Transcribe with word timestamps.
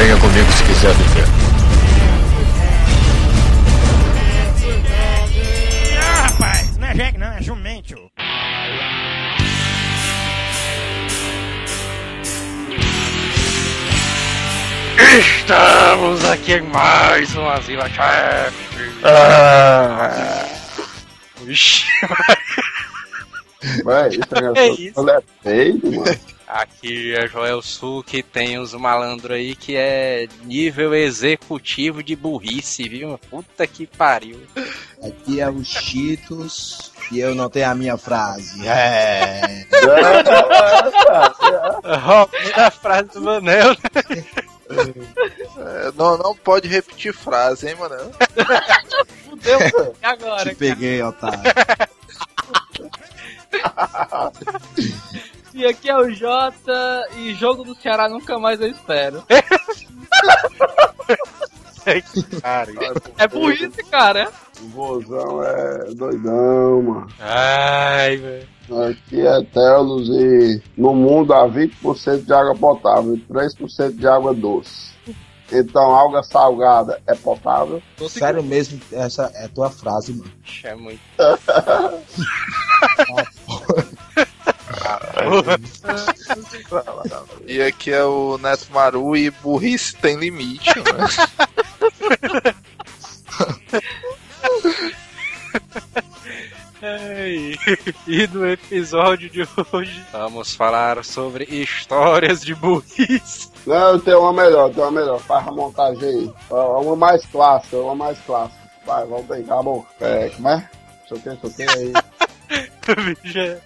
Venha 0.00 0.16
comigo 0.16 0.50
se 0.50 0.64
quiser 0.64 0.94
viver. 0.94 1.26
Ah, 6.00 6.22
rapaz, 6.22 6.78
não 6.78 6.86
é 6.88 6.94
jegue 6.94 7.18
não, 7.18 7.26
é 7.26 7.42
jumento. 7.42 7.94
Estamos 15.18 16.24
aqui 16.24 16.52
em 16.54 16.62
mais 16.62 17.34
um 17.36 17.48
Asila 17.48 17.88
Chefe. 17.88 18.92
Ah, 19.04 20.46
Ixi, 21.46 21.86
Mas 23.84 24.14
isso 24.14 24.24
É 24.56 24.68
isso. 24.70 25.10
é 25.10 25.22
feio, 25.42 25.80
mano. 25.84 26.18
Aqui 26.50 27.14
é 27.14 27.28
Joel 27.28 27.62
Sul 27.62 28.02
que 28.02 28.22
tem 28.22 28.58
uns 28.58 28.74
malandros 28.74 29.36
aí 29.36 29.54
que 29.54 29.76
é 29.76 30.28
nível 30.44 30.94
executivo 30.94 32.02
de 32.02 32.16
burrice, 32.16 32.88
viu? 32.88 33.18
Puta 33.30 33.66
que 33.66 33.86
pariu. 33.86 34.40
Aqui 35.02 35.40
é 35.40 35.48
o 35.48 35.64
Cheetos 35.64 36.92
e 37.10 37.20
eu 37.20 37.34
não 37.34 37.48
tenho 37.48 37.70
a 37.70 37.74
minha 37.74 37.96
frase. 37.96 38.66
É. 38.66 39.66
A 42.54 42.70
frase 42.70 43.10
do 43.10 43.22
Manel. 43.22 43.70
né? 43.70 44.14
É, 45.58 45.92
não, 45.96 46.16
não 46.16 46.34
pode 46.34 46.68
repetir 46.68 47.12
frase, 47.12 47.68
hein, 47.68 47.76
mano? 47.76 47.96
Fudeu, 49.24 49.58
e 50.00 50.06
agora? 50.06 50.48
Te 50.48 50.54
peguei, 50.54 51.02
otário. 51.02 51.40
E 55.60 55.66
aqui 55.66 55.90
é 55.90 55.94
o 55.94 56.08
Jota 56.10 57.06
e 57.18 57.34
jogo 57.34 57.62
do 57.64 57.74
Ceará 57.74 58.08
nunca 58.08 58.38
mais 58.38 58.58
eu 58.62 58.68
espero. 58.68 59.22
Cara, 62.40 62.72
É 63.18 63.28
burrice, 63.28 63.84
cara. 63.90 64.30
O 64.62 64.68
vozão 64.68 65.44
é 65.44 65.84
doidão, 65.94 66.82
mano. 66.82 67.06
ai, 67.18 68.16
velho. 68.16 68.48
Aqui 68.88 69.20
é 69.26 69.42
Telos 69.52 70.08
e 70.08 70.62
no 70.78 70.94
mundo 70.94 71.34
há 71.34 71.46
20% 71.46 72.24
de 72.24 72.32
água 72.32 72.54
potável 72.54 73.14
e 73.14 73.20
3% 73.20 73.96
de 73.96 74.08
água 74.08 74.32
doce. 74.32 74.92
Então, 75.52 75.94
água 75.94 76.22
salgada 76.22 77.02
é 77.06 77.14
potável? 77.14 77.82
Sério 78.08 78.42
mesmo, 78.42 78.80
essa 78.92 79.30
é 79.34 79.46
tua 79.48 79.68
frase, 79.68 80.14
mano. 80.14 80.32
É 80.64 80.74
muito. 80.74 81.00
E 87.46 87.62
aqui 87.62 87.90
é 87.92 88.04
o 88.04 88.38
Neto 88.38 88.66
Maru 88.72 89.16
e 89.16 89.30
burrice 89.30 89.96
tem 89.96 90.16
limite, 90.16 90.70
né? 90.78 91.06
E 98.06 98.26
no 98.28 98.48
episódio 98.48 99.28
de 99.28 99.46
hoje 99.72 100.04
vamos 100.12 100.54
falar 100.54 101.04
sobre 101.04 101.44
histórias 101.44 102.40
de 102.40 102.54
burrice. 102.54 103.50
Não, 103.66 103.98
tenho 104.00 104.20
uma 104.20 104.32
melhor, 104.32 104.70
tenho 104.70 104.86
uma 104.86 105.00
melhor. 105.00 105.18
Faz 105.20 105.46
a 105.46 105.52
montagem 105.52 106.08
aí. 106.08 106.32
Ó, 106.48 106.80
Uma 106.80 106.96
mais 106.96 107.26
clássica, 107.26 107.76
uma 107.76 107.94
mais 107.94 108.18
clássica. 108.20 108.58
Vai, 108.86 109.04
vamos 109.06 109.26
brincar, 109.26 109.62
bom. 109.62 109.84
É, 110.00 110.30
como 110.30 110.48
é? 110.48 110.68
Deixa 111.08 111.14
eu 111.14 111.18
ter, 111.18 111.30
deixa 111.36 111.46
eu 111.46 111.50
ter 111.50 111.78
aí. 111.78 111.92
É- 111.94 112.29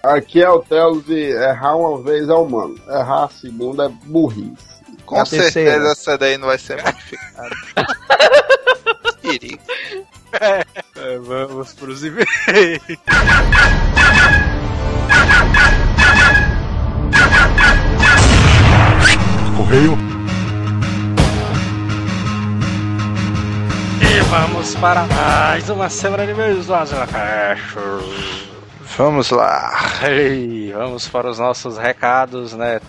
Aqui 0.03 0.41
é 0.41 0.49
o 0.49 0.59
Telos 0.59 1.07
e 1.09 1.31
errar 1.31 1.75
uma 1.75 2.01
vez 2.01 2.29
é 2.29 2.33
humano. 2.33 2.75
Errar 2.87 3.25
a 3.25 3.29
segunda 3.29 3.85
é 3.85 3.89
burrice. 4.05 4.75
Com 5.05 5.19
A 5.19 5.25
certeza 5.25 5.53
terceira. 5.53 5.91
essa 5.91 6.17
daí 6.17 6.37
não 6.37 6.47
vai 6.47 6.57
ser 6.57 6.81
modificada. 6.83 7.55
Perigo. 9.21 9.59
É, 10.41 11.17
vamos 11.19 11.73
pros 11.73 12.03
e-mails. 12.03 12.29
Correio? 19.57 19.97
E 24.01 24.19
vamos 24.29 24.75
para 24.75 25.05
mais 25.05 25.69
uma 25.69 25.89
semana 25.89 26.25
de 26.27 26.33
do 26.65 26.75
Asila 26.75 27.07
Cash. 27.07 28.44
Vamos 28.97 29.29
lá. 29.29 29.73
Vamos 30.73 31.07
para 31.09 31.29
os 31.29 31.37
nossos 31.37 31.77
recados, 31.77 32.53
né? 32.53 32.79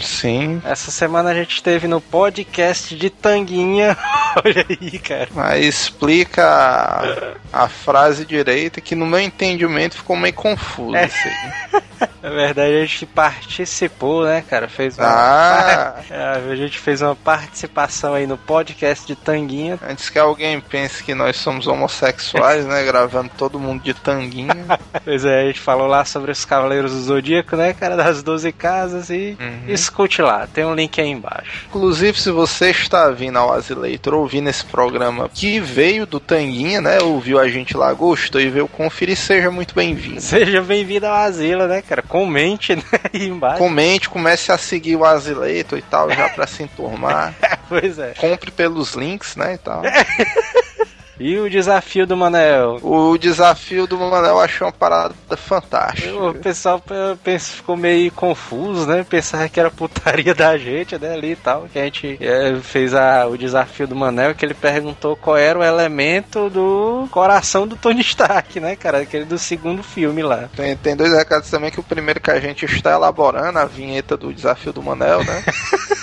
Sim. 0.00 0.60
Essa 0.64 0.90
semana 0.90 1.30
a 1.30 1.34
gente 1.34 1.62
teve 1.62 1.86
no 1.88 2.00
podcast 2.00 2.94
de 2.96 3.10
Tanguinha. 3.10 3.96
Olha 4.44 4.64
aí, 4.68 4.98
cara. 4.98 5.28
Mas 5.34 5.64
explica 5.64 6.44
a, 7.52 7.64
a 7.64 7.68
frase 7.68 8.24
direita 8.24 8.80
que 8.80 8.94
no 8.94 9.06
meu 9.06 9.20
entendimento 9.20 9.96
ficou 9.96 10.16
meio 10.16 10.34
confuso. 10.34 10.94
É. 10.96 11.06
isso 11.06 11.16
aí. 11.28 11.82
Na 12.22 12.30
verdade, 12.30 12.74
a 12.76 12.80
gente 12.84 13.06
participou, 13.06 14.24
né, 14.24 14.42
cara? 14.48 14.68
Fez 14.68 14.98
uma... 14.98 15.06
Ah, 15.08 15.94
É, 16.10 16.50
a 16.50 16.56
gente 16.56 16.78
fez 16.78 17.02
uma 17.02 17.14
participação 17.14 18.14
aí 18.14 18.26
no 18.26 18.36
podcast 18.38 19.06
de 19.06 19.14
Tanguinha. 19.14 19.78
antes 19.86 20.08
que 20.08 20.18
alguém 20.18 20.60
pense 20.60 21.02
que 21.02 21.14
nós 21.14 21.36
somos 21.36 21.66
homossexuais, 21.66 22.64
né? 22.66 22.84
Gravando 22.84 23.30
todo 23.36 23.58
mundo 23.58 23.82
de 23.82 23.94
tanguinha. 23.94 24.54
Pois 25.04 25.24
é, 25.24 25.42
a 25.42 25.46
gente 25.46 25.60
falou 25.60 25.86
lá 25.86 26.04
sobre 26.04 26.30
os 26.32 26.44
Cavaleiros 26.44 26.92
do 26.92 27.00
Zodíaco, 27.02 27.56
né, 27.56 27.72
cara? 27.72 27.96
Das 27.96 28.22
12 28.22 28.52
casas 28.52 29.10
e 29.10 29.36
Uhum. 29.38 29.62
Escute 29.80 30.22
lá, 30.22 30.46
tem 30.46 30.64
um 30.64 30.74
link 30.74 31.00
aí 31.00 31.08
embaixo. 31.08 31.66
Inclusive, 31.68 32.20
se 32.20 32.30
você 32.30 32.70
está 32.70 33.10
vindo 33.10 33.38
ao 33.38 33.52
Azileitor 33.52 34.14
ouvindo 34.14 34.48
esse 34.48 34.64
programa 34.64 35.28
que 35.32 35.60
veio 35.60 36.06
do 36.06 36.20
Tanguinha, 36.20 36.80
né? 36.80 36.98
Ouviu 37.00 37.38
a 37.38 37.48
gente 37.48 37.76
lá, 37.76 37.92
gostou 37.92 38.40
e 38.40 38.50
veio 38.50 38.68
conferir, 38.68 39.16
seja 39.16 39.50
muito 39.50 39.74
bem-vindo. 39.74 40.20
Seja 40.20 40.62
bem-vindo 40.62 41.06
ao 41.06 41.14
Asilo, 41.14 41.66
né, 41.66 41.82
cara? 41.82 42.02
Comente 42.02 42.74
né, 42.76 42.82
aí 43.12 43.28
embaixo. 43.28 43.58
Comente, 43.58 44.08
comece 44.08 44.52
a 44.52 44.58
seguir 44.58 44.96
o 44.96 45.04
Azileitor 45.04 45.78
e 45.78 45.82
tal, 45.82 46.10
já 46.10 46.28
pra 46.28 46.46
se 46.46 46.62
enturmar. 46.62 47.34
Pois 47.68 47.98
é. 47.98 48.14
Compre 48.14 48.50
pelos 48.50 48.94
links, 48.94 49.36
né, 49.36 49.52
e 49.52 49.58
tal. 49.58 49.82
E 51.20 51.38
o 51.38 51.50
desafio 51.50 52.06
do 52.06 52.16
Manel? 52.16 52.78
O 52.82 53.18
desafio 53.18 53.86
do 53.86 53.98
Manel 53.98 54.30
eu 54.30 54.40
achei 54.40 54.64
uma 54.66 54.72
parada 54.72 55.14
fantástica. 55.36 56.16
O 56.16 56.34
pessoal 56.34 56.82
pensa, 57.22 57.56
ficou 57.56 57.76
meio 57.76 58.10
confuso, 58.12 58.86
né? 58.86 59.04
Pensava 59.08 59.48
que 59.48 59.58
era 59.58 59.70
putaria 59.70 60.34
da 60.34 60.56
gente, 60.56 60.96
né? 60.98 61.14
Ali 61.14 61.32
e 61.32 61.36
tal. 61.36 61.66
Que 61.72 61.78
a 61.78 61.84
gente 61.84 62.18
eh, 62.20 62.56
fez 62.62 62.94
a, 62.94 63.26
o 63.26 63.36
desafio 63.36 63.88
do 63.88 63.96
Manel, 63.96 64.34
que 64.34 64.44
ele 64.44 64.54
perguntou 64.54 65.16
qual 65.16 65.36
era 65.36 65.58
o 65.58 65.64
elemento 65.64 66.48
do 66.48 67.08
coração 67.10 67.66
do 67.66 67.76
Tony 67.76 68.00
Stark, 68.00 68.60
né, 68.60 68.76
cara? 68.76 68.98
Aquele 68.98 69.24
do 69.24 69.38
segundo 69.38 69.82
filme 69.82 70.22
lá. 70.22 70.48
Tem, 70.54 70.76
tem 70.76 70.96
dois 70.96 71.12
recados 71.12 71.50
também, 71.50 71.70
que 71.70 71.80
o 71.80 71.84
primeiro 71.84 72.20
que 72.20 72.30
a 72.30 72.40
gente 72.40 72.64
está 72.64 72.92
elaborando, 72.92 73.58
a 73.58 73.64
vinheta 73.64 74.16
do 74.16 74.32
desafio 74.32 74.72
do 74.72 74.82
Manel, 74.82 75.24
né? 75.24 75.44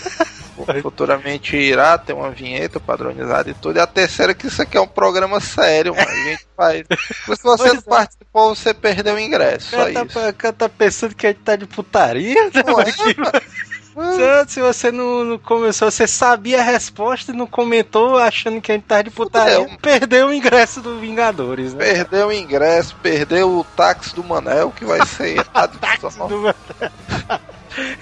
Futuramente 0.81 1.55
irá 1.55 1.97
ter 1.97 2.13
uma 2.13 2.29
vinheta 2.31 2.79
padronizada 2.79 3.49
e 3.49 3.53
tudo. 3.53 3.77
E 3.77 3.79
a 3.79 3.87
terceira 3.87 4.33
que 4.33 4.47
isso 4.47 4.61
aqui 4.61 4.77
é 4.77 4.81
um 4.81 4.87
programa 4.87 5.39
sério, 5.39 5.95
mano. 5.95 6.07
A 6.09 6.15
gente 6.29 6.47
faz. 6.55 6.85
Se 7.37 7.43
você 7.43 7.67
não 7.73 7.79
é. 7.79 7.81
participou, 7.81 8.55
você 8.55 8.73
perdeu 8.73 9.15
o 9.15 9.19
ingresso. 9.19 9.69
Só 9.71 9.77
O 9.89 9.93
cara 9.93 10.05
isso. 10.05 10.19
tá, 10.19 10.33
cara 10.33 10.53
tá 10.53 10.69
pensando 10.69 11.15
que 11.15 11.27
a 11.27 11.29
gente 11.31 11.41
tá 11.41 11.55
de 11.55 11.65
putaria, 11.65 12.43
né? 12.45 12.51
É, 12.55 12.71
mano? 12.71 14.45
Se- 14.49 14.59
você 14.59 14.91
não, 14.91 15.23
não 15.23 15.37
começou, 15.39 15.89
você 15.89 16.05
sabia 16.05 16.59
a 16.59 16.63
resposta 16.63 17.31
e 17.31 17.35
não 17.35 17.47
comentou 17.47 18.17
achando 18.17 18.59
que 18.59 18.69
a 18.69 18.75
gente 18.75 18.83
tá 18.83 19.01
de 19.01 19.09
putaria, 19.09 19.61
Fudeu. 19.61 19.77
perdeu 19.81 20.27
o 20.27 20.33
ingresso 20.33 20.81
do 20.81 20.99
Vingadores, 20.99 21.73
né? 21.73 21.85
Perdeu 21.93 22.27
o 22.27 22.33
ingresso, 22.33 22.93
perdeu 23.01 23.49
o 23.59 23.63
táxi 23.63 24.13
do 24.13 24.21
Manel, 24.21 24.71
que 24.75 24.83
vai 24.83 24.99
ser 25.05 25.37
só. 26.11 26.27
Do- 26.27 26.53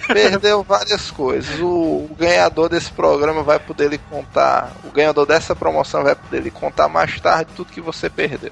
Perdeu 0.07 0.63
várias 0.63 1.09
coisas. 1.11 1.59
O, 1.59 2.07
o 2.09 2.15
ganhador 2.17 2.69
desse 2.69 2.91
programa 2.91 3.43
vai 3.43 3.59
poder 3.59 3.89
lhe 3.89 3.97
contar. 3.97 4.71
O 4.83 4.91
ganhador 4.91 5.25
dessa 5.25 5.55
promoção 5.55 6.03
vai 6.03 6.15
poder 6.15 6.41
lhe 6.41 6.51
contar 6.51 6.87
mais 6.87 7.19
tarde 7.19 7.51
tudo 7.55 7.71
que 7.71 7.81
você 7.81 8.09
perdeu. 8.09 8.51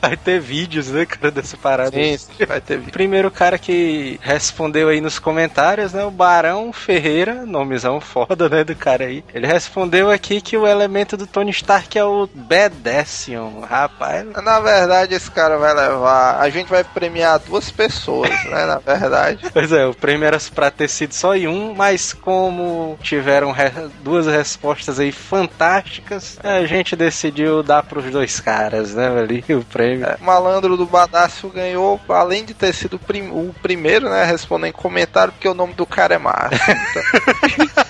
Vai 0.00 0.16
ter 0.16 0.40
vídeos, 0.40 0.88
né, 0.88 1.06
cara, 1.06 1.30
dessa 1.30 1.56
parada. 1.56 1.90
Sim, 1.90 2.16
sim, 2.16 2.44
vai 2.46 2.60
ter 2.60 2.78
vídeo. 2.78 2.92
Primeiro 2.92 3.30
cara 3.30 3.58
que 3.58 4.18
respondeu 4.22 4.88
aí 4.88 5.00
nos 5.00 5.18
comentários, 5.18 5.92
né? 5.92 6.04
O 6.04 6.10
Barão 6.10 6.72
Ferreira, 6.72 7.46
nomezão 7.46 8.00
foda, 8.00 8.48
né, 8.48 8.64
do 8.64 8.74
cara 8.74 9.04
aí. 9.04 9.24
Ele 9.32 9.46
respondeu 9.46 10.10
aqui 10.10 10.40
que 10.40 10.56
o 10.56 10.66
elemento 10.66 11.16
do 11.16 11.26
Tony 11.26 11.50
Stark 11.50 11.98
é 11.98 12.04
o 12.04 12.28
Bedession. 12.32 13.60
Rapaz, 13.60 14.26
Na 14.42 14.60
verdade, 14.60 15.14
esse 15.14 15.30
cara 15.30 15.56
vai 15.58 15.74
levar. 15.74 16.38
A 16.40 16.48
gente 16.50 16.68
vai 16.68 16.84
premiar 16.84 17.38
duas 17.38 17.70
pessoas, 17.70 18.30
né? 18.44 18.66
Na 18.66 18.78
verdade. 18.78 19.46
Pois 19.52 19.72
é, 19.72 19.86
o 19.86 19.94
prêmio 19.94 20.17
era 20.26 20.38
pra 20.54 20.70
ter 20.70 20.88
sido 20.88 21.12
só 21.14 21.34
em 21.36 21.46
um, 21.48 21.74
mas 21.74 22.12
como 22.12 22.98
tiveram 23.02 23.50
re- 23.52 23.70
duas 24.02 24.26
respostas 24.26 24.98
aí 25.00 25.12
fantásticas, 25.12 26.38
a 26.42 26.64
gente 26.66 26.94
decidiu 26.96 27.62
dar 27.62 27.82
pros 27.82 28.04
dois 28.10 28.40
caras, 28.40 28.94
né, 28.94 29.08
ali, 29.08 29.44
o 29.50 29.64
prêmio. 29.64 30.06
O 30.20 30.24
malandro 30.24 30.76
do 30.76 30.86
Badácio 30.86 31.48
ganhou, 31.50 32.00
além 32.08 32.44
de 32.44 32.54
ter 32.54 32.72
sido 32.74 32.94
o 32.94 32.98
prim- 32.98 33.30
o 33.30 33.54
primeiro, 33.62 34.08
né? 34.08 34.24
Respondendo 34.24 34.68
em 34.68 34.72
comentário, 34.72 35.32
porque 35.32 35.48
o 35.48 35.54
nome 35.54 35.74
do 35.74 35.86
cara 35.86 36.14
é 36.14 36.18
massa. 36.18 36.54
Então, 36.68 37.84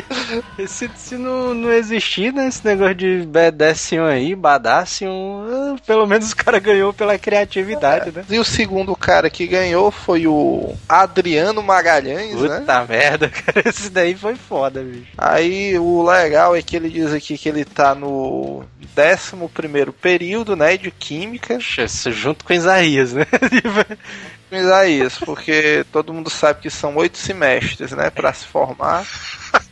se, 0.66 0.90
se 0.96 1.16
não, 1.16 1.54
não 1.54 1.72
existir, 1.72 2.32
né, 2.32 2.48
esse 2.48 2.64
negócio 2.64 2.94
de 2.94 3.26
BDS1 3.26 4.06
aí, 4.06 4.34
Badassium, 4.34 5.46
ah, 5.48 5.76
pelo 5.86 6.06
menos 6.06 6.32
o 6.32 6.36
cara 6.36 6.58
ganhou 6.58 6.92
pela 6.92 7.18
criatividade, 7.18 8.10
né? 8.12 8.24
E 8.28 8.38
o 8.38 8.44
segundo 8.44 8.94
cara 8.96 9.28
que 9.30 9.46
ganhou 9.46 9.90
foi 9.90 10.26
o 10.26 10.74
Adriano 10.88 11.62
Magalhães, 11.62 12.34
né? 12.40 12.60
Puta 12.60 12.84
merda, 12.86 13.28
cara, 13.30 13.68
esse 13.68 13.90
daí 13.90 14.14
foi 14.14 14.34
foda, 14.34 14.82
bicho. 14.82 15.12
Aí 15.16 15.78
o 15.78 16.02
legal 16.02 16.56
é 16.56 16.62
que 16.62 16.76
ele 16.76 16.88
diz 16.88 17.12
aqui 17.12 17.36
que 17.36 17.48
ele 17.48 17.64
tá 17.64 17.94
no 17.94 18.64
11 18.96 19.48
primeiro 19.52 19.92
período, 19.92 20.56
né, 20.56 20.76
de 20.76 20.90
Química. 20.90 21.54
Puxa, 21.54 21.86
junto 22.10 22.44
com 22.44 22.52
Isaías, 22.52 23.12
né? 23.12 23.26
com 24.52 24.56
Isaías, 24.56 25.18
porque 25.18 25.82
todo 25.90 26.12
mundo 26.12 26.28
sabe 26.28 26.60
que 26.60 26.68
são 26.68 26.94
oito 26.96 27.16
semestres, 27.16 27.92
né, 27.92 28.10
para 28.10 28.34
se 28.34 28.44
formar. 28.44 29.06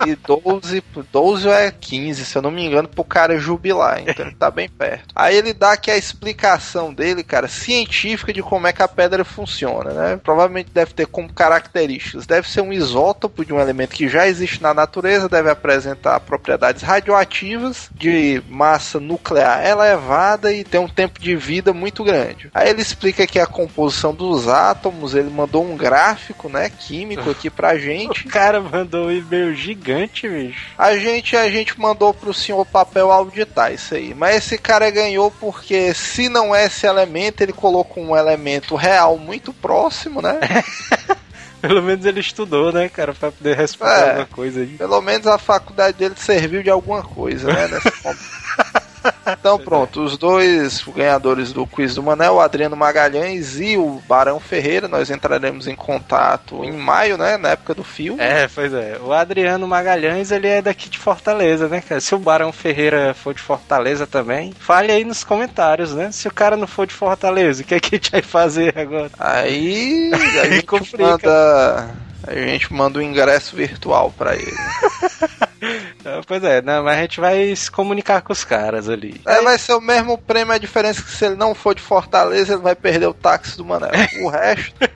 E 0.07 0.15
12, 0.15 0.83
12 1.13 1.49
é 1.49 1.71
15, 1.71 2.25
se 2.25 2.37
eu 2.37 2.43
não 2.43 2.51
me 2.51 2.65
engano, 2.65 2.89
pro 2.89 3.05
cara 3.05 3.39
jubilar, 3.39 4.01
então 4.01 4.27
ele 4.27 4.35
tá 4.35 4.51
bem 4.51 4.69
perto. 4.69 5.07
Aí 5.15 5.37
ele 5.37 5.53
dá 5.53 5.73
aqui 5.73 5.91
a 5.91 5.97
explicação 5.97 6.93
dele, 6.93 7.23
cara, 7.23 7.49
científica 7.49 8.33
de 8.33 8.43
como 8.43 8.67
é 8.67 8.73
que 8.73 8.83
a 8.83 8.89
pedra 8.89 9.25
funciona, 9.25 9.91
né? 9.91 10.21
Provavelmente 10.23 10.71
deve 10.73 10.93
ter 10.93 11.07
como 11.07 11.33
características, 11.33 12.27
deve 12.27 12.49
ser 12.49 12.61
um 12.63 12.73
isótopo 12.73 13.45
de 13.45 13.53
um 13.53 13.61
elemento 13.61 13.95
que 13.95 14.09
já 14.09 14.27
existe 14.27 14.63
na 14.63 14.73
natureza, 14.73 15.29
deve 15.29 15.51
apresentar 15.51 16.21
propriedades 16.21 16.83
radioativas, 16.83 17.91
de 17.95 18.43
massa 18.49 19.01
nuclear 19.01 19.67
elevada 19.67 20.53
e 20.53 20.65
ter 20.65 20.79
um 20.79 20.89
tempo 20.89 21.21
de 21.21 21.37
vida 21.37 21.73
muito 21.73 22.05
grande. 22.05 22.51
Aí 22.55 22.69
ele 22.69 22.83
explica 22.83 23.25
aqui 23.25 23.39
a 23.39 23.47
composição 23.47 24.15
dos 24.15 24.49
átomos, 24.49 24.70
ele 25.15 25.31
mandou 25.31 25.65
um 25.65 25.77
gráfico, 25.77 26.49
né, 26.49 26.71
químico 26.71 27.31
aqui 27.31 27.49
pra 27.51 27.77
gente. 27.79 28.27
O 28.27 28.31
cara 28.31 28.61
mandou 28.61 29.07
um 29.07 29.13
e-mail 29.13 29.55
gigante, 29.55 30.29
bicho. 30.29 30.59
A 30.77 30.97
gente, 30.97 31.37
a 31.37 31.49
gente 31.51 31.79
mandou 31.79 32.13
pro 32.15 32.35
senhor 32.35 32.65
papel 32.67 33.11
auditar 33.11 33.73
isso 33.73 33.95
aí. 33.95 34.15
Mas 34.15 34.37
esse 34.37 34.59
cara 34.59 34.91
ganhou 34.91 35.31
porque 35.31 35.93
se 35.95 36.29
não 36.29 36.55
é 36.55 36.67
esse 36.67 36.87
elemento, 36.87 37.41
ele 37.43 37.53
colocou 37.53 38.03
um 38.05 38.17
elemento 38.17 38.75
real 38.77 39.17
muito 39.19 39.53
próximo, 39.53 40.21
né? 40.23 40.39
Pelo 41.61 41.83
menos 41.83 42.07
ele 42.07 42.21
estudou, 42.21 42.73
né, 42.73 42.89
cara, 42.89 43.13
pra 43.13 43.31
poder 43.31 43.55
responder 43.55 43.93
É. 43.93 44.09
alguma 44.09 44.27
coisa 44.27 44.61
aí. 44.61 44.67
Pelo 44.79 45.01
menos 45.03 45.27
a 45.27 45.37
faculdade 45.37 45.99
dele 45.99 46.15
serviu 46.17 46.63
de 46.63 46.71
alguma 46.71 47.03
coisa, 47.03 47.53
né? 47.53 47.69
Nessa. 47.69 48.17
Então 49.39 49.59
pronto, 49.59 50.03
os 50.03 50.17
dois 50.19 50.83
ganhadores 50.95 51.53
do 51.53 51.67
quiz 51.67 51.95
do 51.95 52.03
Manel, 52.03 52.35
o 52.35 52.41
Adriano 52.41 52.77
Magalhães 52.77 53.59
e 53.61 53.77
o 53.77 54.03
Barão 54.09 54.41
Ferreira, 54.41 54.89
nós 54.89 55.11
entraremos 55.11 55.67
em 55.67 55.75
contato 55.75 56.65
em 56.65 56.73
maio, 56.73 57.17
né? 57.17 57.37
Na 57.37 57.51
época 57.51 57.75
do 57.75 57.85
filme. 57.85 58.21
É, 58.21 58.49
pois 58.49 58.73
é. 58.73 58.99
O 59.03 59.13
Adriano 59.13 59.67
Magalhães, 59.67 60.31
ele 60.31 60.49
é 60.49 60.61
daqui 60.63 60.89
de 60.89 60.99
Fortaleza, 60.99 61.69
né, 61.69 61.81
cara? 61.81 62.01
Se 62.01 62.15
o 62.15 62.19
Barão 62.19 62.53
Ferreira 62.53 63.15
for 63.15 63.35
de 63.35 63.41
Fortaleza 63.41 64.07
também, 64.07 64.53
fale 64.59 64.93
aí 64.93 65.05
nos 65.05 65.25
comentários, 65.25 65.95
né? 65.95 66.11
Se 66.13 66.29
o 66.29 66.33
cara 66.33 66.57
não 66.57 66.67
for 66.67 66.87
de 66.87 66.95
Fortaleza, 66.95 67.63
o 67.63 67.65
que, 67.65 67.75
é 67.75 67.81
que 67.81 67.95
a 67.95 67.99
gente 67.99 68.11
vai 68.11 68.23
fazer 68.23 68.77
agora? 68.77 69.11
Aí 69.19 70.11
a 70.43 70.47
gente 70.51 70.67
Complica. 70.67 71.05
manda. 71.05 72.10
A 72.27 72.35
gente 72.35 72.73
manda 72.73 72.99
um 72.99 73.03
ingresso 73.03 73.57
virtual 73.57 74.13
pra 74.17 74.35
ele. 74.35 74.53
Ah, 76.03 76.23
Pois 76.27 76.43
é, 76.43 76.63
né? 76.63 76.81
Mas 76.81 76.97
a 76.99 77.03
gente 77.03 77.21
vai 77.21 77.55
se 77.55 77.71
comunicar 77.71 78.23
com 78.23 78.33
os 78.33 78.45
caras 78.45 78.89
ali. 78.89 79.21
É, 79.27 79.43
vai 79.43 79.59
ser 79.59 79.75
o 79.75 79.81
mesmo 79.81 80.17
prêmio, 80.17 80.55
a 80.55 80.59
diferença 80.59 81.01
é 81.01 81.05
que 81.05 81.11
se 81.11 81.27
ele 81.27 81.35
não 81.35 81.55
for 81.55 81.75
de 81.75 81.83
Fortaleza, 81.83 82.55
ele 82.55 82.63
vai 82.63 82.75
perder 82.75 83.07
o 83.07 83.13
táxi 83.13 83.59
do 83.59 83.65
Manel. 83.67 83.91
O 84.23 84.29
resto. 84.29 84.89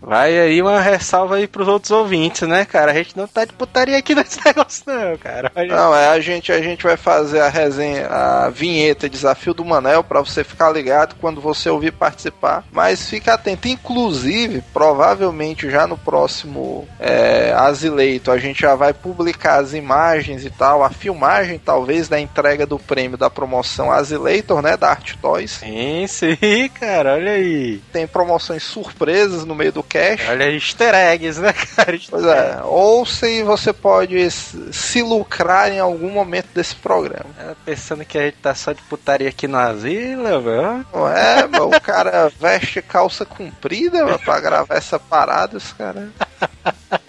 Vai 0.00 0.38
aí 0.38 0.60
uma 0.62 0.80
ressalva 0.80 1.36
aí 1.36 1.46
pros 1.46 1.66
outros 1.68 1.90
ouvintes, 1.90 2.46
né, 2.48 2.64
cara? 2.64 2.90
A 2.92 2.94
gente 2.94 3.16
não 3.16 3.26
tá 3.26 3.44
de 3.44 3.52
putaria 3.52 3.96
aqui 3.98 4.14
nesse 4.16 4.38
negócio, 4.44 4.82
não, 4.86 5.16
cara. 5.16 5.50
Gente- 5.56 5.68
Não, 5.70 5.94
é 5.94 6.08
a 6.08 6.20
gente, 6.20 6.52
a 6.52 6.60
gente 6.62 6.82
vai 6.84 6.96
fazer 6.96 7.40
a 7.40 7.48
resenha, 7.48 8.06
a 8.08 8.48
vinheta 8.50 9.08
Desafio 9.08 9.54
do 9.54 9.64
Manel 9.64 10.04
pra 10.04 10.20
você 10.20 10.44
ficar 10.44 10.70
ligado 10.70 11.16
quando 11.20 11.40
você 11.40 11.68
ouvir 11.68 11.92
participar. 11.92 12.64
Mas 12.72 13.08
fica 13.08 13.34
atento. 13.34 13.68
Inclusive, 13.68 14.62
provavelmente 14.72 15.68
já 15.70 15.86
no 15.86 15.96
próximo 15.96 16.86
é, 16.98 17.52
Asileito, 17.56 18.30
a 18.30 18.38
gente 18.38 18.60
já 18.60 18.74
vai 18.74 18.92
publicar 18.92 19.60
as 19.60 19.72
imagens 19.74 20.44
e 20.44 20.50
tal, 20.50 20.82
a 20.82 20.90
filmagem 20.90 21.58
talvez 21.58 22.08
da 22.08 22.18
entrega 22.20 22.66
do 22.66 22.78
prêmio 22.78 23.16
da 23.18 23.28
promoção 23.30 23.90
Asileitor, 23.90 24.62
né? 24.62 24.76
Da 24.76 24.90
Art 24.90 25.14
Toys. 25.20 25.52
Sim, 25.52 26.06
sim, 26.08 26.36
cara, 26.78 27.14
olha 27.14 27.32
aí. 27.32 27.80
Tem 27.92 28.06
promoções 28.06 28.62
surpresas 28.62 29.44
no 29.44 29.54
meio 29.54 29.72
do 29.72 29.82
cash. 29.86 30.28
Olha 30.28 30.50
easter 30.50 30.94
eggs, 30.94 31.40
né, 31.40 31.52
cara? 31.52 31.98
Pois 32.10 32.24
é, 32.24 32.60
ou 32.62 33.06
se 33.06 33.42
você 33.42 33.72
pode 33.72 34.30
se 34.30 35.02
lucrar 35.02 35.70
em 35.72 35.78
algum 35.78 36.10
momento 36.10 36.48
desse 36.54 36.74
programa. 36.76 37.26
É, 37.38 37.54
Pensando 37.64 38.04
que 38.04 38.18
a 38.18 38.22
gente 38.22 38.36
tá 38.38 38.54
só 38.54 38.72
de 38.72 38.82
putaria 38.82 39.28
aqui 39.28 39.48
no 39.48 39.56
asilo, 39.56 40.40
meu. 40.40 40.84
Não 40.92 41.08
é, 41.08 41.46
meu, 41.46 41.68
o 41.68 41.80
cara 41.80 42.30
veste 42.40 42.82
calça 42.82 43.24
comprida 43.24 44.04
meu, 44.04 44.18
pra 44.18 44.40
gravar 44.40 44.76
essa 44.76 44.98
parada, 44.98 45.56
os 45.56 45.72
caras. 45.72 46.08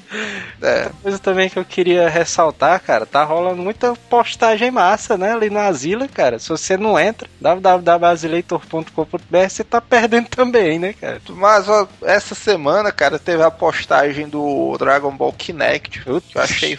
É, 0.62 0.90
Coisa 1.02 1.18
também 1.20 1.50
que 1.50 1.58
eu 1.60 1.66
queria 1.66 2.08
ressaltar, 2.10 2.82
cara, 2.82 3.06
tá 3.06 3.24
rolando 3.24 3.62
muita 3.62 3.94
postagem 4.10 4.72
massa, 4.72 5.18
né, 5.18 5.34
ali 5.34 5.50
no 5.50 5.60
Asila, 5.60 6.08
cara. 6.08 6.40
Se 6.40 6.48
você 6.50 6.78
não 6.78 7.00
entra, 7.00 7.28
www.asileitor.com.br, 7.40 9.50
você 9.50 9.64
tá 9.64 9.80
perdendo 9.82 10.28
também, 10.30 10.80
né, 10.80 10.94
cara? 10.94 11.22
mas 11.30 11.68
ó, 11.70 11.88
essa 12.04 12.36
semana, 12.36 12.92
cara, 12.92 13.18
teve 13.20 13.44
a 13.44 13.52
postagem 13.52 14.28
do 14.28 14.76
Dragon 14.78 15.16
Ball 15.16 15.34
Kinect, 15.34 16.04
que 16.04 16.10
eu 16.10 16.22
achei 16.36 16.78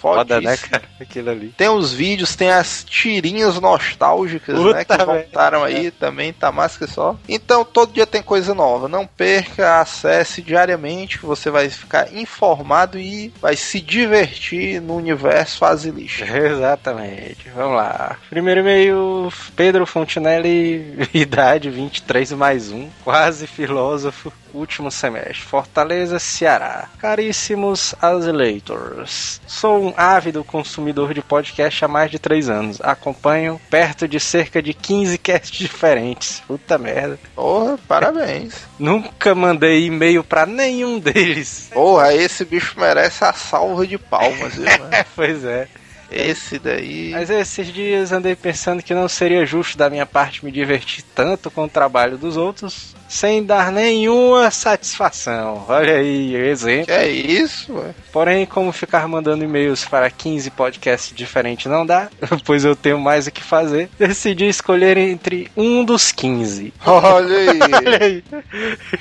Foda, 0.00 0.34
foda, 0.34 0.40
né, 0.40 0.56
cara, 0.56 0.84
aquilo 1.00 1.30
ali. 1.30 1.48
Tem 1.56 1.68
os 1.68 1.92
vídeos, 1.92 2.36
tem 2.36 2.50
as 2.50 2.84
tirinhas 2.84 3.60
nostálgicas, 3.60 4.58
né? 4.58 4.84
Que 4.84 4.92
Puta 4.92 5.04
voltaram 5.04 5.64
aí 5.64 5.90
também, 5.90 6.32
tá 6.32 6.52
mais 6.52 6.76
que 6.76 6.86
só. 6.86 7.16
Então 7.28 7.64
todo 7.64 7.92
dia 7.92 8.06
tem 8.06 8.22
coisa 8.22 8.54
nova. 8.54 8.88
Não 8.88 9.06
perca, 9.06 9.80
acesse 9.80 10.42
diariamente 10.42 11.18
que 11.18 11.26
você 11.26 11.50
vai 11.50 11.68
ficar 11.68 12.12
informado 12.14 12.98
e 12.98 13.32
vai 13.40 13.56
se 13.56 13.80
divertir 13.80 14.80
no 14.80 14.96
universo 14.96 15.64
Azilish. 15.64 16.22
Exatamente, 16.28 17.48
vamos 17.54 17.76
lá. 17.76 18.16
Primeiro 18.30 18.60
e-mail, 18.60 19.32
Pedro 19.56 19.86
Fontinelli, 19.86 21.08
idade 21.12 21.70
23 21.70 22.32
mais 22.32 22.70
um, 22.70 22.88
quase 23.04 23.46
filósofo, 23.46 24.32
último 24.52 24.90
semestre, 24.90 25.42
Fortaleza, 25.42 26.18
Ceará. 26.18 26.88
Caríssimos 26.98 27.94
Azilators, 28.00 29.40
sou 29.46 29.88
um 29.88 29.94
ávido 29.96 30.44
consumidor 30.44 31.14
de 31.14 31.22
podcast 31.22 31.84
há 31.84 31.88
mais 31.88 32.10
de 32.10 32.18
3 32.18 32.48
anos. 32.48 32.80
Acompanho 32.80 33.60
perto 33.70 34.06
de 34.08 34.18
cerca 34.20 34.62
de 34.62 34.74
15 34.74 35.18
casts 35.18 35.58
diferentes. 35.58 36.42
Puta 36.46 36.78
merda. 36.78 37.18
Porra, 37.34 37.78
parabéns. 37.86 38.54
Nunca 38.78 39.34
mandei 39.34 39.86
e-mail 39.86 40.22
pra 40.24 40.46
nenhum 40.46 40.98
deles. 40.98 41.70
Porra, 41.72 42.14
esse 42.14 42.44
bicho 42.44 42.78
merece 42.78 43.24
a 43.24 43.32
salva 43.32 43.86
de 43.86 43.98
palmas, 43.98 44.54
viu, 44.54 44.64
mano? 44.78 44.90
pois 45.14 45.44
é. 45.44 45.68
Esse 46.10 46.58
daí. 46.58 47.10
Mas 47.10 47.28
esses 47.28 47.66
dias 47.66 48.12
andei 48.12 48.34
pensando 48.34 48.82
que 48.82 48.94
não 48.94 49.08
seria 49.08 49.44
justo 49.44 49.76
da 49.76 49.90
minha 49.90 50.06
parte 50.06 50.42
me 50.44 50.50
divertir 50.50 51.04
tanto 51.14 51.50
com 51.50 51.64
o 51.64 51.68
trabalho 51.68 52.16
dos 52.16 52.36
outros 52.36 52.96
sem 53.08 53.42
dar 53.42 53.72
nenhuma 53.72 54.50
satisfação. 54.50 55.64
Olha 55.68 55.96
aí, 55.96 56.34
exemplo. 56.34 56.86
Que 56.86 56.92
é 56.92 57.08
isso, 57.08 57.72
ué? 57.74 57.94
Porém, 58.12 58.46
como 58.46 58.70
ficar 58.72 59.08
mandando 59.08 59.44
e-mails 59.44 59.84
para 59.84 60.10
15 60.10 60.50
podcasts 60.50 61.16
diferentes 61.16 61.66
não 61.66 61.84
dá, 61.86 62.08
pois 62.44 62.64
eu 62.64 62.76
tenho 62.76 62.98
mais 62.98 63.26
o 63.26 63.30
que 63.30 63.42
fazer, 63.42 63.88
decidi 63.98 64.46
escolher 64.46 64.96
entre 64.98 65.50
um 65.56 65.84
dos 65.84 66.12
15. 66.12 66.72
Olha 66.84 67.36
aí. 67.38 67.58
Olha 67.86 68.04
aí. 68.04 68.24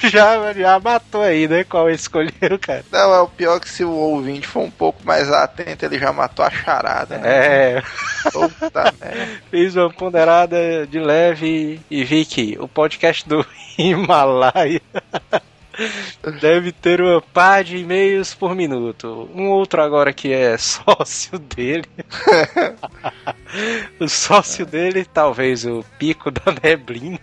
Já, 0.09 0.53
já 0.53 0.79
matou 0.79 1.21
aí, 1.21 1.47
né? 1.47 1.63
Qual 1.63 1.89
escolheram, 1.89 2.57
cara? 2.59 2.85
Não, 2.91 3.13
é 3.13 3.19
o 3.19 3.27
pior 3.27 3.59
que 3.59 3.69
se 3.69 3.83
o 3.83 3.91
ouvinte 3.91 4.47
for 4.47 4.61
um 4.61 4.71
pouco 4.71 5.05
mais 5.05 5.31
atento, 5.31 5.85
ele 5.85 5.99
já 5.99 6.13
matou 6.13 6.45
a 6.45 6.49
charada, 6.49 7.17
né? 7.17 7.29
É, 7.29 7.83
Puta 8.31 8.93
merda. 8.99 9.27
Fiz 9.49 9.75
uma 9.75 9.89
ponderada 9.89 10.85
de 10.87 10.99
leve 10.99 11.79
e 11.89 12.03
vi 12.03 12.25
que 12.25 12.57
o 12.59 12.67
podcast 12.67 13.27
do 13.27 13.45
Himalaia 13.97 14.81
deve 16.41 16.71
ter 16.71 17.01
uma 17.01 17.21
pá 17.21 17.61
de 17.61 17.77
e-mails 17.77 18.33
por 18.33 18.55
minuto. 18.55 19.29
Um 19.33 19.49
outro 19.49 19.81
agora 19.81 20.11
que 20.13 20.33
é 20.33 20.57
sócio 20.57 21.37
dele. 21.37 21.85
o 23.99 24.07
sócio 24.07 24.65
dele, 24.65 25.05
talvez 25.05 25.65
o 25.65 25.83
Pico 25.99 26.31
da 26.31 26.55
Neblina. 26.63 27.19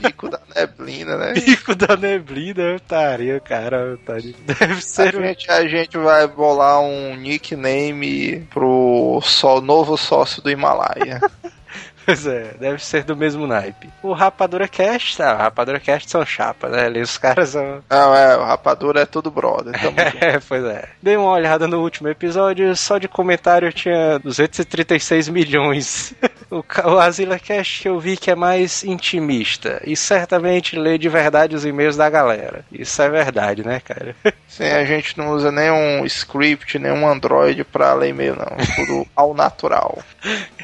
Pico 0.00 0.30
da 0.30 0.40
neblina, 0.56 1.16
né? 1.18 1.34
Pico 1.34 1.74
da 1.74 1.94
Neblina, 1.94 2.76
otário, 2.76 3.38
cara. 3.42 3.92
Otário. 3.94 4.34
Deve 4.46 4.72
A 4.72 4.80
ser 4.80 5.14
um 5.14 5.22
gente, 5.22 5.50
a 5.50 5.68
gente 5.68 5.98
vai 5.98 6.26
bolar 6.26 6.80
um 6.80 7.14
nickname 7.16 8.46
pro 8.50 9.20
só, 9.22 9.60
novo 9.60 9.98
sócio 9.98 10.42
do 10.42 10.50
Himalaia. 10.50 11.20
Pois 12.04 12.26
é, 12.26 12.54
deve 12.58 12.84
ser 12.84 13.04
do 13.04 13.16
mesmo 13.16 13.46
naipe. 13.46 13.88
O 14.02 14.12
Rapadura 14.12 14.68
Cast, 14.68 15.20
o 15.22 15.24
Rapadura 15.24 15.80
Cast 15.80 16.10
são 16.10 16.24
chapa, 16.24 16.68
né? 16.68 16.86
Ali 16.86 17.00
os 17.00 17.16
caras 17.16 17.50
são. 17.50 17.82
Não, 17.88 18.14
é, 18.14 18.36
o 18.36 18.44
rapadura 18.44 19.00
é 19.00 19.06
tudo 19.06 19.30
brother. 19.30 19.72
Tamo 19.80 19.96
junto. 20.12 20.24
É, 20.24 20.40
pois 20.40 20.64
é. 20.64 20.88
Dei 21.02 21.16
uma 21.16 21.30
olhada 21.30 21.66
no 21.66 21.80
último 21.80 22.08
episódio, 22.08 22.74
só 22.76 22.98
de 22.98 23.08
comentário 23.08 23.72
tinha 23.72 24.18
236 24.18 25.28
milhões. 25.28 26.14
O, 26.50 26.62
o 26.90 26.98
Azila 26.98 27.38
Cast 27.38 27.82
que 27.82 27.88
eu 27.88 27.98
vi 27.98 28.16
que 28.16 28.30
é 28.30 28.34
mais 28.34 28.84
intimista 28.84 29.80
e 29.84 29.96
certamente 29.96 30.76
lê 30.76 30.98
de 30.98 31.08
verdade 31.08 31.56
os 31.56 31.64
e-mails 31.64 31.96
da 31.96 32.08
galera. 32.08 32.64
Isso 32.70 33.00
é 33.02 33.08
verdade, 33.08 33.64
né, 33.64 33.80
cara? 33.80 34.14
Sim, 34.48 34.64
a 34.64 34.84
gente 34.84 35.18
não 35.18 35.30
usa 35.30 35.50
nenhum 35.50 36.04
script, 36.06 36.78
nenhum 36.78 37.08
Android 37.08 37.64
pra 37.64 37.92
ler 37.94 38.10
e-mail, 38.10 38.36
não. 38.36 38.56
Tudo 38.76 39.06
ao 39.14 39.34
natural. 39.34 39.98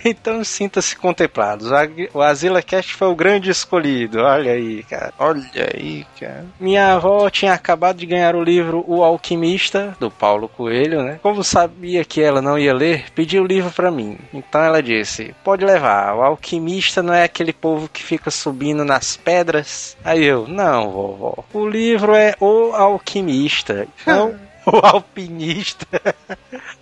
Então 0.05 0.43
sinta-se 0.45 0.97
contemplados. 0.97 1.71
O 2.15 2.23
Azila 2.23 2.63
Cast 2.63 2.95
foi 2.95 3.09
o 3.09 3.15
grande 3.15 3.51
escolhido, 3.51 4.21
olha 4.21 4.53
aí, 4.53 4.83
cara. 4.85 5.13
Olha 5.19 5.71
aí, 5.75 6.07
cara. 6.19 6.47
Minha 6.59 6.95
avó 6.95 7.29
tinha 7.29 7.53
acabado 7.53 7.99
de 7.99 8.07
ganhar 8.07 8.35
o 8.35 8.43
livro 8.43 8.85
O 8.87 9.03
Alquimista, 9.03 9.97
do 10.01 10.11
Paulo 10.11 10.49
Coelho, 10.49 11.03
né? 11.03 11.19
Como 11.23 11.45
sabia 11.45 12.05
que 12.05 12.23
ela 12.23 12.41
não 12.41 12.59
ia 12.59 12.73
ler, 12.73 13.07
pediu 13.15 13.43
o 13.43 13.47
livro 13.47 13.71
pra 13.71 13.91
mim. 13.91 14.19
Então 14.33 14.63
ela 14.63 14.83
disse: 14.83 15.35
Pode 15.45 15.60
levar, 15.65 16.15
o 16.15 16.23
alquimista 16.23 17.03
não 17.03 17.15
é 17.15 17.25
aquele 17.25 17.53
povo 17.53 17.89
que 17.89 18.03
fica 18.03 18.31
subindo 18.31 18.85
nas 18.85 19.17
pedras. 19.17 19.97
Aí 20.05 20.25
eu: 20.25 20.47
Não, 20.47 20.91
vovó. 20.91 21.45
O 21.53 21.69
livro 21.69 22.15
é 22.15 22.35
O 22.41 22.73
Alquimista, 22.73 23.87
não 24.07 24.39
o 24.67 24.85
alpinista. 24.85 25.87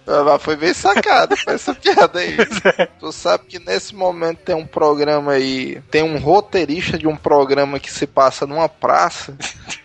Ah, 0.07 0.23
mas 0.25 0.43
Foi 0.43 0.57
bem 0.57 0.75
sacado 0.75 1.37
com 1.45 1.51
essa 1.51 1.75
piada 1.75 2.21
aí. 2.21 2.37
Tu 2.99 3.13
sabe 3.13 3.45
que 3.47 3.59
nesse 3.59 3.95
momento 3.95 4.39
tem 4.39 4.55
um 4.55 4.67
programa 4.67 5.33
aí, 5.33 5.81
tem 5.91 6.03
um 6.03 6.19
roteirista 6.19 6.99
de 6.99 7.07
um 7.07 7.17
programa 7.17 7.79
que 7.79 7.91
se 7.91 8.07
passa 8.07 8.47
numa 8.47 8.69
praça, 8.69 9.37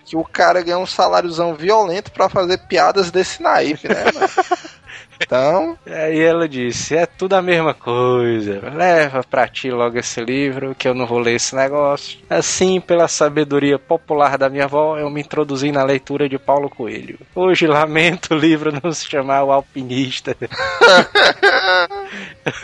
que 0.06 0.16
o 0.16 0.24
cara 0.24 0.62
ganha 0.62 0.78
um 0.78 0.86
saláriozão 0.86 1.56
violento 1.56 2.12
pra 2.12 2.30
fazer 2.30 2.60
piadas 2.68 3.12
desse 3.12 3.42
naipe, 3.42 3.88
né, 3.88 4.06
mano? 4.14 4.30
Então, 5.26 5.78
Aí 5.86 6.20
ela 6.20 6.48
disse: 6.48 6.96
É 6.96 7.06
tudo 7.06 7.34
a 7.34 7.42
mesma 7.42 7.74
coisa. 7.74 8.62
Leva 8.74 9.24
pra 9.24 9.48
ti 9.48 9.70
logo 9.70 9.98
esse 9.98 10.22
livro, 10.22 10.76
que 10.76 10.88
eu 10.88 10.94
não 10.94 11.06
vou 11.06 11.20
ler 11.20 11.36
esse 11.36 11.56
negócio. 11.56 12.20
Assim, 12.30 12.80
pela 12.80 13.08
sabedoria 13.08 13.78
popular 13.78 14.38
da 14.38 14.50
minha 14.50 14.66
avó, 14.66 14.98
eu 14.98 15.10
me 15.10 15.22
introduzi 15.22 15.72
na 15.72 15.84
leitura 15.84 16.28
de 16.30 16.38
Paulo 16.38 16.70
Coelho. 16.70 17.20
Hoje 17.36 17.68
lamento 17.68 18.34
o 18.34 18.38
livro 18.38 18.72
não 18.84 18.92
se 18.92 19.06
chamar 19.06 19.44
O 19.44 19.52
Alpinista. 19.52 20.36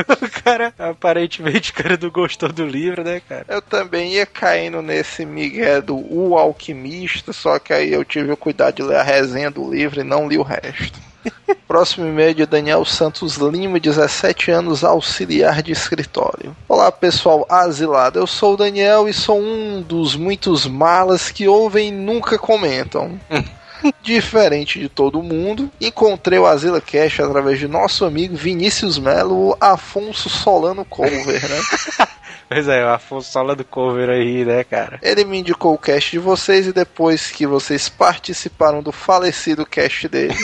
o 0.09 0.41
cara, 0.43 0.73
aparentemente, 0.77 1.71
o 1.71 1.73
cara 1.73 1.97
não 2.01 2.09
gostou 2.09 2.51
do 2.51 2.65
livro, 2.65 3.03
né, 3.03 3.21
cara? 3.27 3.45
eu 3.47 3.61
também 3.61 4.13
ia 4.13 4.25
caindo 4.25 4.81
nesse 4.81 5.25
migué 5.25 5.81
do 5.81 5.95
O 5.95 6.37
Alquimista, 6.37 7.33
só 7.33 7.59
que 7.59 7.73
aí 7.73 7.91
eu 7.91 8.03
tive 8.03 8.31
o 8.31 8.37
cuidado 8.37 8.75
de 8.75 8.83
ler 8.83 8.97
a 8.97 9.03
resenha 9.03 9.51
do 9.51 9.69
livro 9.69 10.01
e 10.01 10.03
não 10.03 10.27
li 10.27 10.37
o 10.37 10.43
resto. 10.43 10.99
Próximo 11.69 12.07
e-mail 12.07 12.33
de 12.33 12.47
Daniel 12.47 12.83
Santos 12.83 13.35
Lima, 13.35 13.79
17 13.79 14.49
anos, 14.49 14.83
auxiliar 14.83 15.61
de 15.61 15.71
escritório. 15.71 16.57
Olá 16.67 16.91
pessoal 16.91 17.45
asilado, 17.47 18.17
eu 18.17 18.25
sou 18.25 18.55
o 18.55 18.57
Daniel 18.57 19.07
e 19.07 19.13
sou 19.13 19.39
um 19.39 19.79
dos 19.79 20.15
muitos 20.15 20.65
malas 20.65 21.29
que 21.29 21.47
ouvem 21.47 21.89
e 21.89 21.91
nunca 21.91 22.39
comentam. 22.39 23.19
Diferente 24.01 24.79
de 24.79 24.89
todo 24.89 25.21
mundo, 25.21 25.69
encontrei 25.79 26.39
o 26.39 26.47
Asila 26.47 26.81
Cash 26.81 27.19
através 27.19 27.59
de 27.59 27.67
nosso 27.67 28.03
amigo 28.03 28.35
Vinícius 28.35 28.97
Melo, 28.97 29.49
o 29.49 29.57
Afonso 29.61 30.27
Solano 30.27 30.83
Cover, 30.83 31.47
né? 31.47 32.07
Pois 32.49 32.67
é, 32.67 32.83
o 32.83 32.89
Afonso 32.89 33.31
Sola 33.31 33.55
do 33.55 33.63
cover 33.63 34.09
aí, 34.09 34.43
né, 34.43 34.63
cara? 34.63 34.99
Ele 35.03 35.23
me 35.23 35.37
indicou 35.37 35.75
o 35.75 35.77
cast 35.77 36.09
de 36.09 36.17
vocês 36.17 36.65
e 36.65 36.73
depois 36.73 37.29
que 37.29 37.45
vocês 37.45 37.87
participaram 37.87 38.81
do 38.81 38.91
falecido 38.91 39.67
cast 39.67 40.07
dele, 40.07 40.35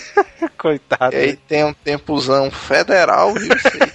Coitado. 0.62 1.12
e 1.12 1.18
aí 1.18 1.36
tem 1.36 1.64
um 1.64 1.74
tempozão 1.74 2.48
federal, 2.48 3.34
viu? 3.34 3.50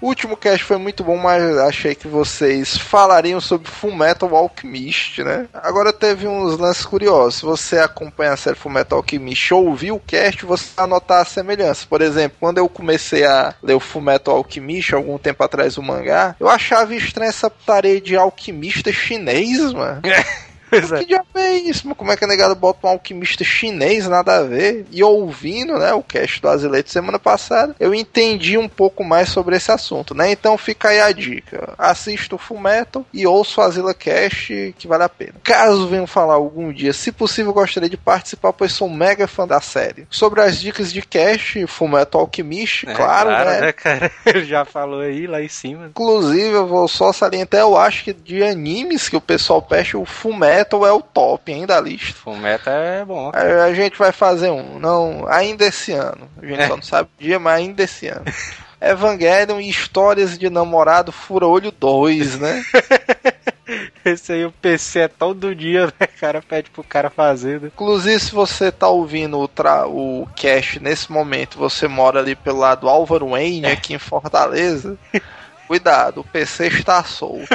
O 0.00 0.08
último 0.08 0.36
cast 0.36 0.62
foi 0.62 0.76
muito 0.76 1.02
bom, 1.02 1.16
mas 1.16 1.56
achei 1.56 1.94
que 1.94 2.06
vocês 2.06 2.76
falariam 2.76 3.40
sobre 3.40 3.70
Fullmetal 3.70 4.36
Alchemist, 4.36 5.22
né? 5.24 5.48
Agora 5.54 5.90
teve 5.90 6.28
uns 6.28 6.58
lances 6.58 6.84
curiosos. 6.84 7.36
Se 7.36 7.46
você 7.46 7.78
acompanha 7.78 8.32
a 8.32 8.36
série 8.36 8.56
Fullmetal 8.56 8.98
Alchemist 8.98 9.54
ou 9.54 9.66
ouviu 9.66 9.96
o 9.96 10.00
cast, 10.00 10.44
você 10.44 10.66
vai 10.76 10.86
notar 10.86 11.22
a 11.22 11.24
semelhança. 11.24 11.86
Por 11.88 12.02
exemplo, 12.02 12.36
quando 12.38 12.58
eu 12.58 12.68
comecei 12.68 13.24
a 13.24 13.54
ler 13.62 13.74
o 13.74 13.80
Fullmetal 13.80 14.36
Alchemist, 14.36 14.94
algum 14.94 15.16
tempo 15.16 15.42
atrás, 15.42 15.78
o 15.78 15.82
mangá, 15.82 16.36
eu 16.38 16.48
achava 16.48 16.94
estranha 16.94 17.30
essa 17.30 17.48
putaria 17.48 18.00
de 18.00 18.14
alquimista 18.14 18.92
chinês, 18.92 19.72
mano. 19.72 20.02
Pois 20.80 20.92
é. 20.92 20.98
Que 20.98 21.06
diabo 21.06 21.26
é 21.36 21.54
isso? 21.54 21.94
Como 21.94 22.10
é 22.12 22.16
que 22.16 22.24
a 22.24 22.28
negada 22.28 22.54
bota 22.54 22.86
um 22.86 22.90
alquimista 22.90 23.44
chinês, 23.44 24.08
nada 24.08 24.36
a 24.38 24.42
ver? 24.42 24.86
E 24.90 25.02
ouvindo, 25.02 25.78
né, 25.78 25.92
o 25.92 26.02
cast 26.02 26.40
do 26.40 26.48
Azileite 26.48 26.90
semana 26.90 27.18
passada, 27.18 27.74
eu 27.78 27.94
entendi 27.94 28.58
um 28.58 28.68
pouco 28.68 29.04
mais 29.04 29.28
sobre 29.28 29.56
esse 29.56 29.70
assunto, 29.70 30.14
né? 30.14 30.30
Então 30.30 30.56
fica 30.58 30.88
aí 30.88 31.00
a 31.00 31.12
dica. 31.12 31.74
Assista 31.78 32.34
o 32.34 32.38
Fullmetal 32.38 33.04
e 33.12 33.26
ouça 33.26 33.60
o 33.60 33.64
Azila 33.64 33.94
Cast, 33.94 34.74
que 34.78 34.88
vale 34.88 35.04
a 35.04 35.08
pena. 35.08 35.34
Caso 35.42 35.86
venham 35.88 36.06
falar 36.06 36.34
algum 36.34 36.72
dia, 36.72 36.92
se 36.92 37.12
possível, 37.12 37.52
gostaria 37.52 37.88
de 37.88 37.96
participar, 37.96 38.52
pois 38.52 38.72
sou 38.72 38.88
um 38.88 38.94
mega 38.94 39.26
fã 39.26 39.46
da 39.46 39.60
série. 39.60 40.06
Sobre 40.10 40.40
as 40.40 40.60
dicas 40.60 40.92
de 40.92 41.02
cast, 41.02 41.66
Fullmetal 41.66 42.22
Alchemist, 42.22 42.84
É, 42.88 42.94
claro, 42.94 43.30
né? 43.30 43.72
cara? 43.72 44.10
Ele 44.26 44.44
já 44.44 44.64
falou 44.64 45.00
aí, 45.00 45.26
lá 45.26 45.42
em 45.42 45.48
cima. 45.48 45.86
Inclusive, 45.86 46.50
eu 46.50 46.66
vou 46.66 46.88
só 46.88 47.12
salientar, 47.12 47.60
eu 47.60 47.76
acho 47.76 48.04
que 48.04 48.12
de 48.12 48.42
animes 48.42 49.08
que 49.08 49.16
o 49.16 49.20
pessoal 49.20 49.60
pede, 49.62 49.96
o 49.96 50.04
Fullmetal 50.04 50.63
é 50.64 50.92
o 50.92 51.00
top, 51.00 51.52
hein, 51.52 51.66
da 51.66 51.80
lista. 51.80 52.14
Fumeta 52.14 52.70
é 52.70 53.04
bom. 53.04 53.30
A, 53.34 53.64
a 53.64 53.74
gente 53.74 53.98
vai 53.98 54.12
fazer 54.12 54.50
um, 54.50 54.78
não, 54.78 55.24
ainda 55.28 55.64
esse 55.66 55.92
ano. 55.92 56.28
A 56.40 56.46
gente 56.46 56.60
É. 56.60 56.68
só 56.68 56.76
não 56.76 56.82
sabe 56.82 57.08
o 57.18 57.22
dia, 57.22 57.38
mas 57.38 57.54
ainda 57.58 57.82
esse 57.82 58.08
ano. 58.08 58.24
Evangelion 58.80 59.60
e 59.60 59.70
Histórias 59.70 60.36
de 60.38 60.50
Namorado 60.50 61.10
Fura 61.10 61.46
Olho 61.46 61.70
2, 61.72 62.38
né? 62.38 62.62
Esse 64.04 64.32
aí 64.34 64.44
o 64.44 64.52
PC 64.52 64.98
é 65.00 65.08
todo 65.08 65.54
dia, 65.54 65.86
né, 65.86 66.06
cara? 66.20 66.42
Pede 66.42 66.68
pro 66.68 66.84
cara 66.84 67.08
fazer. 67.08 67.62
né? 67.62 67.68
Inclusive, 67.68 68.20
se 68.20 68.32
você 68.34 68.70
tá 68.70 68.86
ouvindo 68.88 69.38
o, 69.38 69.48
tra 69.48 69.86
o 69.86 70.28
cast 70.36 70.78
nesse 70.80 71.10
momento, 71.10 71.58
você 71.58 71.88
mora 71.88 72.20
ali 72.20 72.34
pelo 72.36 72.58
lado 72.58 72.86
Álvaro 72.90 73.30
Wayne, 73.30 73.64
aqui 73.66 73.94
em 73.94 73.98
Fortaleza, 73.98 74.98
cuidado, 75.66 76.20
o 76.20 76.24
PC 76.24 76.66
está 76.66 77.02
solto. 77.04 77.46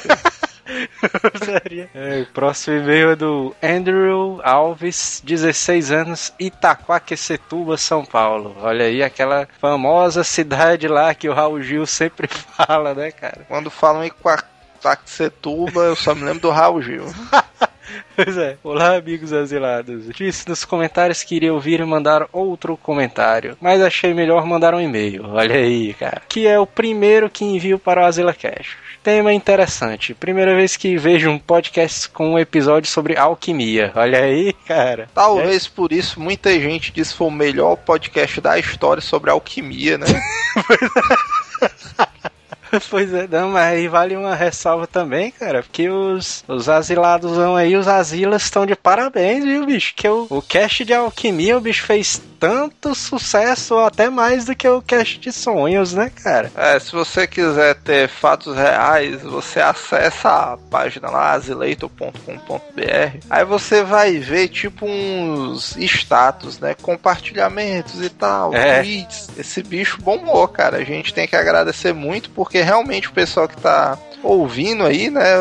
É, 1.93 2.21
o 2.21 2.25
próximo 2.33 2.77
e-mail 2.77 3.11
é 3.11 3.15
do 3.15 3.55
Andrew 3.61 4.39
Alves, 4.43 5.21
16 5.25 5.91
anos, 5.91 6.33
Itaquaquecetuba, 6.39 7.77
São 7.77 8.05
Paulo. 8.05 8.55
Olha 8.61 8.85
aí, 8.85 9.01
aquela 9.01 9.47
famosa 9.59 10.23
cidade 10.23 10.88
lá 10.88 11.13
que 11.13 11.27
o 11.27 11.33
Raul 11.33 11.61
Gil 11.61 11.85
sempre 11.85 12.27
fala, 12.27 12.93
né, 12.93 13.11
cara? 13.11 13.45
Quando 13.47 13.69
falam 13.69 14.03
em 14.03 14.11
Quaxetuba, 14.81 15.81
eu 15.81 15.95
só 15.95 16.13
me 16.13 16.23
lembro 16.23 16.41
do 16.41 16.49
Raul 16.51 16.81
Gil. 16.81 17.05
Pois 18.15 18.38
é. 18.38 18.58
Olá, 18.63 18.98
amigos 18.98 19.32
asilados. 19.32 20.10
Disse 20.10 20.48
nos 20.48 20.65
comentários 20.65 21.24
que 21.24 21.36
iria 21.36 21.53
ouvir 21.53 21.79
e 21.79 21.86
mandar 21.86 22.27
outro 22.32 22.75
comentário, 22.77 23.58
mas 23.62 23.82
achei 23.82 24.13
melhor 24.13 24.46
mandar 24.46 24.74
um 24.74 24.82
e-mail. 24.82 25.25
Olha 25.25 25.56
aí, 25.56 25.94
cara. 25.94 26.22
Que 26.27 26.48
é 26.48 26.60
o 26.60 26.65
primeiro 26.65 27.29
que 27.29 27.46
envio 27.46 27.79
para 27.79 28.01
o 28.01 28.06
Azila 28.06 28.34
Cash. 28.34 28.77
Tema 29.01 29.34
interessante. 29.34 30.13
Primeira 30.13 30.53
vez 30.53 30.75
que 30.75 30.98
vejo 30.98 31.29
um 31.29 31.39
podcast 31.39 32.10
com 32.10 32.34
um 32.34 32.39
episódio 32.39 32.89
sobre 32.89 33.18
alquimia. 33.18 33.91
Olha 33.96 34.24
aí, 34.24 34.53
cara. 34.68 35.08
Talvez 35.13 35.68
por 35.68 35.94
isso 35.94 36.20
muita 36.20 36.51
gente 36.60 36.91
diz 36.91 37.12
que 37.12 37.18
foi 37.18 37.27
o 37.27 37.32
melhor 37.32 37.77
podcast 37.77 38.41
da 38.41 38.60
história 38.60 39.01
sobre 39.01 39.32
alquimia, 39.32 39.98
né? 39.98 40.06
Pois 42.89 43.13
é, 43.13 43.27
não, 43.27 43.49
mas 43.49 43.73
aí 43.73 43.88
vale 43.88 44.15
uma 44.15 44.35
ressalva 44.35 44.88
também, 44.88 45.31
cara, 45.31 45.63
porque 45.63 45.89
os, 45.89 46.43
os 46.47 46.69
asilados 46.69 47.38
aí, 47.39 47.75
os 47.75 47.88
asilas 47.88 48.43
estão 48.43 48.65
de 48.65 48.75
parabéns, 48.75 49.43
viu, 49.43 49.65
bicho? 49.65 49.93
Que 49.95 50.07
o, 50.07 50.27
o 50.29 50.41
cast 50.41 50.83
de 50.85 50.93
alquimia, 50.93 51.57
o 51.57 51.61
bicho 51.61 51.83
fez 51.85 52.21
tanto 52.39 52.95
sucesso, 52.95 53.77
até 53.79 54.09
mais 54.09 54.45
do 54.45 54.55
que 54.55 54.67
o 54.67 54.81
cast 54.81 55.19
de 55.19 55.31
sonhos, 55.31 55.93
né, 55.93 56.09
cara? 56.23 56.49
É, 56.55 56.79
se 56.79 56.91
você 56.93 57.27
quiser 57.27 57.75
ter 57.75 58.07
fatos 58.07 58.55
reais, 58.55 59.21
você 59.21 59.59
acessa 59.59 60.53
a 60.53 60.57
página 60.57 61.09
lá, 61.09 61.31
azileitor.com.br. 61.33 63.17
Aí 63.29 63.45
você 63.45 63.83
vai 63.83 64.17
ver, 64.17 64.47
tipo, 64.47 64.85
uns 64.85 65.75
status, 65.77 66.59
né? 66.59 66.75
Compartilhamentos 66.81 68.01
e 68.01 68.09
tal, 68.09 68.53
É. 68.53 68.81
tweets. 68.81 69.29
Esse 69.38 69.61
bicho 69.61 70.01
bombou, 70.01 70.47
cara. 70.47 70.77
A 70.77 70.83
gente 70.83 71.13
tem 71.13 71.27
que 71.27 71.35
agradecer 71.35 71.93
muito, 71.93 72.29
porque 72.29 72.59
realmente 72.62 73.08
o 73.08 73.12
pessoal 73.13 73.48
que 73.48 73.58
tá 73.58 73.98
ouvindo 74.23 74.83
aí, 74.83 75.09
né, 75.09 75.33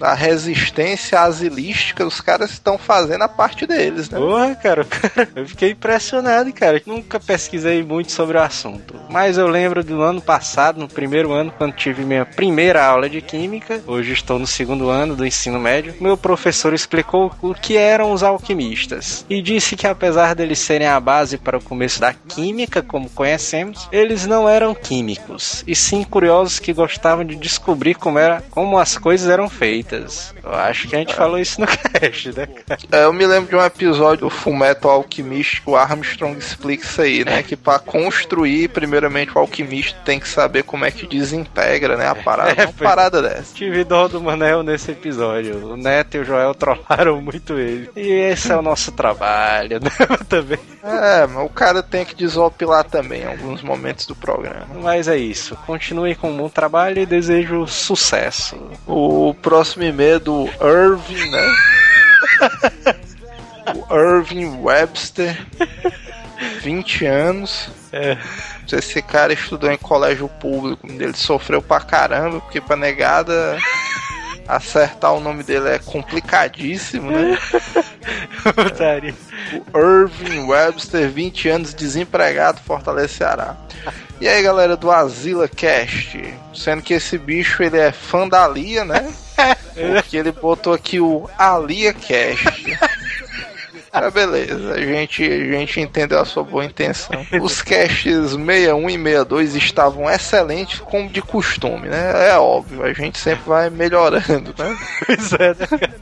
a 0.00 0.14
resistência 0.14 1.20
asilística, 1.20 2.06
os 2.06 2.20
caras 2.20 2.50
estão 2.50 2.78
fazendo 2.78 3.22
a 3.22 3.28
parte 3.28 3.66
deles, 3.66 4.08
né? 4.08 4.18
Porra, 4.18 4.54
cara, 4.54 4.84
cara, 4.84 5.28
eu 5.34 5.46
fiquei 5.46 5.70
impressionado, 5.70 6.52
cara. 6.52 6.80
Nunca 6.86 7.18
pesquisei 7.18 7.82
muito 7.82 8.12
sobre 8.12 8.36
o 8.36 8.42
assunto. 8.42 8.94
Mas 9.08 9.36
eu 9.36 9.46
lembro 9.46 9.82
do 9.82 10.00
ano 10.02 10.20
passado, 10.20 10.78
no 10.78 10.88
primeiro 10.88 11.32
ano, 11.32 11.52
quando 11.56 11.74
tive 11.74 12.04
minha 12.04 12.24
primeira 12.24 12.84
aula 12.84 13.08
de 13.08 13.20
química. 13.20 13.82
Hoje 13.86 14.12
estou 14.12 14.38
no 14.38 14.46
segundo 14.46 14.88
ano 14.88 15.16
do 15.16 15.26
ensino 15.26 15.58
médio. 15.58 15.94
Meu 16.00 16.16
professor 16.16 16.72
explicou 16.72 17.32
o 17.42 17.54
que 17.54 17.76
eram 17.76 18.12
os 18.12 18.22
alquimistas. 18.22 19.24
E 19.28 19.42
disse 19.42 19.76
que 19.76 19.86
apesar 19.86 20.34
deles 20.34 20.58
serem 20.58 20.86
a 20.86 21.00
base 21.00 21.36
para 21.36 21.58
o 21.58 21.62
começo 21.62 22.00
da 22.00 22.12
química, 22.12 22.82
como 22.82 23.10
conhecemos, 23.10 23.88
eles 23.90 24.26
não 24.26 24.48
eram 24.48 24.74
químicos. 24.74 25.64
E 25.66 25.74
sim 25.74 26.04
curiosos 26.04 26.58
que 26.58 26.72
gostavam 26.72 27.24
de 27.24 27.36
descobrir 27.36 27.94
como, 27.94 28.18
era, 28.20 28.42
como 28.50 28.78
as 28.78 28.96
coisas 28.96 29.28
eram 29.28 29.48
feitas. 29.48 30.34
Eu 30.42 30.52
acho 30.52 30.88
que 30.88 30.96
a 30.96 30.98
gente 30.98 31.14
falou 31.14 31.38
isso 31.38 31.60
no 31.60 31.66
cast, 31.68 32.28
né, 32.32 32.46
cara? 32.46 32.80
É, 32.92 33.04
eu 33.04 33.12
me 33.12 33.26
lembro 33.26 33.48
de 33.48 33.56
um 33.56 33.64
episódio 33.64 34.28
do 34.28 34.30
Fullmetal 34.30 34.90
Alchemist 34.90 35.62
que 35.62 35.70
o 35.70 35.76
Armstrong 35.76 36.38
explica 36.38 36.84
isso 36.84 37.02
aí, 37.02 37.24
né? 37.24 37.42
Que 37.42 37.56
pra 37.56 37.78
construir, 37.78 38.68
primeiramente, 38.68 39.32
o 39.34 39.38
alquimista 39.38 39.98
tem 40.04 40.20
que 40.20 40.28
saber 40.28 40.62
como 40.62 40.84
é 40.84 40.90
que 40.90 41.06
desintegra, 41.06 41.96
né? 41.96 42.06
A 42.06 42.14
parada. 42.14 42.50
É, 42.60 42.64
uma 42.64 42.72
parada 42.72 43.22
dessa. 43.22 43.54
Tive 43.54 43.84
dó 43.84 44.08
do 44.08 44.20
Manel 44.20 44.62
nesse 44.62 44.90
episódio. 44.90 45.72
O 45.72 45.76
Neto 45.76 46.16
e 46.16 46.20
o 46.20 46.24
Joel 46.24 46.54
trollaram 46.54 47.20
muito 47.22 47.58
ele. 47.58 47.88
E 47.94 48.10
esse 48.10 48.50
é 48.50 48.56
o 48.56 48.62
nosso 48.62 48.92
trabalho, 48.92 49.78
né? 49.80 49.90
Também. 50.28 50.58
É, 50.82 51.26
mas 51.26 51.46
o 51.46 51.48
cara 51.48 51.82
tem 51.82 52.04
que 52.04 52.14
desopilar 52.14 52.84
também 52.84 53.22
em 53.22 53.26
alguns 53.26 53.62
momentos 53.62 54.04
do 54.04 54.16
programa. 54.16 54.66
Mas 54.82 55.06
é 55.08 55.16
isso. 55.16 55.56
Continue 55.66 56.14
com 56.16 56.30
um 56.30 56.36
bom 56.36 56.48
trabalho 56.48 57.00
e 57.00 57.06
desejo 57.06 57.66
sucesso. 57.66 58.09
O 58.86 59.34
próximo 59.34 59.84
e-mail 59.84 60.16
é 60.16 60.18
do 60.18 60.48
Irving, 60.60 61.30
né? 61.30 61.56
o 63.88 63.96
Irving 63.96 64.60
Webster, 64.62 65.36
20 66.62 67.06
anos. 67.06 67.70
É. 67.92 68.16
Esse 68.72 69.02
cara 69.02 69.32
estudou 69.32 69.70
em 69.70 69.76
colégio 69.76 70.28
público, 70.28 70.86
ele 70.86 71.16
sofreu 71.16 71.60
pra 71.60 71.80
caramba, 71.80 72.40
porque 72.40 72.60
pra 72.60 72.76
negada 72.76 73.58
acertar 74.46 75.12
o 75.12 75.20
nome 75.20 75.42
dele 75.42 75.70
é 75.70 75.78
complicadíssimo, 75.78 77.10
né? 77.10 77.38
O 79.72 79.78
Irving 79.78 80.46
Webster, 80.46 81.08
20 81.10 81.48
anos, 81.48 81.74
desempregado, 81.74 82.60
Fortaleza, 82.60 83.08
Ceará. 83.08 83.56
E 84.20 84.28
aí, 84.28 84.42
galera 84.42 84.76
do 84.76 84.90
Azila 84.90 85.48
Cast, 85.48 86.22
sendo 86.54 86.82
que 86.82 86.92
esse 86.92 87.16
bicho 87.16 87.62
ele 87.62 87.78
é 87.78 87.90
fã 87.90 88.28
da 88.28 88.46
Lia, 88.46 88.84
né? 88.84 89.10
Porque 89.94 90.18
ele 90.18 90.30
botou 90.30 90.74
aqui 90.74 91.00
o 91.00 91.26
Alia 91.38 91.94
Cast. 91.94 92.78
Ah, 93.92 94.08
beleza, 94.08 94.74
a 94.74 94.80
gente, 94.80 95.24
a 95.24 95.58
gente 95.58 95.80
entendeu 95.80 96.20
a 96.20 96.24
sua 96.24 96.44
boa 96.44 96.64
intenção. 96.64 97.26
Os 97.42 97.60
casts 97.60 98.30
61 98.30 98.90
e 98.90 98.92
62 98.92 99.56
estavam 99.56 100.08
excelentes, 100.08 100.78
como 100.80 101.08
de 101.08 101.20
costume, 101.20 101.88
né? 101.88 102.28
É 102.28 102.38
óbvio, 102.38 102.84
a 102.84 102.92
gente 102.92 103.18
sempre 103.18 103.42
vai 103.46 103.68
melhorando, 103.68 104.54
né? 104.56 104.78
Pois 105.06 105.32
é, 105.32 105.48
né, 105.48 105.66
cara? 105.66 105.94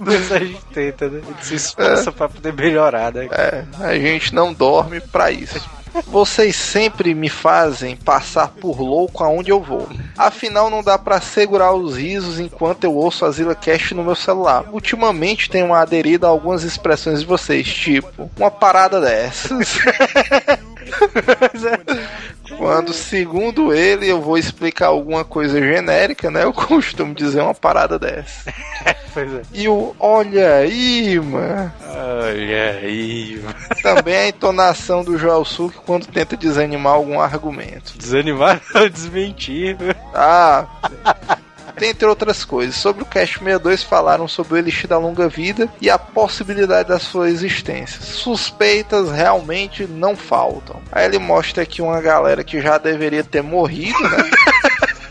Mas 0.00 0.32
a 0.32 0.38
gente 0.38 0.64
tenta, 0.72 1.08
né? 1.08 1.20
A 1.22 1.32
gente 1.32 1.46
se 1.46 1.54
esforça 1.54 2.10
pra 2.10 2.28
poder 2.28 2.52
melhorar, 2.52 3.12
né? 3.12 3.28
É, 3.30 3.64
a 3.80 3.94
gente 3.94 4.34
não 4.34 4.52
dorme 4.52 5.00
pra 5.00 5.30
isso. 5.30 5.60
Vocês 6.06 6.56
sempre 6.56 7.14
me 7.14 7.28
fazem 7.28 7.96
passar 7.96 8.48
por 8.48 8.80
louco 8.80 9.24
aonde 9.24 9.50
eu 9.50 9.60
vou. 9.60 9.88
Afinal, 10.16 10.68
não 10.68 10.82
dá 10.82 10.98
pra 10.98 11.20
segurar 11.20 11.72
os 11.72 11.96
risos 11.96 12.38
enquanto 12.38 12.84
eu 12.84 12.94
ouço 12.94 13.24
a 13.24 13.30
Zilla 13.30 13.54
Cast 13.54 13.94
no 13.94 14.04
meu 14.04 14.14
celular. 14.14 14.64
Ultimamente 14.72 15.50
tenho 15.50 15.72
aderido 15.72 16.26
a 16.26 16.28
algumas 16.28 16.62
expressões 16.62 17.20
de 17.20 17.26
vocês, 17.26 17.66
tipo, 17.66 18.30
uma 18.36 18.50
parada 18.50 19.00
dessas. 19.00 19.78
Quando, 22.56 22.92
segundo 22.92 23.72
ele, 23.72 24.08
eu 24.08 24.20
vou 24.20 24.38
explicar 24.38 24.86
alguma 24.86 25.24
coisa 25.24 25.60
genérica, 25.60 26.30
né? 26.30 26.44
Eu 26.44 26.52
costumo 26.52 27.14
dizer 27.14 27.40
uma 27.40 27.54
parada 27.54 27.98
dessa. 27.98 28.52
Pois 29.16 29.32
é. 29.32 29.42
E 29.54 29.66
o 29.66 29.96
olha 29.98 30.56
aí, 30.56 31.18
mano. 31.18 31.72
Olha 31.88 32.72
aí. 32.72 33.42
Também 33.82 34.14
a 34.14 34.28
entonação 34.28 35.02
do 35.02 35.16
Joel 35.16 35.42
Suki 35.42 35.78
quando 35.86 36.06
tenta 36.06 36.36
desanimar 36.36 36.92
algum 36.92 37.18
argumento. 37.18 37.96
Desanimar 37.96 38.60
ou 38.76 38.90
desmentir. 38.90 39.74
Ah, 40.14 40.66
dentre 41.78 42.06
outras 42.06 42.44
coisas. 42.44 42.74
Sobre 42.76 43.02
o 43.02 43.06
Cast 43.06 43.38
62 43.38 43.82
falaram 43.82 44.26
sobre 44.26 44.54
o 44.54 44.56
Elixir 44.56 44.88
da 44.88 44.98
Longa 44.98 45.28
Vida 45.28 45.68
e 45.80 45.90
a 45.90 45.98
possibilidade 45.98 46.88
da 46.88 46.98
sua 46.98 47.28
existência. 47.28 48.00
Suspeitas 48.00 49.10
realmente 49.10 49.86
não 49.86 50.16
faltam. 50.16 50.80
Aí 50.90 51.04
ele 51.04 51.18
mostra 51.18 51.62
aqui 51.62 51.82
uma 51.82 52.00
galera 52.00 52.42
que 52.42 52.60
já 52.60 52.78
deveria 52.78 53.22
ter 53.22 53.42
morrido, 53.42 54.00
né? 54.02 54.30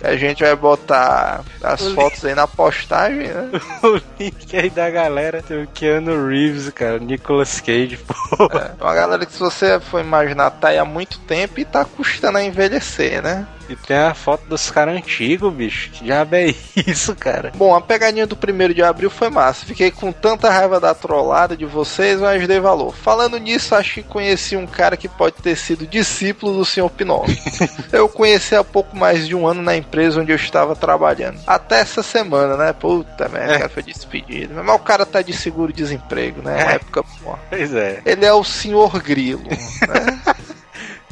A 0.05 0.15
gente 0.15 0.43
vai 0.43 0.55
botar 0.55 1.43
as 1.63 1.81
fotos 1.87 2.23
aí 2.23 2.35
na 2.35 2.47
postagem, 2.47 3.27
né? 3.27 3.49
o 3.81 3.99
link 4.19 4.55
aí 4.55 4.69
da 4.69 4.87
galera 4.87 5.41
tem 5.41 5.63
o 5.63 5.67
Keanu 5.67 6.27
Reeves, 6.27 6.69
cara. 6.69 6.99
Nicolas 6.99 7.59
Cage, 7.59 7.97
pô. 7.97 8.45
É 8.55 8.83
uma 8.83 8.93
galera 8.93 9.25
que 9.25 9.33
se 9.33 9.39
você 9.39 9.79
for 9.79 9.99
imaginar 9.99 10.51
tá 10.51 10.67
aí 10.67 10.77
há 10.77 10.85
muito 10.85 11.17
tempo 11.21 11.59
e 11.59 11.65
tá 11.65 11.83
custando 11.83 12.37
a 12.37 12.43
envelhecer, 12.43 13.23
né? 13.23 13.47
E 13.69 13.75
tem 13.75 13.97
a 13.97 14.13
foto 14.13 14.45
dos 14.47 14.69
caras 14.69 14.95
antigos, 14.95 15.53
bicho. 15.53 15.89
Que 15.91 16.03
diabo 16.03 16.35
é 16.35 16.53
isso, 16.87 17.15
cara? 17.15 17.51
Bom, 17.55 17.75
a 17.75 17.81
pegadinha 17.81 18.27
do 18.27 18.35
primeiro 18.35 18.73
de 18.73 18.83
abril 18.83 19.09
foi 19.09 19.29
massa. 19.29 19.65
Fiquei 19.65 19.91
com 19.91 20.11
tanta 20.11 20.49
raiva 20.49 20.79
da 20.79 20.93
trollada 20.93 21.55
de 21.57 21.65
vocês, 21.65 22.19
mas 22.19 22.47
dei 22.47 22.59
valor. 22.59 22.93
Falando 22.95 23.37
nisso, 23.37 23.75
acho 23.75 23.95
que 23.95 24.03
conheci 24.03 24.55
um 24.55 24.67
cara 24.67 24.95
que 24.95 25.07
pode 25.07 25.35
ter 25.35 25.55
sido 25.55 25.87
discípulo 25.87 26.57
do 26.57 26.65
Sr. 26.65 26.89
Pinóquio. 26.89 27.35
eu 27.91 28.07
conheci 28.07 28.55
há 28.55 28.63
pouco 28.63 28.95
mais 28.95 29.27
de 29.27 29.35
um 29.35 29.47
ano 29.47 29.61
na 29.61 29.75
empresa 29.75 30.21
onde 30.21 30.31
eu 30.31 30.35
estava 30.35 30.75
trabalhando. 30.75 31.39
Até 31.47 31.79
essa 31.79 32.03
semana, 32.03 32.55
né? 32.57 32.73
Puta 32.73 33.27
merda, 33.29 33.55
o 33.55 33.59
cara 33.59 33.69
foi 33.69 33.83
despedido. 33.83 34.53
Mas 34.63 34.75
o 34.75 34.79
cara 34.79 35.05
tá 35.05 35.21
de 35.21 35.33
seguro-desemprego, 35.33 36.41
né? 36.41 36.63
Uma 36.63 36.71
época 36.73 37.03
boa. 37.21 37.39
Pois 37.49 37.73
é. 37.73 38.01
Ele 38.05 38.25
é 38.25 38.33
o 38.33 38.43
Sr. 38.43 39.01
Grilo, 39.03 39.43
né? 39.49 40.34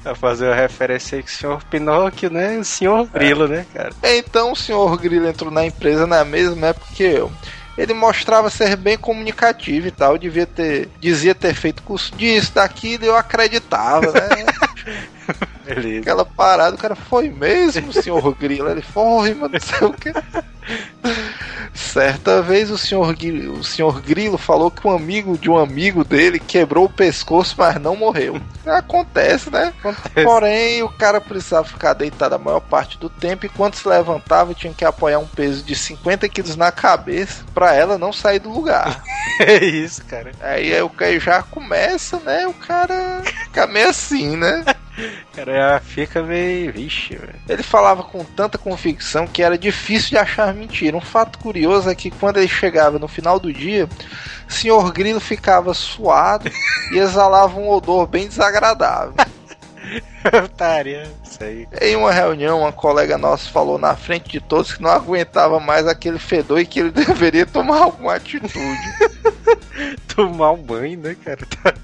Pra 0.03 0.13
fazer 0.13 0.51
a 0.51 0.55
referência 0.55 1.15
aí 1.15 1.23
com 1.23 1.29
o 1.29 1.31
senhor 1.31 1.63
Pinóquio, 1.63 2.29
né? 2.29 2.57
O 2.57 2.63
senhor 2.65 3.07
Grilo, 3.07 3.47
né, 3.47 3.65
cara? 3.73 3.91
Então 4.03 4.51
o 4.51 4.55
Sr. 4.55 4.97
Grilo 4.97 5.27
entrou 5.27 5.49
na 5.49 5.65
empresa 5.65 6.05
na 6.05 6.25
mesma 6.25 6.67
época 6.67 6.87
que 6.93 7.03
eu. 7.03 7.31
Ele 7.77 7.93
mostrava 7.93 8.49
ser 8.49 8.75
bem 8.75 8.97
comunicativo 8.97 9.87
e 9.87 9.91
tal, 9.91 10.17
devia 10.17 10.45
ter, 10.45 10.89
dizia 10.99 11.33
ter 11.33 11.55
feito 11.55 11.81
curso 11.81 12.15
disso, 12.15 12.53
daquilo, 12.53 13.05
eu 13.05 13.15
acreditava, 13.15 14.11
né? 14.11 14.45
Beleza. 15.65 16.01
Aquela 16.01 16.25
parada, 16.25 16.75
o 16.75 16.79
cara 16.79 16.95
foi 16.95 17.29
mesmo, 17.29 17.93
senhor 17.93 18.35
Grilo. 18.35 18.69
Ele 18.69 18.81
foi, 18.81 19.33
mano, 19.33 19.53
não 19.53 19.59
sei 19.59 19.87
o 19.87 19.93
que. 19.93 20.11
Certa 21.73 22.41
vez 22.41 22.69
o 22.69 22.77
senhor, 22.77 23.15
Grilo, 23.15 23.59
o 23.59 23.63
senhor 23.63 23.99
Grilo 24.01 24.37
falou 24.37 24.69
que 24.69 24.87
um 24.87 24.91
amigo 24.91 25.37
de 25.37 25.49
um 25.49 25.57
amigo 25.57 26.03
dele 26.03 26.39
quebrou 26.39 26.85
o 26.85 26.89
pescoço, 26.89 27.55
mas 27.57 27.81
não 27.81 27.95
morreu. 27.95 28.39
Acontece, 28.65 29.49
né? 29.49 29.73
Acontece. 29.79 30.23
Porém, 30.23 30.83
o 30.83 30.89
cara 30.89 31.19
precisava 31.19 31.67
ficar 31.67 31.93
deitado 31.93 32.35
a 32.35 32.37
maior 32.37 32.59
parte 32.59 32.97
do 32.99 33.09
tempo 33.09 33.45
e 33.45 33.49
quando 33.49 33.75
se 33.75 33.87
levantava 33.87 34.53
tinha 34.53 34.73
que 34.73 34.85
apoiar 34.85 35.17
um 35.17 35.27
peso 35.27 35.63
de 35.63 35.75
50 35.75 36.29
quilos 36.29 36.55
na 36.55 36.71
cabeça 36.71 37.43
pra 37.55 37.73
ela 37.73 37.97
não 37.97 38.13
sair 38.13 38.39
do 38.39 38.51
lugar. 38.51 39.03
É 39.39 39.65
isso, 39.65 40.05
cara. 40.05 40.31
Aí, 40.41 40.71
aí 40.71 40.81
o 40.83 40.89
cara 40.89 41.19
já 41.19 41.41
começa, 41.41 42.19
né? 42.19 42.45
O 42.45 42.53
cara 42.53 43.23
fica 43.45 43.65
meio 43.65 43.89
assim, 43.89 44.37
né? 44.37 44.63
Cara, 45.33 45.79
fica 45.79 46.21
meio. 46.21 46.71
Vixe, 46.71 47.15
velho. 47.15 47.35
Ele 47.47 47.63
falava 47.63 48.03
com 48.03 48.23
tanta 48.23 48.57
convicção 48.57 49.27
que 49.27 49.41
era 49.41 49.57
difícil 49.57 50.09
de 50.09 50.17
achar 50.17 50.53
mentira. 50.53 50.97
Um 50.97 51.01
fato 51.01 51.39
curioso 51.39 51.89
é 51.89 51.95
que 51.95 52.11
quando 52.11 52.37
ele 52.37 52.47
chegava 52.47 52.99
no 52.99 53.07
final 53.07 53.39
do 53.39 53.51
dia, 53.51 53.87
Sr. 54.47 54.91
Grilo 54.91 55.19
ficava 55.19 55.73
suado 55.73 56.49
e 56.91 56.97
exalava 56.97 57.59
um 57.59 57.69
odor 57.69 58.07
bem 58.07 58.27
desagradável. 58.27 59.13
Otária, 60.45 61.11
isso 61.23 61.43
aí. 61.43 61.67
Em 61.81 61.95
uma 61.95 62.11
reunião, 62.11 62.61
uma 62.61 62.71
colega 62.71 63.17
nossa 63.17 63.49
falou 63.49 63.77
na 63.77 63.95
frente 63.95 64.29
de 64.29 64.39
todos 64.39 64.73
que 64.73 64.81
não 64.81 64.89
aguentava 64.89 65.59
mais 65.59 65.87
aquele 65.87 66.17
fedor 66.17 66.59
e 66.59 66.65
que 66.65 66.79
ele 66.79 66.91
deveria 66.91 67.45
tomar 67.45 67.83
alguma 67.83 68.15
atitude. 68.15 68.53
Tomar 70.07 70.51
um 70.51 70.61
banho, 70.61 70.99
né, 70.99 71.15
cara? 71.23 71.39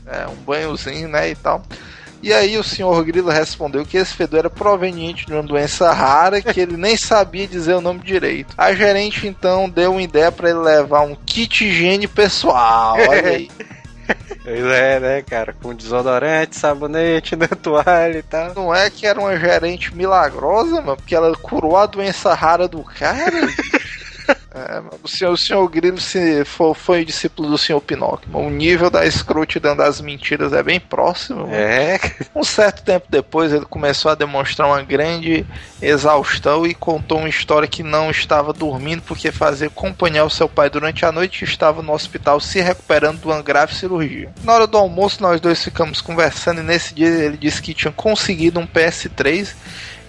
É, 0.05 0.27
um 0.27 0.35
banhozinho, 0.35 1.09
né, 1.09 1.31
e 1.31 1.35
tal. 1.35 1.63
E 2.21 2.33
aí 2.33 2.57
o 2.57 2.63
senhor 2.63 3.03
Grilo 3.03 3.29
respondeu 3.29 3.85
que 3.85 3.97
esse 3.97 4.13
fedor 4.13 4.39
era 4.39 4.49
proveniente 4.49 5.25
de 5.25 5.33
uma 5.33 5.43
doença 5.43 5.91
rara 5.91 6.41
que 6.41 6.59
ele 6.59 6.75
nem 6.75 6.97
sabia 6.97 7.47
dizer 7.47 7.73
o 7.75 7.81
nome 7.81 7.99
direito. 7.99 8.53
A 8.57 8.73
gerente 8.73 9.27
então 9.27 9.69
deu 9.69 9.91
uma 9.91 10.01
ideia 10.01 10.31
para 10.31 10.49
ele 10.49 10.59
levar 10.59 11.01
um 11.01 11.15
kit 11.15 11.65
higiene 11.65 12.07
pessoal. 12.07 12.97
Olha 12.97 13.29
aí. 13.29 13.49
Pois 14.43 14.65
é, 14.65 14.99
né, 14.99 15.21
cara? 15.21 15.53
Com 15.53 15.75
desodorante, 15.75 16.57
sabonete, 16.57 17.35
né, 17.37 17.45
toalha 17.47 18.17
e 18.17 18.23
tal. 18.23 18.55
Não 18.55 18.73
é 18.73 18.89
que 18.89 19.05
era 19.05 19.19
uma 19.19 19.37
gerente 19.37 19.95
milagrosa, 19.95 20.81
mano, 20.81 20.97
porque 20.97 21.13
ela 21.13 21.35
curou 21.35 21.77
a 21.77 21.85
doença 21.85 22.33
rara 22.33 22.67
do 22.67 22.83
cara. 22.83 23.47
mano. 24.53 24.99
O 25.03 25.07
senhor, 25.07 25.31
o 25.33 25.37
senhor 25.37 25.67
Grilo 25.69 25.99
se 25.99 26.43
foi, 26.45 26.73
foi 26.73 27.05
discípulo 27.05 27.49
do 27.49 27.57
senhor 27.57 27.79
Pinóquio. 27.81 28.29
O 28.33 28.49
nível 28.49 28.89
da 28.89 29.05
escrotidão 29.05 29.75
das 29.75 30.01
mentiras 30.01 30.53
é 30.53 30.63
bem 30.63 30.79
próximo. 30.79 31.41
mano. 31.41 31.53
É, 31.53 31.99
Um 32.35 32.43
certo 32.43 32.83
tempo 32.83 33.07
depois, 33.09 33.53
ele 33.53 33.65
começou 33.65 34.11
a 34.11 34.15
demonstrar 34.15 34.67
uma 34.67 34.81
grande 34.81 35.45
exaustão 35.81 36.65
e 36.65 36.73
contou 36.73 37.19
uma 37.19 37.29
história 37.29 37.67
que 37.67 37.83
não 37.83 38.09
estava 38.09 38.53
dormindo 38.53 39.01
porque 39.03 39.31
fazia 39.31 39.67
acompanhar 39.67 40.25
o 40.25 40.29
seu 40.29 40.47
pai 40.47 40.69
durante 40.69 41.05
a 41.05 41.11
noite 41.11 41.41
e 41.41 41.45
estava 41.47 41.81
no 41.81 41.93
hospital 41.93 42.39
se 42.39 42.59
recuperando 42.61 43.19
de 43.19 43.25
uma 43.25 43.41
grave 43.41 43.75
cirurgia. 43.75 44.31
Na 44.43 44.53
hora 44.53 44.67
do 44.67 44.77
almoço, 44.77 45.21
nós 45.21 45.39
dois 45.39 45.63
ficamos 45.63 46.01
conversando 46.01 46.61
e 46.61 46.63
nesse 46.63 46.93
dia 46.93 47.07
ele 47.07 47.37
disse 47.37 47.61
que 47.61 47.73
tinha 47.73 47.91
conseguido 47.91 48.59
um 48.59 48.67
PS3 48.67 49.53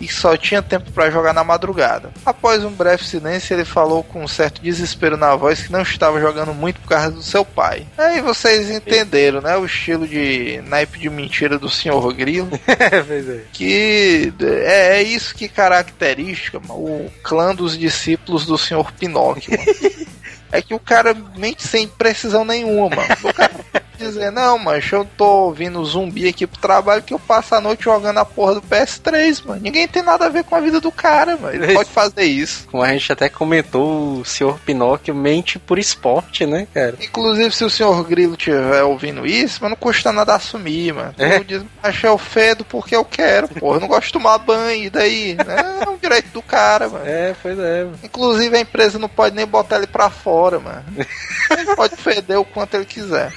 e 0.00 0.08
só 0.08 0.36
tinha 0.36 0.62
tempo 0.62 0.90
para 0.92 1.10
jogar 1.10 1.32
na 1.34 1.44
madrugada. 1.44 2.10
Após 2.24 2.64
um 2.64 2.70
breve 2.70 3.04
silêncio, 3.04 3.54
ele 3.54 3.64
falou 3.64 4.02
com 4.02 4.24
um 4.24 4.28
certo 4.28 4.62
desespero 4.62 5.16
na 5.16 5.36
voz 5.36 5.62
que 5.62 5.72
não 5.72 5.82
estava 5.82 6.20
jogando 6.20 6.54
muito 6.54 6.80
por 6.80 6.88
causa 6.88 7.10
do 7.10 7.22
seu 7.22 7.44
pai. 7.44 7.86
Aí 7.98 8.20
vocês 8.22 8.70
entenderam, 8.70 9.40
né? 9.40 9.56
O 9.56 9.66
estilo 9.66 10.08
de 10.08 10.62
naipe 10.66 10.98
de 10.98 11.10
mentira 11.10 11.58
do 11.58 11.68
Sr. 11.68 12.12
Grilo. 12.14 12.50
pois 13.06 13.28
é. 13.28 13.40
que 13.52 14.32
é, 14.40 14.98
é 14.98 15.02
isso 15.02 15.34
que 15.34 15.48
característica 15.48 16.58
mano, 16.58 16.74
o 16.74 17.12
clã 17.22 17.54
dos 17.54 17.76
discípulos 17.76 18.46
do 18.46 18.56
Sr. 18.56 18.92
Pinóquio. 18.98 19.56
mano. 19.56 20.10
É 20.52 20.60
que 20.60 20.74
o 20.74 20.80
cara 20.80 21.14
mente 21.36 21.62
sem 21.62 21.86
precisão 21.86 22.44
nenhuma, 22.44 22.88
mano. 22.88 23.16
O 23.22 23.32
cara 23.32 23.49
dizer, 24.00 24.32
não, 24.32 24.58
mas 24.58 24.90
eu 24.90 25.04
tô 25.16 25.26
ouvindo 25.44 25.84
zumbi 25.84 26.28
aqui 26.28 26.46
pro 26.46 26.60
trabalho 26.60 27.02
que 27.02 27.14
eu 27.14 27.18
passo 27.18 27.54
a 27.54 27.60
noite 27.60 27.84
jogando 27.84 28.18
a 28.18 28.24
porra 28.24 28.54
do 28.54 28.62
PS3, 28.62 29.44
mano. 29.46 29.60
Ninguém 29.60 29.86
tem 29.86 30.02
nada 30.02 30.26
a 30.26 30.28
ver 30.28 30.44
com 30.44 30.54
a 30.54 30.60
vida 30.60 30.80
do 30.80 30.90
cara, 30.90 31.36
mano. 31.36 31.54
Ele 31.54 31.74
pode 31.74 31.90
fazer 31.90 32.24
isso. 32.24 32.66
Como 32.68 32.82
a 32.82 32.88
gente 32.88 33.12
até 33.12 33.28
comentou, 33.28 34.18
o 34.18 34.24
Sr. 34.24 34.58
Pinóquio 34.64 35.14
mente 35.14 35.58
por 35.58 35.78
esporte, 35.78 36.46
né, 36.46 36.66
cara? 36.72 36.96
Inclusive, 37.00 37.54
se 37.54 37.64
o 37.64 37.70
Sr. 37.70 38.02
Grilo 38.04 38.34
estiver 38.34 38.82
ouvindo 38.82 39.26
isso, 39.26 39.58
mas 39.60 39.70
não 39.70 39.76
custa 39.76 40.12
nada 40.12 40.34
assumir, 40.34 40.92
mano. 40.94 41.14
É. 41.18 41.38
Tu 41.38 41.44
diz, 41.44 41.62
mas 41.82 42.02
eu 42.02 42.18
fedo 42.18 42.64
porque 42.64 42.96
eu 42.96 43.04
quero, 43.04 43.48
porra. 43.48 43.76
Eu 43.76 43.80
não 43.80 43.88
gosto 43.88 44.06
de 44.06 44.12
tomar 44.12 44.38
banho, 44.38 44.84
e 44.84 44.90
daí? 44.90 45.34
Né? 45.34 45.80
É 45.86 45.88
um 45.88 45.96
direito 45.96 46.30
do 46.32 46.42
cara, 46.42 46.88
mano. 46.88 47.04
É, 47.06 47.34
pois 47.40 47.58
é. 47.58 47.84
mano. 47.84 47.98
Inclusive 48.02 48.56
a 48.56 48.60
empresa 48.60 48.98
não 48.98 49.08
pode 49.08 49.34
nem 49.34 49.46
botar 49.46 49.76
ele 49.76 49.86
pra 49.86 50.10
fora, 50.10 50.58
mano. 50.58 50.84
Ele 51.50 51.74
pode 51.74 51.96
feder 51.96 52.38
o 52.38 52.44
quanto 52.44 52.74
ele 52.74 52.84
quiser. 52.84 53.32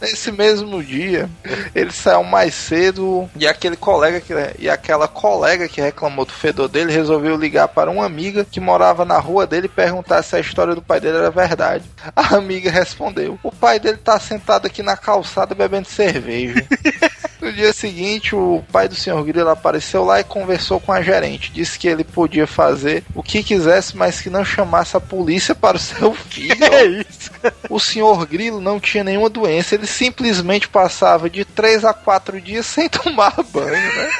Nesse 0.00 0.30
mesmo 0.30 0.82
dia, 0.82 1.28
ele 1.74 1.90
saiu 1.90 2.22
mais 2.22 2.54
cedo 2.54 3.28
e 3.34 3.46
aquele 3.46 3.76
colega 3.76 4.20
que 4.20 4.32
e 4.58 4.70
aquela 4.70 5.08
colega 5.08 5.68
que 5.68 5.80
reclamou 5.80 6.24
do 6.24 6.32
fedor 6.32 6.68
dele 6.68 6.92
resolveu 6.92 7.36
ligar 7.36 7.68
para 7.68 7.90
uma 7.90 8.06
amiga 8.06 8.44
que 8.44 8.60
morava 8.60 9.04
na 9.04 9.18
rua 9.18 9.46
dele 9.46 9.66
e 9.66 9.68
perguntar 9.68 10.22
se 10.22 10.36
a 10.36 10.40
história 10.40 10.74
do 10.74 10.82
pai 10.82 11.00
dele 11.00 11.18
era 11.18 11.30
verdade. 11.30 11.84
A 12.14 12.36
amiga 12.36 12.70
respondeu: 12.70 13.38
"O 13.42 13.50
pai 13.50 13.80
dele 13.80 13.98
tá 13.98 14.18
sentado 14.20 14.66
aqui 14.66 14.82
na 14.82 14.96
calçada 14.96 15.54
bebendo 15.54 15.88
cerveja." 15.88 16.64
No 17.48 17.54
dia 17.54 17.72
seguinte, 17.72 18.36
o 18.36 18.62
pai 18.70 18.88
do 18.88 18.94
Sr. 18.94 19.24
Grilo 19.24 19.48
apareceu 19.48 20.04
lá 20.04 20.20
e 20.20 20.24
conversou 20.24 20.78
com 20.78 20.92
a 20.92 21.00
gerente. 21.00 21.50
Disse 21.50 21.78
que 21.78 21.88
ele 21.88 22.04
podia 22.04 22.46
fazer 22.46 23.02
o 23.14 23.22
que 23.22 23.42
quisesse, 23.42 23.96
mas 23.96 24.20
que 24.20 24.28
não 24.28 24.44
chamasse 24.44 24.94
a 24.94 25.00
polícia 25.00 25.54
para 25.54 25.78
o 25.78 25.80
seu 25.80 26.12
filho. 26.14 26.58
É 26.68 26.84
isso. 26.84 27.30
O 27.70 27.80
Sr. 27.80 28.26
Grilo 28.28 28.60
não 28.60 28.78
tinha 28.78 29.02
nenhuma 29.02 29.30
doença, 29.30 29.74
ele 29.74 29.86
simplesmente 29.86 30.68
passava 30.68 31.30
de 31.30 31.44
3 31.44 31.84
a 31.86 31.94
4 31.94 32.38
dias 32.40 32.66
sem 32.66 32.88
tomar 32.88 33.34
banho, 33.42 33.70
né? 33.70 34.10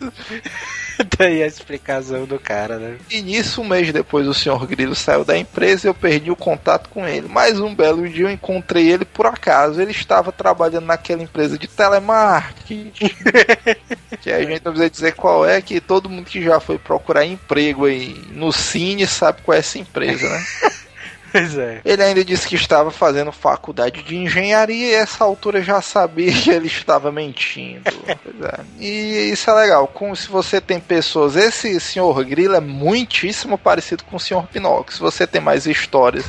Daí 1.18 1.42
a 1.42 1.46
explicação 1.46 2.24
do 2.24 2.38
cara, 2.38 2.78
né? 2.78 2.98
E 3.10 3.22
nisso, 3.22 3.62
um 3.62 3.68
mês 3.68 3.92
depois, 3.92 4.26
o 4.26 4.34
Sr. 4.34 4.66
Grilo 4.66 4.94
saiu 4.94 5.24
da 5.24 5.36
empresa 5.36 5.86
e 5.86 5.88
eu 5.88 5.94
perdi 5.94 6.30
o 6.30 6.36
contato 6.36 6.88
com 6.88 7.06
ele. 7.06 7.28
Mas 7.28 7.60
um 7.60 7.74
belo 7.74 8.08
dia 8.08 8.24
eu 8.24 8.30
encontrei 8.30 8.90
ele 8.90 9.04
por 9.04 9.26
acaso. 9.26 9.80
Ele 9.80 9.92
estava 9.92 10.32
trabalhando 10.32 10.86
naquela 10.86 11.22
empresa 11.22 11.58
de 11.58 11.68
telemarketing. 11.68 12.92
que 14.20 14.32
a 14.32 14.40
gente 14.40 14.64
não 14.64 14.72
precisa 14.72 14.90
dizer 14.90 15.12
qual 15.14 15.46
é, 15.46 15.60
que 15.60 15.80
todo 15.80 16.10
mundo 16.10 16.26
que 16.26 16.42
já 16.42 16.58
foi 16.60 16.78
procurar 16.78 17.24
emprego 17.24 17.86
aí 17.86 18.20
no 18.32 18.52
Cine 18.52 19.06
sabe 19.06 19.42
qual 19.42 19.54
é 19.54 19.60
essa 19.60 19.78
empresa, 19.78 20.28
né? 20.28 20.44
Pois 21.30 21.56
é. 21.56 21.80
Ele 21.84 22.02
ainda 22.02 22.24
disse 22.24 22.46
que 22.48 22.54
estava 22.54 22.90
fazendo 22.90 23.30
faculdade 23.30 24.02
de 24.02 24.16
engenharia 24.16 24.86
e 24.86 24.94
essa 24.94 25.24
altura 25.24 25.62
já 25.62 25.80
sabia 25.80 26.32
que 26.32 26.50
ele 26.50 26.66
estava 26.66 27.12
mentindo. 27.12 27.82
Pois 28.22 28.40
é. 28.42 28.60
E 28.78 29.30
isso 29.32 29.50
é 29.50 29.54
legal. 29.54 29.86
Como 29.86 30.14
se 30.16 30.28
você 30.28 30.60
tem 30.60 30.80
pessoas. 30.80 31.36
Esse 31.36 31.78
senhor 31.78 32.24
Grilo 32.24 32.54
é 32.54 32.60
muitíssimo 32.60 33.56
parecido 33.58 34.04
com 34.04 34.16
o 34.16 34.20
senhor 34.20 34.46
Pinóquio. 34.46 34.94
Se 34.94 35.00
você 35.00 35.26
tem 35.26 35.40
mais 35.40 35.66
histórias 35.66 36.24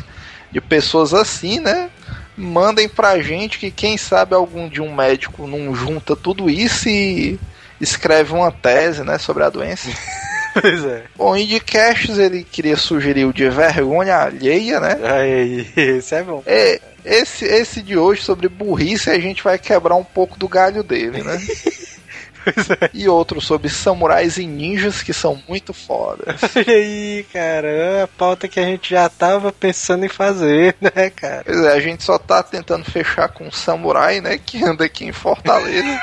de 0.52 0.60
pessoas 0.62 1.14
assim, 1.14 1.60
né? 1.60 1.90
Mandem 2.36 2.88
pra 2.88 3.22
gente 3.22 3.60
que 3.60 3.72
quem 3.72 3.98
sabe 3.98 4.36
algum 4.36 4.68
de 4.68 4.82
um 4.82 4.94
médico 4.94 5.48
não 5.48 5.74
junta 5.76 6.16
tudo 6.16 6.50
isso 6.50 6.88
e 6.90 7.40
escreve 7.80 8.34
uma 8.34 8.52
tese, 8.52 9.04
né, 9.04 9.18
sobre 9.18 9.44
a 9.44 9.50
doença. 9.50 9.90
Pois 10.62 10.86
é. 10.86 11.04
Bom, 11.16 11.36
Indicasts 11.36 12.18
ele 12.18 12.44
queria 12.44 12.78
sugerir 12.78 13.26
o 13.26 13.34
de 13.34 13.50
vergonha 13.50 14.18
alheia, 14.18 14.80
né? 14.80 14.98
Aí, 15.04 15.68
esse 15.76 16.16
é 16.16 16.24
bom. 16.24 16.44
É, 16.46 16.80
esse, 17.06 17.46
esse 17.46 17.82
de 17.82 17.98
hoje 17.98 18.22
sobre 18.22 18.48
burrice 18.48 19.10
a 19.10 19.20
gente 19.20 19.44
vai 19.44 19.58
quebrar 19.58 19.96
um 19.96 20.04
pouco 20.04 20.38
do 20.38 20.48
galho 20.48 20.84
dele, 20.84 21.24
né? 21.24 21.40
E 22.94 23.08
outro 23.08 23.42
sobre 23.42 23.70
samurais 23.70 24.38
e 24.38 24.46
ninjas 24.48 25.04
que 25.04 25.14
são 25.14 25.42
muito 25.48 25.74
fodas. 25.74 26.42
Olha 26.56 26.74
aí, 26.74 27.26
cara, 27.32 27.68
é 27.68 28.04
a 28.04 28.08
pauta 28.08 28.48
que 28.48 28.60
a 28.60 28.64
gente 28.64 28.90
já 28.90 29.08
tava 29.10 29.52
pensando 29.52 30.06
em 30.06 30.10
fazer, 30.10 30.76
né, 30.82 31.10
cara? 31.10 31.44
Pois 31.46 31.60
é, 31.62 31.74
a 31.74 31.80
gente 31.80 32.04
só 32.04 32.18
tá 32.18 32.42
tentando 32.42 32.86
fechar 32.86 33.30
com 33.30 33.48
um 33.48 33.52
samurai, 33.52 34.22
né? 34.22 34.38
Que 34.38 34.64
anda 34.64 34.86
aqui 34.86 35.06
em 35.06 35.12
Fortaleza. 35.12 36.00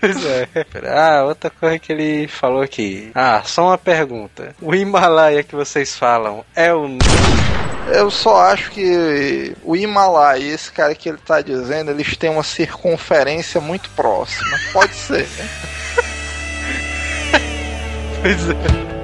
Pois 0.00 0.24
é. 0.24 0.48
Ah, 0.86 1.24
outra 1.24 1.50
coisa 1.50 1.78
que 1.78 1.92
ele 1.92 2.28
falou 2.28 2.62
aqui. 2.62 3.10
Ah, 3.14 3.42
só 3.44 3.66
uma 3.66 3.78
pergunta. 3.78 4.54
O 4.60 4.74
Himalaia 4.74 5.42
que 5.42 5.54
vocês 5.54 5.96
falam 5.96 6.44
é 6.54 6.72
o. 6.72 6.98
Eu 7.92 8.10
só 8.10 8.42
acho 8.42 8.70
que 8.70 9.56
o 9.64 9.74
Himalaia 9.74 10.42
e 10.42 10.50
esse 10.50 10.70
cara 10.70 10.94
que 10.94 11.08
ele 11.08 11.18
tá 11.18 11.40
dizendo, 11.40 11.90
eles 11.90 12.16
têm 12.16 12.30
uma 12.30 12.42
circunferência 12.42 13.60
muito 13.60 13.88
próxima. 13.90 14.58
Pode 14.72 14.94
ser, 14.94 15.26
né? 15.38 15.48
Pois 18.20 18.50
é. 18.50 18.97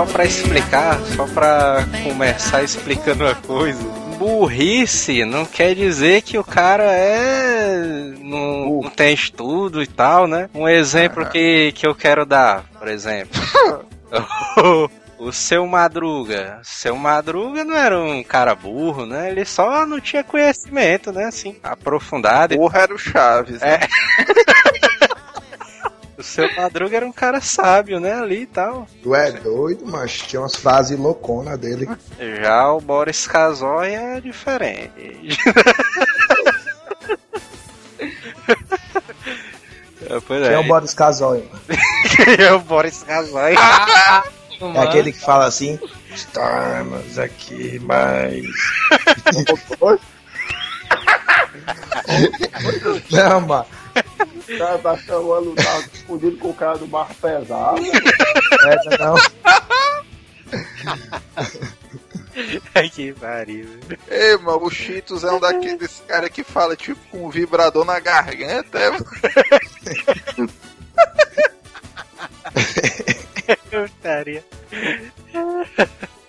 Só 0.00 0.06
pra 0.06 0.24
explicar, 0.24 0.98
só 1.14 1.26
pra 1.26 1.84
começar 2.02 2.62
explicando 2.62 3.24
uma 3.24 3.34
coisa. 3.34 3.82
Burrice 4.16 5.26
não 5.26 5.44
quer 5.44 5.74
dizer 5.74 6.22
que 6.22 6.38
o 6.38 6.44
cara 6.44 6.84
é. 6.84 8.14
Não, 8.18 8.80
não 8.82 8.90
tem 8.90 9.12
estudo 9.12 9.82
e 9.82 9.86
tal, 9.86 10.26
né? 10.26 10.48
Um 10.54 10.66
exemplo 10.66 11.26
que, 11.26 11.72
que 11.72 11.86
eu 11.86 11.94
quero 11.94 12.24
dar, 12.24 12.64
por 12.78 12.88
exemplo. 12.88 13.38
O 15.20 15.30
seu 15.32 15.66
Madruga. 15.66 16.60
Seu 16.62 16.96
Madruga 16.96 17.62
não 17.62 17.76
era 17.76 18.00
um 18.00 18.22
cara 18.22 18.54
burro, 18.54 19.04
né? 19.04 19.30
Ele 19.30 19.44
só 19.44 19.84
não 19.84 20.00
tinha 20.00 20.24
conhecimento, 20.24 21.12
né? 21.12 21.26
Assim, 21.26 21.56
aprofundado. 21.62 22.56
Porra 22.56 22.80
era 22.80 22.94
o 22.94 22.98
Chaves. 22.98 23.60
Né? 23.60 23.74
É. 23.74 24.80
O 26.20 26.22
seu 26.22 26.54
Madruga 26.54 26.98
era 26.98 27.06
um 27.06 27.12
cara 27.12 27.40
sábio, 27.40 27.98
né? 27.98 28.12
Ali 28.12 28.42
e 28.42 28.46
tal. 28.46 28.86
Tu 29.02 29.14
é 29.14 29.32
doido, 29.32 29.86
mas 29.86 30.18
tinha 30.18 30.42
umas 30.42 30.54
frases 30.54 30.98
louconas 30.98 31.58
dele. 31.58 31.88
Já 32.18 32.70
o 32.70 32.78
Boris 32.78 33.26
Casoy 33.26 33.94
é 33.94 34.20
diferente. 34.20 35.38
É, 40.08 40.18
pois 40.26 40.42
Quem 40.42 40.54
é 40.54 40.58
o 40.58 40.64
Boris 40.64 40.92
Casoy? 40.92 41.48
Quem 42.16 42.34
é 42.44 42.52
o 42.52 42.58
Boris 42.58 43.02
Casoy? 43.02 43.54
É 44.74 44.78
aquele 44.82 45.12
que 45.12 45.20
fala 45.20 45.46
assim: 45.46 45.78
Estamos 46.12 47.18
aqui, 47.18 47.78
mas. 47.78 48.44
Não, 53.10 53.40
mano. 53.40 53.66
O 54.48 54.58
cara 54.58 54.78
tá 54.78 54.96
chamando, 54.96 55.54
tá 55.54 55.80
discutindo 55.92 56.38
com 56.38 56.50
o 56.50 56.54
cara 56.54 56.78
do 56.78 56.86
barco 56.86 57.14
pesado. 57.14 57.80
Essa 58.66 58.98
não. 58.98 59.16
que 62.90 63.12
pariu. 63.12 63.68
Ei, 64.08 64.36
mano, 64.38 64.64
o 64.64 64.70
Cheetos 64.70 65.24
é 65.24 65.32
um 65.32 65.38
daqueles 65.40 66.02
cara 66.06 66.28
que 66.28 66.42
fala 66.42 66.74
tipo 66.76 67.00
com 67.10 67.26
um 67.26 67.30
vibrador 67.30 67.84
na 67.84 68.00
garganta. 68.00 68.78
É, 68.78 68.90
mano. 68.90 69.04
Putaria. 73.70 74.44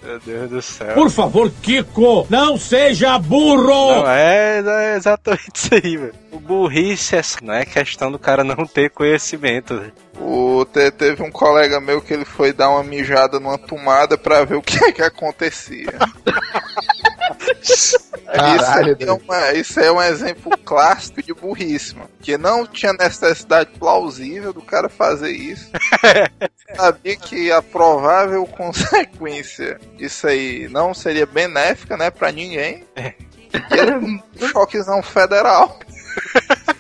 Meu 0.04 0.20
Deus 0.20 0.50
do 0.50 0.62
céu. 0.62 0.94
Por 0.96 1.10
favor, 1.12 1.52
Kiko, 1.62 2.26
não 2.30 2.58
seja 2.58 3.20
burro! 3.20 3.68
Não, 4.04 4.10
é, 4.10 4.60
é 4.66 4.96
exatamente 4.96 5.52
isso 5.56 5.74
aí, 5.76 5.96
velho. 5.98 6.14
O 6.32 6.40
burrice 6.40 7.16
é, 7.16 7.22
não 7.44 7.54
é 7.54 7.66
questão 7.66 8.12
do 8.12 8.18
cara 8.18 8.44
não 8.44 8.66
ter 8.66 8.90
conhecimento, 8.90 9.78
velho. 9.78 9.94
O, 10.20 10.66
te- 10.66 10.90
teve 10.92 11.22
um 11.22 11.32
colega 11.32 11.80
meu 11.80 12.02
que 12.02 12.14
ele 12.14 12.26
foi 12.26 12.52
dar 12.52 12.70
uma 12.72 12.84
mijada 12.84 13.40
numa 13.40 13.60
tomada 13.60 14.18
pra 14.18 14.44
ver 14.44 14.56
o 14.56 14.62
que 14.62 14.84
é 14.84 14.92
que 14.92 15.04
acontecia. 15.04 15.94
Caralho, 18.38 18.98
isso, 19.00 19.10
é 19.10 19.14
uma- 19.14 19.52
isso 19.54 19.80
é 19.80 19.92
um 19.92 20.02
exemplo 20.02 20.58
clássico 20.60 21.22
de 21.22 21.34
burrice, 21.34 21.96
mano. 21.96 22.10
Que 22.22 22.38
não 22.38 22.66
tinha 22.66 22.94
necessidade 22.94 23.72
plausível 23.78 24.54
do 24.54 24.62
cara 24.62 24.88
fazer 24.90 25.32
isso. 25.32 25.70
Sabia 26.76 27.16
que 27.18 27.52
a 27.52 27.62
provável 27.62 28.46
consequência 28.46 29.80
disso 29.98 30.28
aí 30.28 30.68
não 30.70 30.94
seria 30.94 31.26
benéfica, 31.26 31.98
né, 31.98 32.10
pra 32.10 32.32
ninguém. 32.32 32.86
E 32.98 33.78
era 33.80 33.98
um 34.00 34.20
choquezão 34.52 35.02
federal. 35.04 35.80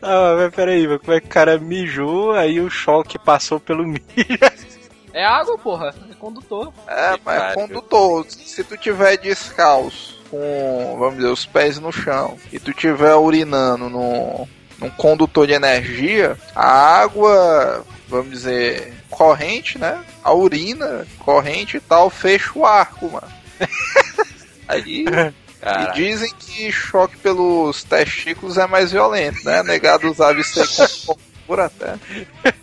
Ah, 0.00 0.34
mas 0.36 0.54
peraí, 0.54 0.86
velho, 0.86 1.00
como 1.00 1.12
é 1.16 1.20
que 1.20 1.26
o 1.26 1.30
cara 1.30 1.58
mijou, 1.58 2.32
aí 2.32 2.60
o 2.60 2.70
choque 2.70 3.18
passou 3.18 3.58
pelo 3.58 3.84
mijo. 3.84 4.04
É 5.12 5.24
água, 5.24 5.58
porra. 5.58 5.92
É 6.08 6.14
condutor. 6.14 6.72
É, 6.86 7.18
mas 7.24 7.42
é 7.42 7.54
condutor. 7.54 8.24
Se 8.30 8.62
tu 8.62 8.76
tiver 8.76 9.16
descalço, 9.16 10.17
com, 10.30 10.96
vamos 10.98 11.16
dizer, 11.16 11.28
os 11.28 11.46
pés 11.46 11.78
no 11.78 11.92
chão, 11.92 12.36
e 12.52 12.58
tu 12.58 12.72
tiver 12.72 13.14
urinando 13.14 13.88
no, 13.88 14.48
num 14.78 14.90
condutor 14.90 15.46
de 15.46 15.52
energia, 15.52 16.36
a 16.54 17.00
água, 17.00 17.84
vamos 18.08 18.30
dizer, 18.30 18.94
corrente, 19.10 19.78
né? 19.78 20.02
A 20.22 20.32
urina, 20.32 21.06
corrente 21.18 21.76
e 21.76 21.80
tal, 21.80 22.10
fecha 22.10 22.50
o 22.54 22.64
arco, 22.64 23.10
mano. 23.10 23.28
Aí. 24.68 25.04
E 25.60 25.92
dizem 25.94 26.32
que 26.38 26.70
choque 26.70 27.16
pelos 27.16 27.82
testículos 27.82 28.56
é 28.56 28.66
mais 28.66 28.92
violento, 28.92 29.44
né? 29.44 29.62
Negado 29.62 30.08
usava 30.08 30.38
isso 30.38 30.60
aí 30.60 30.88
como 31.04 31.18
por 31.46 31.58
até. 31.58 31.96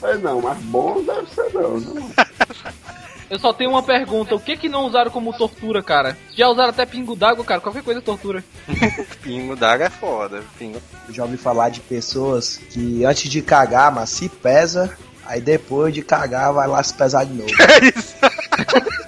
Sei 0.00 0.14
não, 0.14 0.40
mas 0.40 0.58
bom 0.58 1.02
deve 1.04 1.26
ser 1.28 1.52
não. 1.52 1.78
né? 1.78 2.14
Eu 3.30 3.38
só 3.38 3.52
tenho 3.52 3.70
uma 3.70 3.82
pergunta. 3.82 4.34
O 4.34 4.40
que 4.40 4.56
que 4.56 4.68
não 4.68 4.86
usaram 4.86 5.08
como 5.08 5.32
tortura, 5.32 5.80
cara? 5.80 6.18
Já 6.34 6.48
usaram 6.48 6.70
até 6.70 6.84
pingo 6.84 7.14
d'água, 7.14 7.44
cara. 7.44 7.60
Qualquer 7.60 7.84
coisa 7.84 8.00
é 8.00 8.02
tortura. 8.02 8.42
Pingo 9.22 9.54
d'água 9.54 9.86
é 9.86 9.90
foda. 9.90 10.42
Pingo. 10.58 10.82
Eu 11.08 11.14
já 11.14 11.22
ouvi 11.22 11.36
falar 11.36 11.68
de 11.68 11.78
pessoas 11.80 12.56
que 12.56 13.04
antes 13.04 13.30
de 13.30 13.40
cagar, 13.40 13.92
mas 13.92 14.10
se 14.10 14.28
pesa, 14.28 14.98
aí 15.24 15.40
depois 15.40 15.94
de 15.94 16.02
cagar 16.02 16.52
vai 16.52 16.66
lá 16.66 16.82
se 16.82 16.92
pesar 16.92 17.24
de 17.24 17.34
novo. 17.34 17.50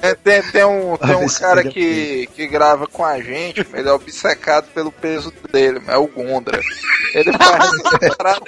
É, 0.02 0.16
Tem, 0.16 0.42
tem 0.42 0.64
um, 0.64 0.96
tem 0.98 1.14
um 1.14 1.28
cara 1.28 1.62
que, 1.62 2.28
que 2.34 2.48
grava 2.48 2.88
com 2.88 3.04
a 3.04 3.20
gente, 3.20 3.64
ele 3.72 3.88
é 3.88 3.92
obcecado 3.92 4.66
pelo 4.74 4.90
peso 4.90 5.32
dele, 5.52 5.80
é 5.86 5.96
o 5.96 6.08
Gondra. 6.08 6.60
Ele 7.14 7.32
faz 7.38 7.70
essa 7.72 8.16
parada 8.16 8.40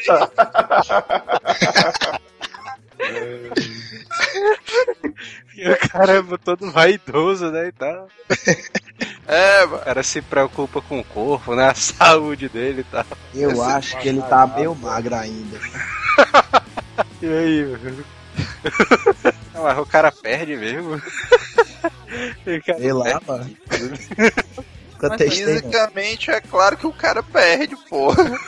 E 5.56 5.68
o 5.70 5.88
cara 5.88 6.18
é 6.18 6.22
todo 6.38 6.70
vaidoso, 6.70 7.50
né, 7.50 7.68
e 7.68 7.72
tal. 7.72 8.08
É, 9.26 9.64
O 9.64 9.78
cara 9.78 10.02
se 10.02 10.20
preocupa 10.20 10.80
com 10.82 11.00
o 11.00 11.04
corpo, 11.04 11.54
né, 11.54 11.70
a 11.70 11.74
saúde 11.74 12.48
dele 12.48 12.80
e 12.80 12.84
tal. 12.84 13.06
Eu 13.34 13.62
acho 13.62 13.98
que 13.98 14.08
ele 14.08 14.22
tá 14.22 14.46
meio 14.46 14.74
magro 14.74 15.14
ainda. 15.14 15.58
E 17.20 17.26
aí, 17.26 17.64
velho? 17.64 18.04
Não, 19.52 19.62
mas 19.62 19.78
o 19.78 19.86
cara 19.86 20.12
perde 20.12 20.56
mesmo. 20.56 21.00
Cara 22.64 22.78
Sei 22.78 22.92
lá, 22.92 23.20
mano. 23.26 23.50
Fisicamente 25.18 26.30
é 26.30 26.40
claro 26.40 26.76
que 26.76 26.86
o 26.86 26.92
cara 26.92 27.22
perde, 27.22 27.74
porra. 27.88 28.38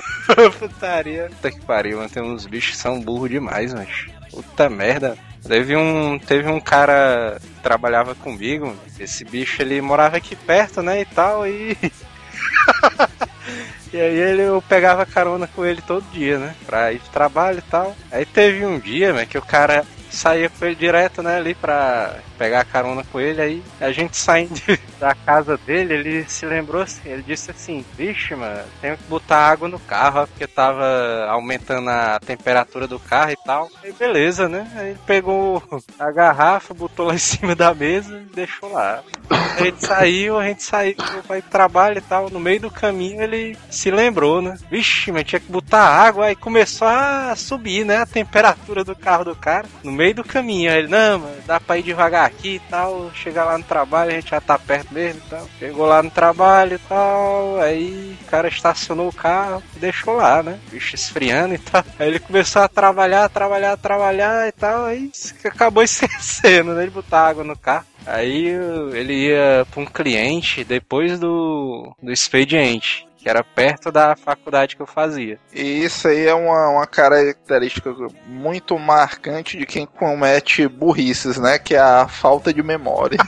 Putaria. 0.59 1.29
Puta 1.31 1.51
que 1.51 1.61
pariu, 1.63 1.99
mano. 1.99 2.11
Tem 2.11 2.23
uns 2.23 2.47
bichos 2.47 2.73
que 2.73 2.77
são 2.77 3.01
burros 3.01 3.31
demais, 3.31 3.73
mas. 3.75 4.07
Puta 4.37 4.69
merda. 4.69 5.17
Teve 5.49 5.75
um, 5.75 6.19
teve 6.19 6.51
um 6.51 6.61
cara 6.61 7.39
que 7.41 7.63
trabalhava 7.63 8.15
comigo. 8.15 8.77
Esse 9.01 9.25
bicho 9.25 9.63
ele 9.63 9.81
morava 9.81 10.19
aqui 10.19 10.37
perto, 10.37 10.83
né? 10.83 11.01
E 11.01 11.07
tal. 11.07 11.47
E. 11.47 11.75
e 13.95 13.99
aí 13.99 14.19
ele, 14.19 14.43
eu 14.43 14.63
pegava 14.69 15.07
carona 15.07 15.47
com 15.47 15.65
ele 15.65 15.81
todo 15.81 16.05
dia, 16.13 16.39
né? 16.39 16.55
Pra 16.67 16.93
ir 16.93 16.99
pro 16.99 17.09
trabalho 17.09 17.61
e 17.61 17.71
tal. 17.71 17.97
Aí 18.13 18.27
teve 18.27 18.67
um 18.67 18.79
dia, 18.79 19.15
né, 19.15 19.25
que 19.25 19.39
o 19.39 19.43
cara 19.43 19.87
saía 20.11 20.51
ele 20.61 20.75
direto, 20.75 21.23
né, 21.23 21.37
ali 21.37 21.55
pra 21.55 22.17
pegar 22.39 22.65
carona 22.65 23.05
com 23.05 23.21
ele. 23.21 23.41
Aí 23.41 23.63
a 23.81 23.91
gente 23.91 24.17
saindo 24.17 24.61
da 24.99 25.15
casa 25.15 25.59
dele, 25.59 25.95
ele 25.95 26.25
se 26.29 26.47
lembrou 26.47 26.83
assim, 26.83 27.09
ele 27.09 27.23
disse 27.23 27.51
assim, 27.51 27.85
vixe, 27.97 28.35
mano, 28.35 28.63
tenho 28.81 28.97
que 28.97 29.05
botar 29.05 29.39
água 29.39 29.69
no 29.69 29.79
carro, 29.79 30.27
porque 30.27 30.47
tava 30.47 31.27
aumentando 31.29 31.89
a 31.89 32.19
temperatura 32.21 32.87
do 32.87 32.99
carro 32.99 33.31
e 33.31 33.37
tal. 33.45 33.71
Aí 33.83 33.93
beleza, 33.93 34.49
né? 34.49 34.71
Aí 34.77 34.91
ele 34.91 34.99
pegou 35.07 35.63
a 35.99 36.11
garrafa, 36.11 36.75
botou 36.75 37.07
lá 37.07 37.15
em 37.15 37.19
cima 37.19 37.55
da 37.55 37.75
mesa 37.75 38.19
e 38.19 38.35
deixou 38.35 38.73
lá. 38.73 39.03
A 39.31 39.63
gente 39.63 39.87
saiu, 39.87 40.39
a 40.39 40.45
gente 40.47 40.63
saiu 40.63 40.95
pro 41.27 41.43
trabalho 41.43 41.99
e 41.99 42.03
tal. 42.03 42.31
No 42.31 42.39
meio 42.39 42.61
do 42.61 42.71
caminho 42.71 43.23
ele 43.23 43.57
se 43.71 43.91
lembrou, 43.91 44.43
né? 44.43 44.57
Vixe, 44.71 45.11
mas 45.11 45.25
tinha 45.25 45.41
que 45.41 45.51
botar 45.51 45.83
água, 45.83 46.27
aí 46.27 46.37
começou 46.37 46.87
a 46.89 47.35
subir, 47.37 47.85
né? 47.85 47.99
A 47.99 48.07
temperatura 48.07 48.85
do 48.85 48.95
carro 48.95 49.25
do 49.25 49.37
cara. 49.37 49.67
No 49.83 49.93
meio 49.97 50.15
do 50.15 50.25
caminho. 50.25 50.71
Aí 50.71 50.79
ele, 50.79 50.89
não, 50.89 51.19
mano, 51.19 51.37
dá 51.47 51.59
pra 51.59 51.79
ir 51.79 51.83
devagar 51.83 52.27
aqui 52.27 52.57
e 52.57 52.61
tal. 52.61 53.11
Chegar 53.15 53.45
lá 53.45 53.59
no 53.59 53.65
trabalho, 53.65 54.11
a 54.13 54.15
gente 54.15 54.31
já 54.31 54.41
tá 54.41 54.59
perto 54.59 54.93
mesmo 54.93 55.21
e 55.27 55.31
tal. 55.31 55.49
Chegou 55.59 55.87
lá 55.87 56.03
no 56.03 56.11
trabalho 56.11 56.75
e 56.75 56.79
tal. 56.79 57.61
Aí 57.61 58.17
o 58.21 58.25
cara 58.27 58.49
estacionou 58.49 59.09
o 59.09 59.15
carro 59.15 59.63
e 59.75 59.79
deixou 59.79 60.17
lá, 60.17 60.43
né? 60.43 60.59
Bicho 60.71 60.95
esfriando 60.95 61.55
e 61.55 61.59
tal. 61.59 61.85
Aí 61.99 62.09
ele 62.09 62.21
começou 62.21 62.63
a 62.63 62.69
trabalhar, 62.69 63.29
trabalhar, 63.29 63.77
trabalhar 63.77 64.47
e 64.47 64.53
tal. 64.53 64.85
Aí 64.85 65.11
acabou 65.45 65.83
esquecendo, 65.85 66.75
né? 66.75 66.85
De 66.85 66.91
botar 66.91 67.29
água 67.29 67.43
no 67.43 67.57
carro. 67.57 67.87
Aí 68.07 68.47
ele 68.93 69.29
ia 69.29 69.67
pra 69.71 69.81
um 69.81 69.87
cliente 69.87 70.63
depois 70.63 71.19
do, 71.19 71.93
do 72.01 72.13
expediente, 72.13 73.07
que 73.27 73.31
era 73.31 73.43
perto 73.43 73.91
da 73.91 74.15
faculdade 74.15 74.77
que 74.77 74.83
eu 74.83 74.87
fazia. 74.87 75.37
E 75.53 75.61
isso 75.61 76.07
aí 76.07 76.29
é 76.29 76.33
uma, 76.33 76.69
uma 76.69 76.87
característica 76.87 77.93
muito 78.25 78.79
marcante 78.79 79.59
de 79.59 79.67
quem 79.67 79.85
comete 79.85 80.69
burrices, 80.69 81.37
né? 81.37 81.59
Que 81.59 81.75
é 81.75 81.81
a 81.81 82.07
falta 82.07 82.55
de 82.55 82.63
memória. 82.63 83.19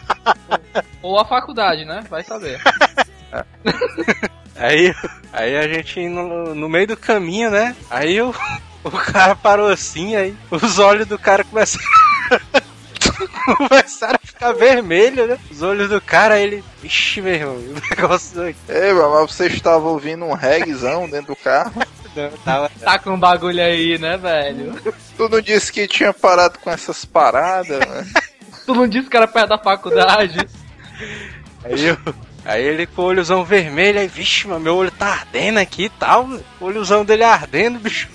Ou 1.03 1.19
a 1.19 1.25
faculdade, 1.25 1.85
né? 1.85 2.05
Vai 2.09 2.23
saber. 2.23 2.61
Aí, 4.55 4.93
aí 5.33 5.57
a 5.57 5.69
gente 5.69 6.09
no, 6.09 6.53
no 6.53 6.69
meio 6.69 6.89
do 6.89 6.97
caminho, 6.97 7.49
né? 7.49 7.77
Aí 7.89 8.21
o, 8.21 8.35
o 8.83 8.91
cara 8.91 9.37
parou 9.37 9.69
assim, 9.69 10.17
aí 10.17 10.37
os 10.51 10.81
olhos 10.81 11.07
do 11.07 11.17
cara 11.17 11.45
começaram, 11.45 11.87
começaram 13.57 14.19
a 14.23 14.27
ficar 14.27 14.53
vermelhos, 14.53 15.29
né? 15.29 15.39
Os 15.51 15.63
olhos 15.63 15.89
do 15.89 16.01
cara, 16.01 16.39
ele. 16.39 16.63
Ixi, 16.83 17.21
meu 17.21 17.35
irmão, 17.35 17.55
o 17.57 17.75
negócio 17.91 18.43
aqui. 18.43 18.59
Ei, 18.69 18.93
mas 18.93 19.31
você 19.31 19.47
estava 19.47 19.89
ouvindo 19.89 20.25
um 20.25 20.35
reggaezão 20.35 21.09
dentro 21.09 21.35
do 21.35 21.37
carro? 21.37 21.83
não, 22.15 22.31
tava. 22.45 22.71
Tá 22.81 22.99
com 22.99 23.11
um 23.11 23.19
bagulho 23.19 23.63
aí, 23.63 23.99
né, 23.99 24.17
velho? 24.17 24.81
Tu 25.17 25.29
não 25.29 25.41
disse 25.41 25.73
que 25.73 25.87
tinha 25.87 26.13
parado 26.13 26.59
com 26.59 26.71
essas 26.71 27.05
paradas, 27.05 27.81
né? 27.81 28.07
Tu 28.65 28.75
não 28.75 28.87
disse 28.87 29.09
que 29.09 29.17
era 29.17 29.27
perto 29.27 29.49
da 29.49 29.59
faculdade? 29.59 30.47
Aí, 31.65 31.87
eu, 31.87 31.97
aí 32.45 32.63
ele 32.63 32.87
com 32.87 33.03
o 33.03 33.07
olhozão 33.07 33.45
vermelho, 33.45 33.99
aí, 33.99 34.07
vixe, 34.07 34.47
mano, 34.47 34.61
meu 34.61 34.77
olho 34.77 34.91
tá 34.91 35.07
ardendo 35.07 35.59
aqui 35.59 35.85
e 35.85 35.91
tal. 35.91 36.29
O 36.61 36.65
olhozão 36.65 37.05
dele 37.05 37.25
ardendo, 37.25 37.79
bicho. 37.79 38.09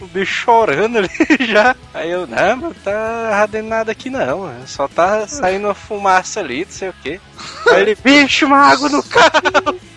O 0.00 0.06
bicho 0.06 0.32
chorando 0.32 0.98
ali 0.98 1.10
já. 1.46 1.74
Aí 1.92 2.10
eu, 2.10 2.26
não, 2.26 2.56
mano, 2.56 2.76
tá 2.84 3.30
ardendo 3.32 3.68
nada 3.68 3.92
aqui 3.92 4.10
não, 4.10 4.40
mano. 4.40 4.66
Só 4.66 4.88
tá 4.88 5.26
saindo 5.26 5.66
uma 5.66 5.74
fumaça 5.74 6.40
ali, 6.40 6.64
não 6.64 6.72
sei 6.72 6.88
o 6.88 6.94
que. 7.02 7.20
Aí 7.70 7.82
ele, 7.82 7.94
bicho, 7.94 8.46
uma 8.46 8.58
água 8.58 8.88
no 8.88 9.02
carro. 9.02 9.78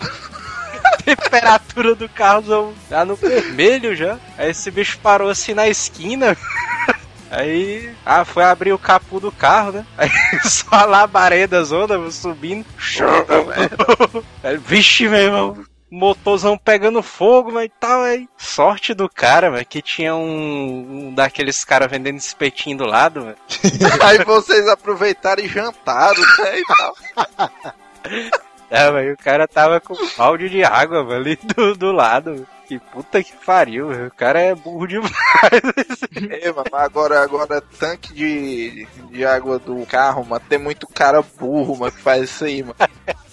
Temperatura 1.04 1.96
do 1.96 2.08
carro 2.08 2.74
tá 2.88 3.04
no 3.04 3.16
vermelho 3.16 3.96
já. 3.96 4.18
Aí 4.38 4.50
esse 4.50 4.70
bicho 4.70 4.98
parou 5.02 5.30
assim 5.30 5.52
na 5.52 5.68
esquina. 5.68 6.36
Aí, 7.28 7.90
ah, 8.04 8.26
foi 8.26 8.44
abrir 8.44 8.74
o 8.74 8.78
capô 8.78 9.18
do 9.18 9.32
carro, 9.32 9.72
né? 9.72 9.86
Aí 9.96 10.10
só 10.44 10.66
a 10.70 10.84
labareda 10.84 11.64
zona 11.64 12.10
subindo. 12.10 12.66
Vixe, 14.66 15.08
meu 15.08 15.18
irmão. 15.18 15.64
Motorzão 15.92 16.56
pegando 16.56 17.02
fogo, 17.02 17.52
mas 17.52 17.70
tal, 17.78 18.02
aí. 18.02 18.26
Sorte 18.38 18.94
do 18.94 19.08
cara, 19.08 19.50
velho, 19.50 19.66
que 19.66 19.82
tinha 19.82 20.14
um, 20.14 21.08
um 21.08 21.14
daqueles 21.14 21.62
caras 21.64 21.90
vendendo 21.90 22.16
espetinho 22.16 22.78
do 22.78 22.86
lado, 22.86 23.22
velho. 23.24 23.36
Aí 24.02 24.24
vocês 24.24 24.66
aproveitaram 24.68 25.44
e 25.44 25.48
jantaram, 25.48 26.20
né? 26.38 26.58
E 26.58 26.64
tal. 26.64 26.96
É, 28.74 28.90
velho, 28.90 29.12
o 29.12 29.16
cara 29.18 29.46
tava 29.46 29.78
com 29.80 29.92
um 29.92 30.10
balde 30.16 30.48
de 30.48 30.64
água, 30.64 31.04
velho, 31.04 31.38
do, 31.54 31.76
do 31.76 31.92
lado. 31.92 32.32
velho. 32.32 32.48
Que 32.66 32.78
puta 32.78 33.22
que 33.22 33.32
pariu. 33.44 33.90
O 34.06 34.10
cara 34.10 34.40
é 34.40 34.54
burro 34.54 34.86
demais. 34.86 35.12
É, 36.30 36.52
agora, 36.72 37.22
agora 37.22 37.60
tanque 37.60 38.12
de, 38.12 38.86
de 39.10 39.24
água 39.24 39.58
do 39.58 39.84
carro, 39.86 40.24
mano, 40.24 40.44
tem 40.48 40.58
muito 40.58 40.86
cara 40.86 41.22
burro, 41.22 41.76
mano, 41.76 41.92
que 41.92 42.00
faz 42.00 42.24
isso 42.24 42.44
aí, 42.44 42.62
mano. 42.62 42.76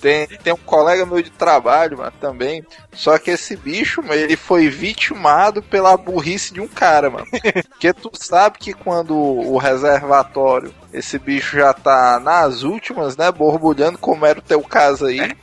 Tem, 0.01 0.27
tem 0.27 0.53
um 0.53 0.57
colega 0.57 1.05
meu 1.05 1.21
de 1.21 1.29
trabalho, 1.29 1.97
mano, 1.97 2.13
também. 2.19 2.63
Só 2.93 3.17
que 3.17 3.31
esse 3.31 3.55
bicho, 3.55 4.01
mano, 4.01 4.15
ele 4.15 4.35
foi 4.35 4.69
vitimado 4.69 5.61
pela 5.61 5.95
burrice 5.97 6.53
de 6.53 6.61
um 6.61 6.67
cara, 6.67 7.09
mano. 7.09 7.27
Porque 7.69 7.93
tu 7.93 8.09
sabe 8.13 8.57
que 8.57 8.73
quando 8.73 9.15
o 9.15 9.57
reservatório, 9.57 10.73
esse 10.93 11.19
bicho 11.19 11.57
já 11.57 11.73
tá 11.73 12.19
nas 12.19 12.63
últimas, 12.63 13.17
né, 13.17 13.31
borbulhando, 13.31 13.97
como 13.97 14.25
era 14.25 14.39
o 14.39 14.43
teu 14.43 14.61
caso 14.61 15.05
aí. 15.05 15.35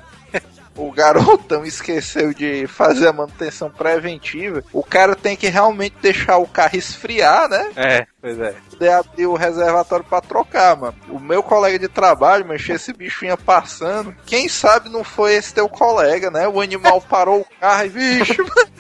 O 0.77 0.93
garotão 0.93 1.65
esqueceu 1.67 2.33
de 2.35 2.67
fazer 2.67 3.09
a 3.09 3.13
manutenção 3.13 3.71
preventiva. 3.71 4.63
O 4.73 4.83
cara 4.83 5.17
tem 5.17 5.37
que 5.37 5.49
realmente 5.49 5.97
deixar 6.01 6.37
o 6.39 6.47
carro 6.47 6.77
esfriar, 6.77 7.49
né? 7.49 7.71
É, 7.77 8.07
pois 8.21 8.39
é. 8.39 8.55
poder 8.71 8.91
abrir 8.91 9.27
o 9.27 9.35
reservatório 9.35 10.05
pra 10.05 10.21
trocar, 10.21 10.77
mano. 10.77 10.95
O 11.09 11.19
meu 11.19 11.43
colega 11.43 11.79
de 11.79 11.89
trabalho, 11.89 12.47
mas 12.47 12.69
esse 12.69 12.93
bicho 12.93 13.21
vinha 13.21 13.37
passando. 13.37 14.15
Quem 14.27 14.49
sabe 14.49 14.89
não 14.89 15.03
foi 15.03 15.35
esse 15.35 15.55
teu 15.55 15.69
colega, 15.69 16.31
né? 16.31 16.47
O 16.47 16.61
animal 16.61 17.01
parou 17.09 17.41
o 17.41 17.61
carro 17.61 17.87
e, 17.87 17.89
bicho, 17.91 18.43
mano. 18.43 18.77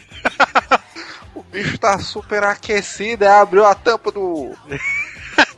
O 1.35 1.43
bicho 1.43 1.77
tá 1.77 1.99
super 1.99 2.43
aquecido, 2.43 3.25
aí 3.25 3.31
abriu 3.31 3.67
a 3.67 3.75
tampa 3.75 4.11
do. 4.11 4.57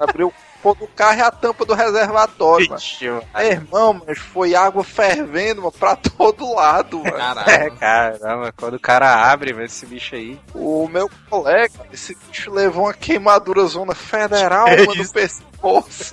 Abriu 0.00 0.34
o 0.70 0.74
do 0.74 0.86
carro 0.88 1.18
e 1.18 1.22
a 1.22 1.30
tampa 1.30 1.64
do 1.64 1.74
reservatório, 1.74 2.66
mano. 2.68 2.80
Vixe, 2.80 3.08
mano. 3.08 3.22
Aí, 3.34 3.50
irmão, 3.50 4.02
mas 4.06 4.18
foi 4.18 4.54
água 4.54 4.82
fervendo, 4.84 5.62
mano, 5.62 5.72
pra 5.72 5.96
todo 6.16 6.54
lado, 6.54 6.98
mano. 7.02 7.40
É, 7.46 7.70
caramba, 7.70 8.52
quando 8.56 8.74
o 8.74 8.80
cara 8.80 9.30
abre, 9.30 9.52
velho, 9.52 9.66
esse 9.66 9.86
bicho 9.86 10.14
aí. 10.14 10.38
O 10.54 10.88
meu 10.88 11.10
colega, 11.28 11.72
esse 11.92 12.16
bicho 12.28 12.50
levou 12.50 12.84
uma 12.84 12.94
queimadura 12.94 13.64
zona 13.66 13.94
federal, 13.94 14.68
É 14.68 14.84
mano, 14.86 15.02
no 15.02 15.10
pescoço. 15.12 16.12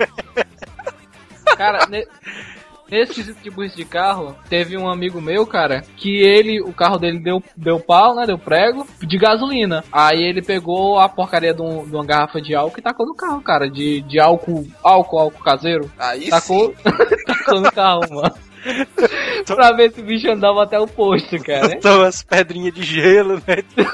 Cara, 1.57 1.85
ne- 1.87 2.07
nesse 2.89 3.13
quesito 3.13 3.41
de 3.43 3.49
burrice 3.49 3.75
de 3.75 3.85
carro, 3.85 4.35
teve 4.49 4.77
um 4.77 4.89
amigo 4.89 5.19
meu, 5.21 5.45
cara, 5.45 5.83
que 5.97 6.21
ele, 6.21 6.61
o 6.61 6.71
carro 6.73 6.97
dele 6.97 7.19
deu, 7.19 7.41
deu 7.55 7.79
pau, 7.79 8.15
né? 8.15 8.25
Deu 8.25 8.37
prego 8.37 8.87
de 9.01 9.17
gasolina. 9.17 9.83
Aí 9.91 10.21
ele 10.23 10.41
pegou 10.41 10.99
a 10.99 11.07
porcaria 11.09 11.53
de, 11.53 11.61
um- 11.61 11.85
de 11.85 11.93
uma 11.95 12.05
garrafa 12.05 12.41
de 12.41 12.53
álcool 12.55 12.79
e 12.79 12.83
tacou 12.83 13.05
no 13.05 13.15
carro, 13.15 13.41
cara. 13.41 13.69
De, 13.69 14.01
de 14.01 14.19
álcool, 14.19 14.67
álcool, 14.83 15.19
álcool 15.19 15.43
caseiro. 15.43 15.91
Aí 15.97 16.29
Tacou, 16.29 16.73
tacou 17.25 17.61
no 17.61 17.71
carro, 17.71 18.01
mano. 18.09 18.35
pra 19.45 19.71
ver 19.73 19.91
se 19.93 20.01
o 20.01 20.03
bicho 20.03 20.29
andava 20.29 20.63
até 20.63 20.79
o 20.79 20.87
posto, 20.87 21.37
cara. 21.43 21.67
Botou 21.75 22.03
as 22.03 22.23
pedrinhas 22.23 22.73
de 22.73 22.81
gelo, 22.83 23.35
né? 23.47 23.57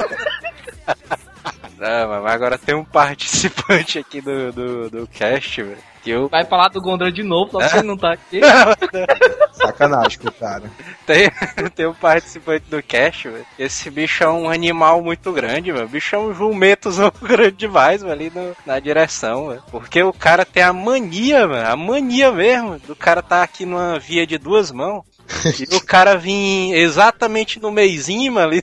Não, 1.77 2.21
mas 2.21 2.33
agora 2.33 2.57
tem 2.57 2.75
um 2.75 2.85
participante 2.85 3.97
aqui 3.99 4.21
do, 4.21 4.51
do, 4.51 4.89
do 4.89 5.07
cast, 5.07 5.61
velho. 5.63 5.77
Que 6.03 6.09
eu 6.09 6.27
Vai 6.29 6.43
falar 6.45 6.69
do 6.69 6.81
Gondra 6.81 7.11
de 7.11 7.21
novo, 7.23 7.51
só 7.51 7.59
porque 7.59 7.77
ele 7.77 7.87
não 7.87 7.97
tá 7.97 8.13
aqui. 8.13 8.41
Sacanagem 9.53 10.17
com 10.19 10.29
o 10.29 10.31
cara. 10.31 10.63
tem, 11.05 11.29
tem 11.75 11.85
um 11.85 11.93
participante 11.93 12.65
do 12.69 12.81
cast, 12.81 13.29
velho. 13.29 13.45
Esse 13.59 13.89
bicho 13.91 14.23
é 14.23 14.29
um 14.29 14.49
animal 14.49 15.01
muito 15.03 15.31
grande, 15.31 15.71
velho. 15.71 15.85
O 15.85 15.89
bicho 15.89 16.15
é 16.15 16.19
um 16.19 16.33
jumentozão 16.33 17.11
grande 17.21 17.51
demais, 17.57 18.01
velho, 18.01 18.13
ali 18.13 18.31
no- 18.33 18.55
na 18.65 18.79
direção, 18.79 19.49
velho. 19.49 19.63
Porque 19.69 20.01
o 20.01 20.11
cara 20.13 20.43
tem 20.45 20.63
a 20.63 20.73
mania, 20.73 21.47
velho. 21.47 21.67
A 21.67 21.75
mania 21.75 22.31
mesmo 22.31 22.79
do 22.79 22.95
cara 22.95 23.21
tá 23.21 23.43
aqui 23.43 23.65
numa 23.65 23.99
via 23.99 24.25
de 24.25 24.37
duas 24.37 24.71
mãos. 24.71 25.03
e 25.69 25.75
o 25.75 25.81
cara 25.85 26.17
vir 26.17 26.73
exatamente 26.73 27.59
no 27.59 27.71
meizinho, 27.71 28.31
mano, 28.33 28.47
ali. 28.47 28.61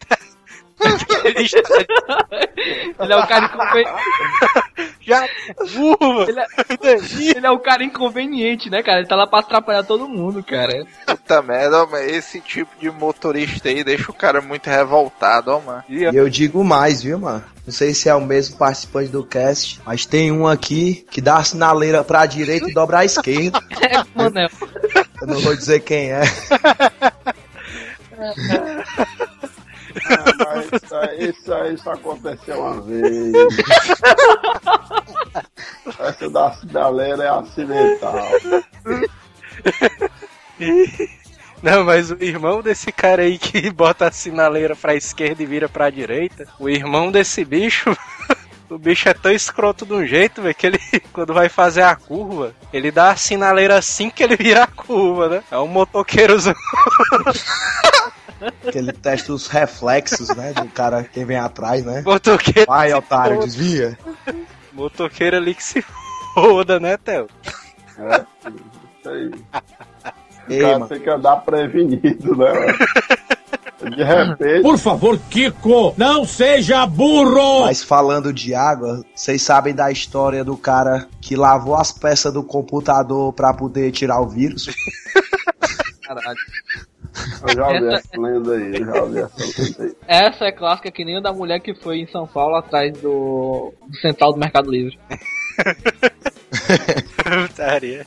Ele 1.25 1.43
está 1.43 1.59
Ele 3.01 3.13
é 3.13 3.17
o 3.17 3.27
cara 3.27 3.47
inconveniente. 3.47 3.91
Já 5.09 5.27
burro, 5.75 6.15
mano. 6.15 6.29
Ele 6.29 6.41
é, 6.41 7.37
ele 7.37 7.47
é 7.47 7.51
o 7.51 7.59
cara 7.59 7.83
inconveniente, 7.83 8.69
né, 8.69 8.83
cara? 8.83 8.99
Ele 8.99 9.09
tá 9.09 9.17
lá 9.17 9.27
pra 9.27 9.41
atrapalhar 9.41 9.83
todo 9.83 10.09
mundo, 10.09 10.45
cara. 10.45 10.87
Puta 11.07 11.41
merda, 11.41 11.87
mas 11.87 12.13
esse 12.13 12.41
tipo 12.41 12.71
de 12.79 12.91
motorista 12.91 13.69
aí 13.69 13.83
deixa 13.83 14.11
o 14.11 14.15
cara 14.15 14.43
muito 14.43 14.69
revoltado, 14.69 15.51
ó, 15.51 15.61
mano. 15.61 15.83
E 15.89 16.05
eu 16.05 16.29
digo 16.29 16.63
mais, 16.63 17.03
viu, 17.03 17.19
mano? 17.19 17.43
Não 17.67 17.73
sei 17.73 17.95
se 17.95 18.09
é 18.09 18.15
o 18.15 18.21
mesmo 18.21 18.57
participante 18.57 19.09
do 19.09 19.25
cast, 19.25 19.81
mas 19.85 20.05
tem 20.05 20.31
um 20.31 20.47
aqui 20.47 21.07
que 21.11 21.21
dá 21.21 21.37
a 21.37 21.45
sinaleira 21.45 22.05
pra 22.05 22.27
direita 22.27 22.71
e 22.71 22.75
dobra 22.75 23.01
à 23.01 23.05
esquerda. 23.05 23.61
É, 23.81 24.05
Manel. 24.15 24.51
Eu 25.21 25.27
não 25.27 25.41
vou 25.41 25.57
dizer 25.57 25.81
quem 25.81 26.13
é. 26.13 26.23
Ah, 30.11 30.77
isso 30.77 30.95
aí, 30.95 31.31
isso 31.31 31.53
aí 31.53 31.77
aconteceu 31.87 32.61
uma 32.61 32.81
vez. 32.81 33.35
Essa 35.99 36.31
da 36.31 36.53
sinaleira 36.53 37.25
é 37.25 37.29
acidental. 37.29 38.15
Não, 41.63 41.85
mas 41.85 42.11
o 42.11 42.17
irmão 42.21 42.63
desse 42.63 42.93
cara 42.93 43.23
aí 43.23 43.37
que 43.39 43.71
bota 43.71 44.07
a 44.07 44.13
sinaleira 44.13 44.77
pra 44.77 44.95
esquerda 44.95 45.43
e 45.43 45.47
vira 45.47 45.69
pra 45.69 45.91
direita, 45.91 46.47
o 46.59 46.69
irmão 46.69 47.11
desse 47.11 47.45
bicho, 47.45 47.97
o 48.71 48.79
bicho 48.79 49.09
é 49.09 49.15
tão 49.15 49.33
escroto 49.33 49.85
de 49.85 49.93
um 49.93 50.07
jeito, 50.07 50.41
velho, 50.41 50.55
que 50.55 50.67
ele, 50.67 50.79
quando 51.13 51.35
vai 51.35 51.49
fazer 51.49 51.83
a 51.83 51.97
curva, 51.97 52.55
ele 52.73 52.93
dá 52.93 53.11
a 53.11 53.17
sinaleira 53.17 53.77
assim 53.77 54.09
que 54.09 54.23
ele 54.23 54.37
vira 54.37 54.65
a 54.65 54.67
curva, 54.69 55.29
né? 55.29 55.43
É 55.51 55.59
um 55.59 55.67
motoqueirozão. 55.67 56.55
Que 58.71 58.79
ele 58.79 58.93
testa 58.93 59.33
os 59.33 59.47
reflexos, 59.49 60.29
né? 60.37 60.53
Do 60.53 60.67
cara 60.69 61.03
que 61.05 61.25
vem 61.25 61.37
atrás, 61.37 61.85
né? 61.85 62.03
Motoqueiro, 62.05 62.67
Vai, 62.67 62.93
otário, 62.93 63.41
desvia. 63.41 63.99
motoqueiro 64.73 65.37
ali 65.37 65.55
que 65.55 65.63
se 65.65 65.83
foda, 66.35 66.79
né, 66.79 66.97
Theo? 66.97 67.27
É, 67.99 68.25
isso 69.01 69.09
aí. 69.09 69.27
O 70.49 70.53
Ei, 70.53 70.61
cara 70.61 70.79
mano. 70.79 70.89
tem 70.89 71.01
que 71.01 71.11
andar 71.11 71.37
prevenido, 71.39 72.37
né? 72.37 72.53
De 73.95 74.03
repente, 74.03 74.63
Por 74.63 74.77
favor, 74.77 75.17
Kiko, 75.31 75.95
não 75.97 76.25
seja 76.25 76.85
burro! 76.85 77.61
Mas 77.61 77.83
falando 77.83 78.33
de 78.33 78.53
água, 78.53 79.05
vocês 79.15 79.41
sabem 79.43 79.73
da 79.73 79.91
história 79.91 80.43
do 80.45 80.57
cara 80.57 81.07
que 81.21 81.37
lavou 81.37 81.77
as 81.77 81.93
peças 81.93 82.33
do 82.33 82.43
computador 82.43 83.33
pra 83.33 83.55
poder 83.55 83.93
tirar 83.93 84.21
o 84.21 84.29
vírus? 84.29 84.67
Caralho. 86.03 86.39
Eu 87.49 87.55
já 87.55 87.67
ouvi 87.69 87.77
Essa- 87.87 87.97
essa 87.97 88.09
lenda 88.21 88.53
aí, 88.55 88.77
eu 88.77 88.85
já 88.87 89.03
ouvi 89.03 89.19
essa 89.19 89.63
lenda 89.63 89.83
aí. 89.85 89.97
Essa 90.07 90.45
é 90.47 90.53
clássica 90.53 90.91
que 90.91 91.05
nem 91.05 91.19
o 91.19 91.21
da 91.23 91.33
mulher 91.33 91.61
que 91.61 91.75
foi 91.75 91.99
em 91.99 92.07
São 92.09 92.27
Paulo 92.27 92.57
atrás 92.57 92.93
do, 93.01 93.73
do 93.87 93.97
central 93.99 94.33
do 94.33 94.39
Mercado 94.39 94.71
Livre. 94.71 94.99
Putaria. 97.49 98.07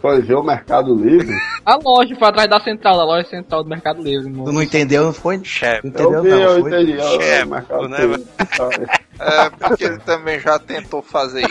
Foi 0.00 0.20
ver 0.22 0.34
o 0.34 0.42
Mercado 0.42 0.94
Livre? 0.94 1.36
A 1.64 1.76
loja 1.76 2.16
foi 2.16 2.28
atrás 2.28 2.48
da 2.48 2.58
central, 2.60 2.96
da 2.96 3.04
loja 3.04 3.28
central 3.28 3.62
do 3.62 3.68
Mercado 3.68 4.02
Livre, 4.02 4.32
Tu 4.32 4.52
não 4.52 4.62
entendeu, 4.62 5.04
não 5.04 5.12
foi? 5.12 5.38
Chefe. 5.44 5.82
Não 5.86 5.90
entendeu, 5.90 6.12
eu 6.14 6.22
vi, 6.22 6.30
não, 6.30 6.38
eu 6.40 6.60
foi? 6.62 6.70
entendi. 6.72 6.98
Chefe, 7.02 7.88
né, 7.88 7.98
Livre. 8.06 8.26
É, 9.22 9.50
porque 9.50 9.84
ele 9.84 9.98
também 9.98 10.40
já 10.40 10.58
tentou 10.58 11.02
fazer 11.02 11.42
isso. 11.42 11.50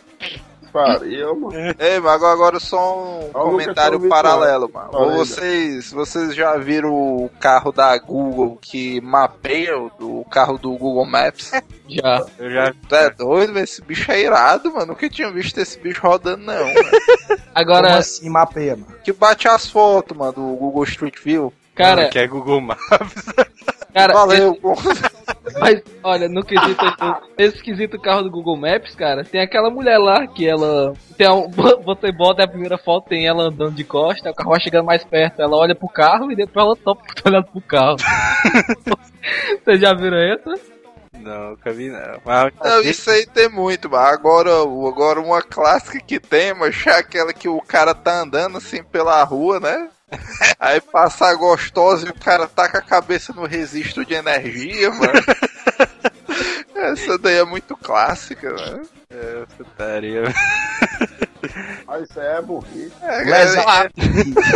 Pariu, 0.72 1.34
mano. 1.36 1.52
Ei, 1.78 1.98
mas 2.00 2.12
agora, 2.14 2.32
agora 2.32 2.60
só 2.60 3.20
um 3.24 3.30
comentário 3.32 4.00
paralelo, 4.08 4.70
mano. 4.72 4.90
Olha 4.92 5.10
aí, 5.12 5.18
Vocês, 5.18 5.92
vocês 5.92 6.34
já 6.34 6.56
viram 6.56 6.92
o 6.92 7.30
carro 7.40 7.72
da 7.72 7.96
Google 7.98 8.58
que 8.60 9.00
mapeia 9.00 9.76
o 9.78 9.90
do 9.98 10.24
carro 10.30 10.58
do 10.58 10.70
Google 10.76 11.04
Maps? 11.06 11.50
Já. 11.90 12.24
Eu 12.38 12.50
já 12.52 12.72
Tu 12.88 12.94
é 12.94 13.10
doido, 13.10 13.52
velho? 13.52 13.64
Esse 13.64 13.82
bicho 13.82 14.12
é 14.12 14.20
irado, 14.20 14.72
mano. 14.72 14.86
Nunca 14.92 15.10
tinha 15.10 15.28
visto 15.32 15.58
esse 15.58 15.76
bicho 15.80 16.06
rodando, 16.06 16.44
não. 16.44 16.54
velho. 16.66 16.90
Agora, 17.52 17.88
Como 17.88 17.98
assim 17.98 18.28
mapeia, 18.30 18.76
mano? 18.76 18.94
que 19.02 19.12
bate 19.12 19.48
as 19.48 19.68
fotos, 19.68 20.16
mano, 20.16 20.32
do 20.32 20.40
Google 20.56 20.84
Street 20.84 21.16
View. 21.24 21.52
cara, 21.74 22.08
que 22.08 22.18
é 22.20 22.28
Google 22.28 22.60
Maps. 22.60 22.86
cara, 23.92 24.12
Valeu, 24.14 24.56
Mas, 25.58 25.82
olha, 26.02 26.28
no 26.28 26.44
quesito, 26.44 26.84
nesse 27.38 27.62
quesito 27.62 28.00
carro 28.00 28.22
do 28.22 28.30
Google 28.30 28.56
Maps, 28.56 28.94
cara, 28.94 29.24
tem 29.24 29.40
aquela 29.40 29.70
mulher 29.70 29.98
lá 29.98 30.26
que 30.26 30.46
ela. 30.46 30.92
Tem 31.16 31.28
um, 31.28 31.48
você 31.84 32.12
bota 32.12 32.44
a 32.44 32.48
primeira 32.48 32.78
foto, 32.78 33.08
tem 33.08 33.26
ela 33.26 33.44
andando 33.44 33.74
de 33.74 33.84
costa, 33.84 34.30
o 34.30 34.34
carro 34.34 34.50
vai 34.50 34.60
chegando 34.60 34.86
mais 34.86 35.04
perto, 35.04 35.42
ela 35.42 35.56
olha 35.56 35.74
pro 35.74 35.88
carro 35.88 36.30
e 36.30 36.36
depois 36.36 36.64
ela 36.64 36.76
topa 36.76 37.02
olhando 37.24 37.46
pro 37.46 37.60
carro. 37.62 37.96
Vocês 39.64 39.80
já 39.80 39.94
viram 39.94 40.16
essa? 40.16 40.54
Não, 41.18 41.50
nunca 41.50 41.72
vi 41.72 41.90
não. 41.90 42.20
Mas, 42.24 42.52
Não, 42.62 42.80
isso 42.80 43.10
aí 43.10 43.26
tem 43.26 43.48
muito, 43.48 43.90
mas 43.90 44.12
agora, 44.12 44.50
agora 44.62 45.20
uma 45.20 45.42
clássica 45.42 46.00
que 46.00 46.18
tem, 46.18 46.54
mas 46.54 46.86
é 46.86 46.92
aquela 46.92 47.32
que 47.32 47.48
o 47.48 47.60
cara 47.60 47.94
tá 47.94 48.22
andando 48.22 48.56
assim 48.56 48.82
pela 48.82 49.22
rua, 49.22 49.60
né? 49.60 49.90
Aí 50.58 50.80
passa 50.80 51.26
a 51.26 51.34
gostosa 51.34 52.06
e 52.06 52.10
o 52.10 52.14
cara 52.14 52.46
taca 52.46 52.78
a 52.78 52.82
cabeça 52.82 53.32
no 53.32 53.46
registro 53.46 54.04
de 54.04 54.14
energia, 54.14 54.90
mano. 54.90 55.12
Essa 56.74 57.18
daí 57.18 57.36
é 57.36 57.44
muito 57.44 57.76
clássica, 57.76 58.52
né? 58.52 58.82
É, 59.10 59.44
putaria. 59.56 60.22
Mas 61.86 62.08
isso 62.08 62.20
aí 62.20 62.26
é 62.26 62.42
burrice. 62.42 62.92
É, 63.02 63.24
cara, 63.64 63.90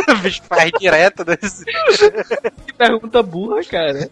o 0.08 0.14
bicho 0.22 0.42
faz 0.44 0.70
direto 0.78 1.24
desse. 1.24 1.64
Que 2.66 2.72
pergunta 2.72 3.22
burra, 3.22 3.62
cara. 3.64 4.08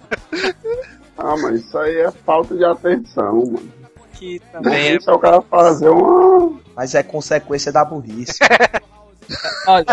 Ah, 1.17 1.37
mas 1.37 1.61
isso 1.61 1.79
aí 1.79 1.99
é 1.99 2.11
falta 2.11 2.55
de 2.55 2.65
atenção, 2.65 3.47
mano. 3.47 3.73
Que 4.15 4.41
também 4.53 4.89
é. 4.89 4.97
Isso 4.97 5.11
é 5.11 5.15
o 5.15 5.19
cara 5.19 5.41
fazer 5.43 5.89
uma. 5.89 6.61
Mas 6.75 6.95
é 6.95 7.03
consequência 7.03 7.73
da 7.73 7.85
burrice. 7.85 8.39
Olha, 9.67 9.85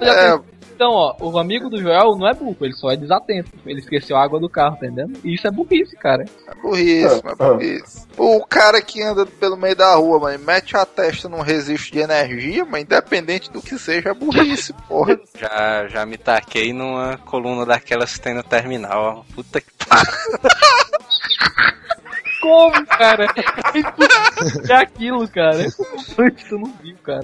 É. 0.00 0.38
então, 0.74 0.90
ó, 0.92 1.16
o 1.20 1.38
amigo 1.38 1.68
do 1.70 1.80
Joel 1.80 2.16
não 2.16 2.28
é 2.28 2.34
burro, 2.34 2.56
ele 2.60 2.74
só 2.74 2.90
é 2.90 2.96
desatento. 2.96 3.50
Ele 3.64 3.80
esqueceu 3.80 4.16
a 4.16 4.22
água 4.22 4.38
do 4.38 4.48
carro, 4.48 4.76
entendendo? 4.76 5.18
E 5.24 5.34
isso 5.34 5.46
é 5.46 5.50
burrice, 5.50 5.96
cara. 5.96 6.24
é 6.24 6.54
burrice, 6.60 7.20
mas 7.24 7.36
burrice. 7.38 8.06
O 8.18 8.44
cara 8.46 8.80
que 8.82 9.02
anda 9.02 9.24
pelo 9.26 9.56
meio 9.56 9.74
da 9.76 9.94
rua, 9.94 10.18
mano, 10.20 10.38
mete 10.44 10.76
a 10.76 10.84
testa 10.86 11.28
num 11.28 11.40
registro 11.40 11.92
de 11.92 12.00
energia, 12.00 12.64
mas 12.64 12.82
independente 12.82 13.50
do 13.50 13.60
que 13.62 13.78
seja, 13.78 14.10
é 14.10 14.14
burrice, 14.14 14.72
porra. 14.88 15.18
Já, 15.38 15.86
já 15.88 16.06
me 16.06 16.16
taquei 16.18 16.72
numa 16.72 17.18
coluna 17.18 17.64
daquelas 17.66 18.14
que 18.14 18.20
tem 18.20 18.34
no 18.34 18.42
terminal, 18.42 19.24
ó. 19.28 19.34
Puta 19.34 19.60
que 19.60 19.68
pariu. 19.86 20.06
Como, 22.40 22.86
cara? 22.86 23.26
É 24.68 24.74
aquilo, 24.74 25.26
cara. 25.28 25.66
Tu 26.48 26.58
não 26.58 26.72
viu, 26.82 26.96
cara. 27.02 27.22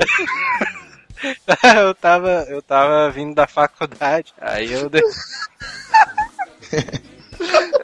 eu 1.77 1.95
tava, 1.95 2.47
eu 2.49 2.63
tava 2.63 3.11
vindo 3.11 3.35
da 3.35 3.47
faculdade. 3.47 4.33
Aí 4.41 4.73
eu 4.73 4.89
de... 4.89 5.01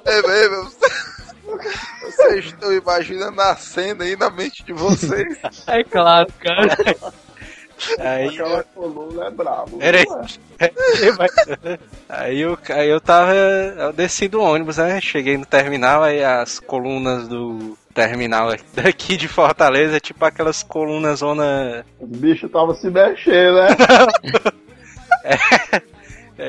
É 0.05 0.23
mesmo. 0.23 0.73
Vocês 2.03 2.47
estão 2.47 2.73
imaginando 2.73 3.41
a 3.41 3.57
cena 3.57 4.05
aí 4.05 4.17
na 4.17 4.31
mente 4.31 4.65
de 4.65 4.73
vocês. 4.73 5.39
É 5.67 5.85
claro, 5.85 6.33
cara. 6.41 6.77
Aí 7.99 8.29
Aquela 8.29 8.63
coluna 8.63 9.27
é 9.27 9.31
brabo. 9.31 9.79
Peraí. 9.79 10.05
não 10.05 10.21
é? 10.21 11.79
Aí 12.09 12.41
eu, 12.41 12.59
aí 12.71 12.89
eu 12.89 13.01
tava. 13.01 13.35
Eu 13.35 13.93
desci 13.93 14.29
do 14.29 14.41
ônibus, 14.41 14.79
né? 14.79 15.01
Cheguei 15.01 15.37
no 15.37 15.47
terminal, 15.47 16.03
aí 16.03 16.23
as 16.25 16.59
colunas 16.59 17.29
do 17.29 17.77
terminal 17.95 18.51
daqui 18.75 19.17
de 19.17 19.27
Fortaleza, 19.27 19.97
é 19.97 20.01
tipo 20.01 20.25
aquelas 20.25 20.63
colunas 20.63 21.21
zona. 21.21 21.85
Os 22.01 22.09
bichos 22.09 22.45
estavam 22.45 22.75
se 22.75 22.91
mexendo, 22.91 23.55
né? 23.55 23.69
É 25.25 25.98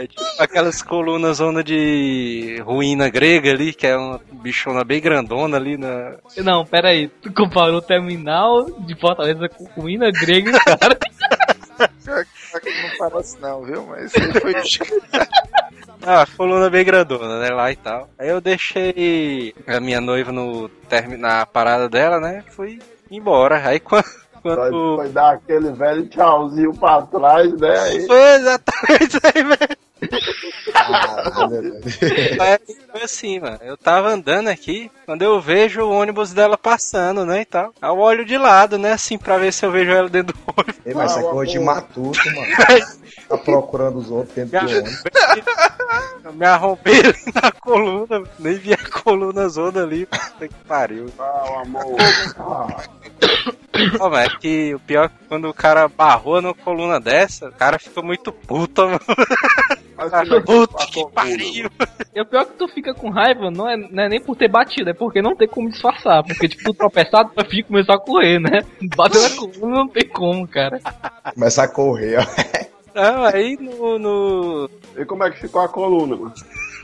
tipo 0.08 0.24
aquelas 0.38 0.82
colunas 0.82 1.38
zona 1.38 1.64
de 1.64 2.62
ruína 2.64 3.10
grega 3.10 3.52
ali, 3.52 3.74
que 3.74 3.88
é 3.88 3.98
uma 3.98 4.22
bichona 4.32 4.84
bem 4.84 5.02
grandona 5.02 5.58
ali 5.58 5.78
na. 5.78 6.16
Não, 6.38 6.66
pera 6.66 6.90
aí. 6.90 7.08
Tu 7.08 7.34
comparou 7.34 7.78
o 7.78 7.82
terminal 7.82 8.66
de 8.82 8.96
Fortaleza 9.00 9.50
com 9.50 9.66
ruína 9.82 10.12
grega, 10.12 10.52
cara. 10.64 10.98
Não 12.08 12.98
parece 12.98 13.40
não, 13.40 13.64
viu? 13.64 13.86
Mas 13.86 14.12
foi 14.12 14.54
Ah, 16.06 16.26
coluna 16.38 16.70
bem 16.70 16.86
grandona, 16.86 17.40
né? 17.40 17.50
Lá 17.50 17.72
e 17.72 17.76
tal. 17.76 18.10
Aí 18.18 18.30
eu 18.30 18.40
deixei 18.40 19.54
a 19.68 19.80
minha 19.80 20.00
noiva 20.00 20.32
no 20.32 20.70
termi 20.88 21.18
na 21.18 21.46
parada 21.46 21.90
dela, 21.90 22.20
né? 22.20 22.44
Fui 22.50 22.80
embora. 23.12 23.62
Aí 23.68 23.80
quando. 23.80 24.06
Foi, 24.42 24.56
quando... 24.56 24.96
foi 24.96 25.10
dar 25.10 25.34
aquele 25.34 25.72
velho 25.74 26.08
tchauzinho 26.08 26.74
pra 26.74 27.02
trás, 27.02 27.52
né? 27.60 27.80
Aí, 27.80 28.08
Foi 28.08 28.36
exatamente 28.36 29.18
isso 29.18 29.20
aí, 29.26 29.44
velho. 29.44 29.79
Caralho, 31.32 31.50
velho. 31.50 32.42
Aí 32.42 32.60
Foi 32.92 33.04
assim, 33.04 33.40
mano. 33.40 33.60
Eu 33.62 33.78
tava 33.78 34.10
andando 34.10 34.48
aqui, 34.48 34.92
quando 35.06 35.22
eu 35.22 35.40
vejo 35.40 35.82
o 35.82 35.92
ônibus 35.92 36.34
dela 36.34 36.58
passando, 36.58 37.26
né, 37.26 37.42
e 37.42 37.46
tal. 37.46 37.74
Aí 37.82 37.90
eu 37.90 37.98
olho 37.98 38.26
de 38.26 38.38
lado, 38.38 38.78
né, 38.78 38.94
assim, 38.94 39.18
pra 39.18 39.38
ver 39.38 39.54
se 39.54 39.66
eu 39.66 39.72
vejo 39.72 39.92
ela 39.92 40.10
dentro 40.10 40.34
do 40.34 40.40
ônibus. 40.58 40.76
Ei, 40.86 40.94
mas 40.94 41.12
isso 41.12 41.20
é 41.20 41.24
Ah, 41.24 41.32
coisa 41.32 41.52
de 41.52 41.60
matuto, 41.60 42.20
mano. 42.26 42.48
Tá 43.28 43.38
procurando 43.38 43.98
os 44.00 44.10
outros 44.10 44.36
dentro 44.36 44.60
do 44.60 44.66
ônibus. 44.70 45.04
Eu 46.24 46.34
me 46.34 46.46
arrombei 46.46 47.00
ali 47.00 47.16
na 47.34 47.52
coluna, 47.52 48.24
nem 48.38 48.56
vi 48.56 48.74
a 48.74 48.90
coluna 48.90 49.48
zona 49.50 49.84
ali. 49.84 50.06
Puta 50.06 50.48
que 50.48 50.66
pariu. 50.68 51.08
ah, 51.20 51.62
amor. 51.62 51.98
Mas 54.12 54.26
é 54.26 54.38
que 54.38 54.76
o 54.76 54.80
pior 54.80 55.06
é 55.06 55.10
que 55.10 55.26
quando 55.28 55.50
o 55.50 55.54
cara 55.54 55.88
barrou 55.88 56.42
numa 56.42 56.54
coluna 56.54 57.00
dessa, 57.00 57.48
o 57.48 57.52
cara 57.54 57.80
ficou 57.80 58.04
muito 58.04 58.32
puto, 58.32 58.82
mano. 58.86 59.00
Cara, 60.10 60.42
Puta 60.42 60.86
que 60.88 61.06
pariu. 61.12 61.70
E 62.16 62.22
o 62.22 62.26
pior 62.26 62.42
é 62.42 62.46
que 62.46 62.54
tu 62.54 62.68
fica 62.70 62.94
com 62.94 63.10
raiva 63.10 63.52
não 63.52 63.70
é, 63.70 63.76
não 63.76 64.04
é 64.04 64.10
nem 64.10 64.22
por 64.22 64.36
ter 64.36 64.48
batido, 64.48 64.90
é 64.90 64.94
porque 64.94 65.22
não 65.22 65.36
tem 65.36 65.48
como 65.48 65.70
disfarçar. 65.70 66.24
Porque, 66.24 66.48
tipo, 66.48 66.64
tu 66.64 66.74
tropeçado, 66.74 67.32
tu 67.36 67.46
fica 67.50 67.68
começar 67.68 67.96
a 67.96 68.00
correr, 68.00 68.40
né? 68.40 68.62
Bateu 68.96 69.22
na 69.22 69.30
coluna, 69.36 69.78
não 69.78 69.88
tem 69.88 70.08
como, 70.08 70.48
cara. 70.48 70.80
Começa 71.34 71.64
a 71.64 71.68
correr, 71.68 72.20
ó. 72.20 72.70
Não, 73.00 73.24
aí 73.24 73.58
no. 73.58 73.98
no... 73.98 74.70
E 74.98 75.06
como 75.06 75.24
é 75.24 75.32
que 75.32 75.40
ficou 75.40 75.62
a 75.62 75.70
coluna, 75.70 76.18
mano? 76.18 76.34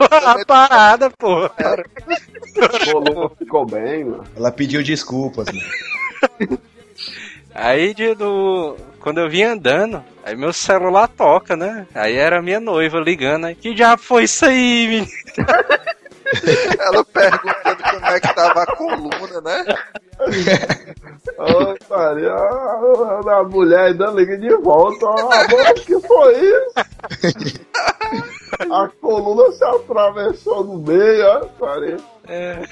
a 0.00 0.44
parada, 0.46 1.10
pô. 1.10 1.44
A 1.44 2.84
coluna 2.90 3.30
ficou 3.38 3.66
bem, 3.66 4.04
mano. 4.04 4.24
Ela 4.34 4.50
pediu 4.50 4.82
desculpas, 4.82 5.46
mano. 5.46 6.58
Aí 7.54 7.94
de, 7.94 8.14
do, 8.14 8.76
quando 9.00 9.18
eu 9.18 9.30
vim 9.30 9.44
andando, 9.44 10.04
aí 10.22 10.36
meu 10.36 10.52
celular 10.52 11.08
toca, 11.08 11.56
né? 11.56 11.86
Aí 11.94 12.14
era 12.14 12.42
minha 12.42 12.60
noiva 12.60 12.98
ligando, 12.98 13.46
aí, 13.46 13.54
que 13.54 13.72
diabo 13.72 14.02
foi 14.02 14.24
isso 14.24 14.44
aí, 14.44 14.86
menino? 14.86 15.06
ela 16.78 17.04
perguntando 17.04 17.82
como 17.90 18.06
é 18.06 18.20
que 18.20 18.34
tava 18.34 18.62
a 18.62 18.76
coluna, 18.76 19.40
né? 19.42 19.64
Ô, 21.38 21.94
Maria, 21.94 22.32
a, 22.32 23.38
a 23.40 23.44
mulher 23.44 23.80
ainda 23.88 24.06
liga 24.10 24.36
de 24.36 24.54
volta. 24.56 25.06
Ó, 25.06 25.32
amor, 25.32 25.74
que 25.74 26.00
foi 26.00 26.34
isso? 26.38 26.74
A 28.70 28.88
coluna 29.00 29.52
se 29.52 29.64
atravessou 29.64 30.64
no 30.64 30.78
meio, 30.78 31.26
ó, 31.26 31.46
Maria. 31.66 31.96
É, 32.28 32.62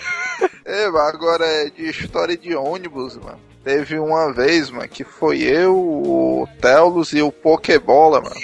É, 0.64 0.84
agora 0.86 1.44
é 1.44 1.70
de 1.70 1.88
história 1.90 2.36
de 2.36 2.54
ônibus, 2.56 3.16
mano. 3.16 3.38
Teve 3.62 3.98
uma 3.98 4.32
vez, 4.32 4.70
mano, 4.70 4.88
que 4.88 5.04
foi 5.04 5.42
eu, 5.42 5.74
o 5.76 6.48
Telos 6.60 7.12
e 7.12 7.22
o 7.22 7.32
Pokébola, 7.32 8.20
mano. 8.20 8.34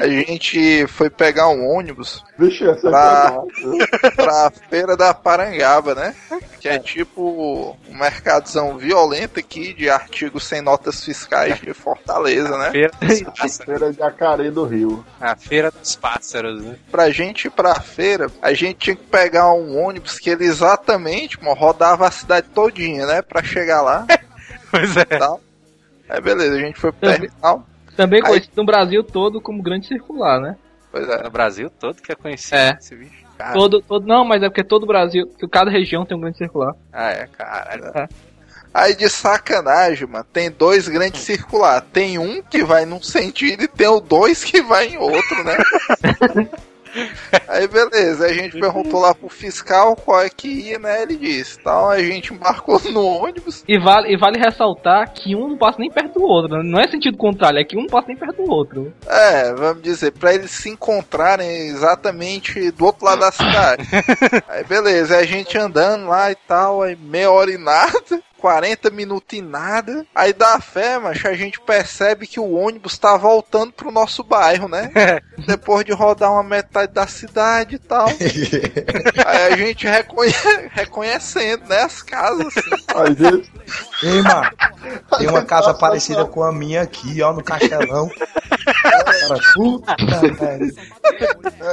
A 0.00 0.08
gente 0.08 0.86
foi 0.86 1.10
pegar 1.10 1.48
um 1.48 1.66
ônibus 1.68 2.24
Vixe, 2.38 2.64
essa 2.68 2.88
Pra- 2.88 3.42
é 4.04 4.10
pra 4.16 4.52
feira 4.70 4.96
da 4.96 5.12
Parangaba, 5.12 5.94
né? 5.94 6.14
Que 6.60 6.68
é 6.68 6.78
tipo 6.78 7.76
um 7.88 7.96
mercadozão 7.98 8.76
violento 8.78 9.38
aqui 9.40 9.72
de 9.74 9.90
artigos 9.90 10.44
sem 10.44 10.60
notas 10.62 11.04
fiscais 11.04 11.60
de 11.60 11.72
Fortaleza, 11.74 12.56
né? 12.58 12.70
feira 12.70 12.90
dos 13.00 13.22
pássaros. 13.22 13.64
Feira 13.64 13.92
de 13.92 14.02
Acari 14.02 14.50
do 14.50 14.64
Rio. 14.64 15.04
A 15.20 15.34
feira 15.36 15.70
dos 15.70 15.96
pássaros, 15.96 16.62
né? 16.62 16.76
Pra 16.90 17.10
gente 17.10 17.46
ir 17.46 17.50
pra 17.50 17.74
feira, 17.80 18.30
a 18.40 18.52
gente 18.52 18.76
tinha 18.76 18.96
que 18.96 19.04
pegar 19.06 19.52
um 19.52 19.78
ônibus 19.84 20.18
que 20.18 20.30
ele 20.30 20.44
exatamente, 20.44 21.42
mano, 21.42 21.56
rodava 21.56 22.06
a 22.06 22.10
cidade 22.10 22.46
todinha, 22.54 23.06
né? 23.06 23.22
Pra 23.22 23.42
chegar 23.42 23.82
lá 23.82 24.06
Pois 24.70 24.96
é. 24.96 25.04
tal. 25.04 25.40
Aí 26.08 26.20
beleza, 26.20 26.54
a 26.56 26.60
gente 26.60 26.78
foi 26.80 26.92
pro 26.92 27.10
terminal. 27.10 27.66
Também 27.98 28.20
Aí- 28.22 28.28
conhecido 28.28 28.52
no 28.56 28.64
Brasil 28.64 29.02
todo 29.02 29.40
como 29.40 29.60
grande 29.60 29.88
circular, 29.88 30.38
né? 30.40 30.54
Pois 30.92 31.08
é. 31.08 31.20
No 31.20 31.30
Brasil 31.30 31.68
todo 31.68 32.00
que 32.00 32.12
é 32.12 32.14
conhecido 32.14 32.54
É. 32.54 32.76
esse 32.80 32.94
bicho. 32.94 33.26
Cara, 33.36 33.52
Todo, 33.54 33.82
todo, 33.82 34.06
não, 34.06 34.24
mas 34.24 34.40
é 34.40 34.48
porque 34.48 34.62
todo 34.62 34.84
o 34.84 34.86
Brasil, 34.86 35.26
que 35.36 35.48
cada 35.48 35.68
região 35.68 36.06
tem 36.06 36.16
um 36.16 36.20
grande 36.20 36.38
circular. 36.38 36.74
Ah, 36.92 37.10
é, 37.10 37.26
caralho. 37.26 38.08
Aí 38.72 38.94
de 38.94 39.08
sacanagem, 39.08 40.06
mano, 40.06 40.24
tem 40.32 40.48
dois 40.48 40.86
grandes 40.86 41.22
circular. 41.22 41.80
Tem 41.80 42.18
um 42.18 42.40
que 42.40 42.62
vai 42.62 42.84
num 42.84 43.02
sentido 43.02 43.64
e 43.64 43.68
tem 43.68 43.88
o 43.88 43.98
dois 43.98 44.44
que 44.44 44.62
vai 44.62 44.86
em 44.88 44.96
outro, 44.98 45.42
né? 45.42 45.56
Aí 47.48 47.66
beleza, 47.66 48.26
a 48.26 48.32
gente 48.32 48.58
perguntou 48.58 49.00
lá 49.00 49.14
pro 49.14 49.28
fiscal 49.28 49.96
qual 49.96 50.20
é 50.20 50.28
que 50.28 50.48
ia, 50.48 50.78
né? 50.78 51.02
Ele 51.02 51.16
disse. 51.16 51.58
Então 51.60 51.88
a 51.88 51.98
gente 51.98 52.32
embarcou 52.32 52.80
no 52.90 53.04
ônibus. 53.04 53.64
E 53.66 53.78
vale, 53.78 54.12
e 54.12 54.16
vale 54.16 54.38
ressaltar 54.38 55.12
que 55.12 55.34
um 55.34 55.48
não 55.48 55.58
passa 55.58 55.78
nem 55.78 55.90
perto 55.90 56.18
do 56.18 56.24
outro, 56.24 56.56
né? 56.56 56.62
não 56.62 56.80
é 56.80 56.88
sentido 56.88 57.16
contrário, 57.16 57.58
é 57.58 57.64
que 57.64 57.76
um 57.76 57.82
não 57.82 57.88
passa 57.88 58.08
nem 58.08 58.16
perto 58.16 58.42
do 58.42 58.50
outro. 58.50 58.92
É, 59.06 59.54
vamos 59.54 59.82
dizer, 59.82 60.12
pra 60.12 60.34
eles 60.34 60.50
se 60.50 60.68
encontrarem 60.68 61.68
exatamente 61.68 62.70
do 62.72 62.86
outro 62.86 63.04
lado 63.04 63.20
da 63.20 63.32
cidade. 63.32 63.82
aí 64.48 64.64
beleza, 64.64 65.16
aí 65.16 65.24
a 65.24 65.26
gente 65.26 65.56
andando 65.58 66.06
lá 66.06 66.30
e 66.30 66.36
tal, 66.46 66.82
aí 66.82 66.96
meia 66.96 67.30
hora 67.30 67.50
e 67.50 67.58
nada. 67.58 68.22
40 68.38 68.90
minutos 68.90 69.36
e 69.38 69.42
nada. 69.42 70.06
Aí 70.14 70.32
dá 70.32 70.60
fé, 70.60 70.98
mas 70.98 71.24
a 71.24 71.34
gente 71.34 71.60
percebe 71.60 72.26
que 72.26 72.38
o 72.40 72.52
ônibus 72.54 72.96
tá 72.98 73.16
voltando 73.16 73.72
pro 73.72 73.90
nosso 73.90 74.22
bairro, 74.24 74.68
né? 74.68 74.90
Depois 75.46 75.84
de 75.84 75.92
rodar 75.92 76.32
uma 76.32 76.42
metade 76.42 76.92
da 76.92 77.06
cidade 77.06 77.76
e 77.76 77.78
tal. 77.78 78.06
Aí 79.26 79.52
a 79.52 79.56
gente 79.56 79.86
reconhe- 79.86 80.32
reconhecendo, 80.72 81.68
né? 81.68 81.82
As 81.82 82.02
casas. 82.02 82.46
assim. 82.56 83.14
Gente, 83.18 83.52
Ei, 84.02 84.22
mano, 84.22 84.50
tem 85.18 85.28
uma 85.28 85.44
casa 85.44 85.74
parecida 85.74 86.24
com 86.24 86.42
a 86.42 86.52
minha 86.52 86.82
aqui, 86.82 87.20
ó, 87.22 87.32
no 87.32 87.42
Castelão. 87.42 88.08
cara. 88.08 89.40
Puta, 89.54 89.96
velho. 90.38 90.74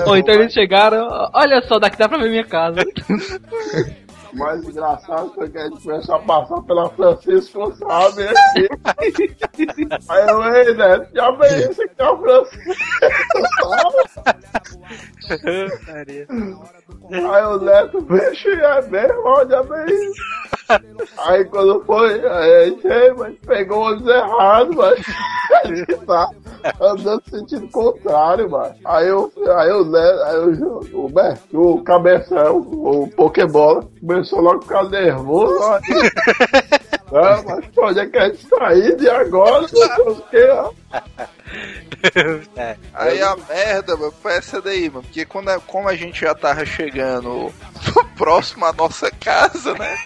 Ou 0.08 0.18
então 0.18 0.34
eles 0.34 0.54
chegaram, 0.54 1.08
olha 1.34 1.62
só, 1.68 1.78
daqui 1.80 1.98
dá 1.98 2.10
pra 2.10 2.18
ver 2.18 2.30
minha 2.30 2.46
casa. 2.46 2.80
O 4.36 4.38
mais 4.38 4.62
engraçado 4.66 5.34
foi 5.34 5.50
que 5.50 5.58
a 5.58 5.64
gente 5.64 5.82
começou 5.82 6.16
a 6.16 6.20
passar 6.20 6.62
pela 6.64 6.90
Francisco 6.90 7.74
sabe 7.78 8.28
aqui. 8.28 8.68
Aí 10.10 10.28
eu, 10.28 10.44
ei, 10.54 10.74
Neto, 10.74 11.08
já 11.16 11.32
vem 11.32 11.72
isso 11.72 11.82
aqui 11.82 11.96
é 11.98 12.10
o 12.10 12.18
Francisco 12.18 12.76
Aí 17.12 17.46
o 17.46 17.60
Neto, 17.60 18.02
vixe, 18.02 18.50
é 18.50 18.82
mesmo, 18.90 19.22
olha 19.24 19.64
bem 19.64 19.86
isso. 19.86 20.55
Aí 21.20 21.46
quando 21.46 21.84
foi, 21.86 22.28
aí 22.28 22.54
a 22.56 22.66
gente, 22.66 22.88
ei, 22.88 23.14
mas 23.14 23.36
pegou 23.46 23.80
o 23.80 23.88
ônibus 23.88 24.08
errado, 24.08 24.76
mas 24.76 25.06
gente 25.68 25.96
tá 26.06 26.30
andando 26.82 27.24
no 27.26 27.38
sentido 27.38 27.68
contrário, 27.70 28.50
mano. 28.50 28.76
Aí 28.86 29.08
eu, 29.08 29.32
aí 29.56 29.70
eu, 29.70 29.86
né, 29.86 30.24
aí 30.26 30.36
eu, 30.36 30.80
o, 30.94 31.10
né, 31.10 31.38
o 31.54 31.82
cabeção, 31.84 32.58
o 32.58 33.10
Pokébola, 33.16 33.88
começou 34.00 34.42
logo 34.42 34.60
a 34.60 34.62
ficar 34.62 34.84
nervoso, 34.90 35.58
ó. 35.62 35.80
Ah, 37.14 37.42
mas 37.46 37.66
pra 37.68 37.88
onde 37.88 38.00
é 38.00 38.06
que 38.08 38.18
a 38.18 38.28
gente 38.30 38.48
tá 38.48 38.68
agora? 39.20 39.62
Não 39.62 39.68
sei 39.68 39.84
o 40.08 40.16
quê, 40.30 40.48
ó. 40.52 40.72
É. 42.56 42.76
Aí 42.94 43.22
a 43.22 43.36
merda, 43.36 43.96
mano, 43.96 44.12
foi 44.22 44.34
essa 44.34 44.62
daí, 44.62 44.90
mano. 44.90 45.04
Porque 45.04 45.26
quando 45.26 45.50
a- 45.50 45.60
como 45.60 45.88
a 45.88 45.96
gente 45.96 46.22
já 46.22 46.34
tava 46.36 46.66
chegando 46.66 47.52
próximo 48.18 48.66
à 48.66 48.74
nossa 48.74 49.10
casa, 49.12 49.74
né? 49.76 49.98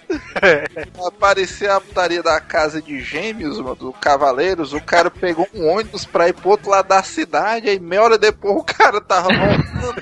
Aparecia 1.07 1.75
a 1.75 1.81
putaria 1.81 2.21
da 2.21 2.39
casa 2.39 2.81
de 2.81 3.01
gêmeos, 3.01 3.57
mano, 3.59 3.75
do 3.75 3.93
Cavaleiros. 3.93 4.73
O 4.73 4.81
cara 4.81 5.09
pegou 5.09 5.47
um 5.53 5.67
ônibus 5.69 6.05
pra 6.05 6.27
ir 6.29 6.33
pro 6.33 6.49
outro 6.51 6.69
lado 6.69 6.87
da 6.87 7.01
cidade. 7.03 7.69
Aí 7.69 7.79
meia 7.79 8.03
hora 8.03 8.17
depois 8.17 8.55
o 8.55 8.63
cara 8.63 9.01
tava 9.01 9.29
voltando. 9.29 10.01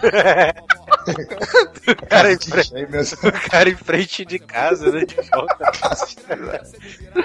O 1.07 1.95
cara, 2.07 2.33
em 2.33 2.37
frente, 2.37 3.15
o 3.23 3.49
cara 3.49 3.69
em 3.69 3.75
frente 3.75 4.25
de 4.25 4.39
casa, 4.39 4.91
né? 4.91 5.05
De 5.05 5.15
volta. 5.15 5.71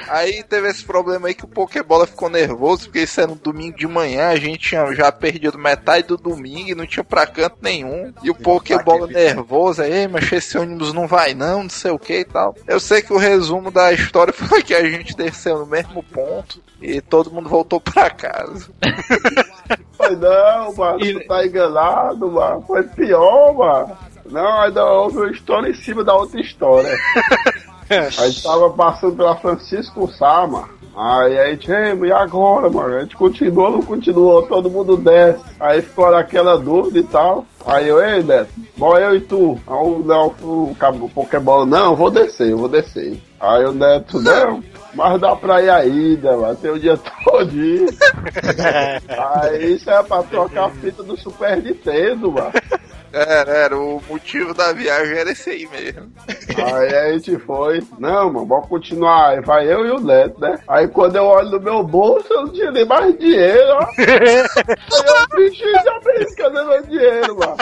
Aí 0.08 0.42
teve 0.44 0.68
esse 0.68 0.84
problema 0.84 1.28
aí 1.28 1.34
que 1.34 1.44
o 1.44 1.48
Pokébola 1.48 2.06
ficou 2.06 2.28
nervoso, 2.28 2.84
porque 2.84 3.00
isso 3.00 3.20
era 3.20 3.30
um 3.30 3.36
domingo 3.36 3.76
de 3.76 3.86
manhã, 3.86 4.28
a 4.28 4.36
gente 4.36 4.68
tinha 4.68 4.92
já 4.94 5.10
perdido 5.10 5.58
metade 5.58 6.08
do 6.08 6.16
domingo 6.16 6.70
e 6.70 6.74
não 6.74 6.86
tinha 6.86 7.04
pra 7.04 7.26
canto 7.26 7.56
nenhum. 7.60 8.12
E 8.22 8.30
o 8.30 8.34
Pokébola 8.34 9.06
nervoso, 9.06 9.82
aí, 9.82 10.06
mas 10.06 10.30
esse 10.30 10.56
ônibus 10.56 10.92
não 10.92 11.06
vai 11.06 11.34
não, 11.34 11.64
não 11.64 11.70
sei 11.70 11.90
o 11.90 11.98
que 11.98 12.20
e 12.20 12.24
tal. 12.24 12.54
Eu 12.66 12.78
sei 12.78 13.02
que 13.02 13.12
o 13.12 13.18
resumo 13.18 13.70
da 13.70 13.92
história 13.92 14.32
foi 14.34 14.62
que 14.62 14.74
a 14.74 14.88
gente 14.88 15.16
desceu 15.16 15.58
no 15.58 15.66
mesmo 15.66 16.02
ponto 16.02 16.62
e 16.80 17.00
todo 17.00 17.30
mundo 17.30 17.48
voltou 17.48 17.80
pra 17.80 18.10
casa. 18.10 18.70
Foi 19.92 20.16
não, 20.16 20.74
mano, 20.74 20.98
tu 20.98 21.26
tá 21.26 21.46
enganado, 21.46 22.30
mano. 22.30 22.62
Foi 22.66 22.82
pior, 22.82 23.54
mano. 23.54 23.96
Não, 24.30 24.60
ainda 24.60 24.84
houve 24.84 25.18
uma 25.18 25.30
história 25.30 25.68
em 25.68 25.74
cima 25.74 26.04
da 26.04 26.14
outra 26.14 26.40
história. 26.40 26.96
a 27.90 28.26
gente 28.28 28.42
tava 28.42 28.70
passando 28.70 29.16
pela 29.16 29.36
Francisco 29.36 30.10
Sá, 30.12 30.46
mano. 30.46 30.81
Aí 30.94 31.38
a 31.38 31.50
gente, 31.50 31.70
e 31.70 32.12
agora, 32.12 32.68
mano? 32.68 32.96
A 32.96 33.00
gente 33.00 33.16
continua 33.16 33.66
ou 33.66 33.72
não 33.72 33.82
continuou? 33.82 34.42
Todo 34.42 34.70
mundo 34.70 34.96
desce. 34.96 35.42
Aí 35.58 35.80
ficou 35.80 36.10
naquela 36.10 36.58
dúvida 36.58 36.98
e 36.98 37.04
tal. 37.04 37.46
Aí 37.64 37.88
eu, 37.88 38.02
ei, 38.02 38.22
Neto, 38.22 38.50
bom 38.76 38.96
eu 38.98 39.16
e 39.16 39.20
tu. 39.20 39.58
Aí 39.66 39.74
o, 39.74 39.98
não, 40.04 40.34
o, 40.42 40.76
o 41.00 41.08
Pokébola, 41.08 41.64
não, 41.64 41.92
eu 41.92 41.96
vou 41.96 42.10
descer, 42.10 42.50
eu 42.50 42.58
vou 42.58 42.68
descer. 42.68 43.18
Aí 43.40 43.64
o 43.64 43.72
Neto, 43.72 44.20
não, 44.20 44.62
mas 44.94 45.20
dá 45.20 45.34
pra 45.34 45.62
ir 45.62 45.70
ainda, 45.70 46.36
mano, 46.36 46.56
tem 46.56 46.70
o 46.70 46.78
dia 46.78 46.96
todinho. 47.24 47.86
Aí 49.40 49.74
isso 49.74 49.90
é 49.90 50.02
pra 50.02 50.22
trocar 50.24 50.66
a 50.66 50.70
fita 50.70 51.02
do 51.02 51.16
Super 51.16 51.56
Nintendo, 51.62 52.32
mano. 52.32 52.52
Era, 53.12 53.50
era, 53.50 53.78
o 53.78 54.02
motivo 54.08 54.54
da 54.54 54.72
viagem 54.72 55.18
era 55.18 55.30
esse 55.30 55.50
aí 55.50 55.68
mesmo. 55.68 56.10
Aí 56.56 56.94
a 56.94 57.12
gente 57.12 57.36
foi, 57.38 57.82
não, 57.98 58.32
mano, 58.32 58.46
vamos 58.46 58.68
continuar. 58.68 59.30
Aí 59.30 59.40
vai 59.40 59.70
eu 59.70 59.86
e 59.86 59.90
o 59.90 60.00
Neto, 60.00 60.40
né? 60.40 60.58
Aí 60.66 60.88
quando 60.88 61.16
eu 61.16 61.24
olho 61.24 61.50
no 61.50 61.60
meu 61.60 61.82
bolso, 61.82 62.32
eu 62.32 62.46
não 62.46 62.52
tinha 62.52 62.70
nem 62.70 62.86
mais 62.86 63.18
dinheiro, 63.18 63.74
ó. 63.74 63.86
Aí 63.98 64.46
eu, 65.06 65.36
bicho, 65.36 65.64
já 65.84 66.00
pensei 66.00 66.36
cadê 66.36 66.62
meu 66.62 66.82
dinheiro, 66.82 67.38
mano? 67.38 67.56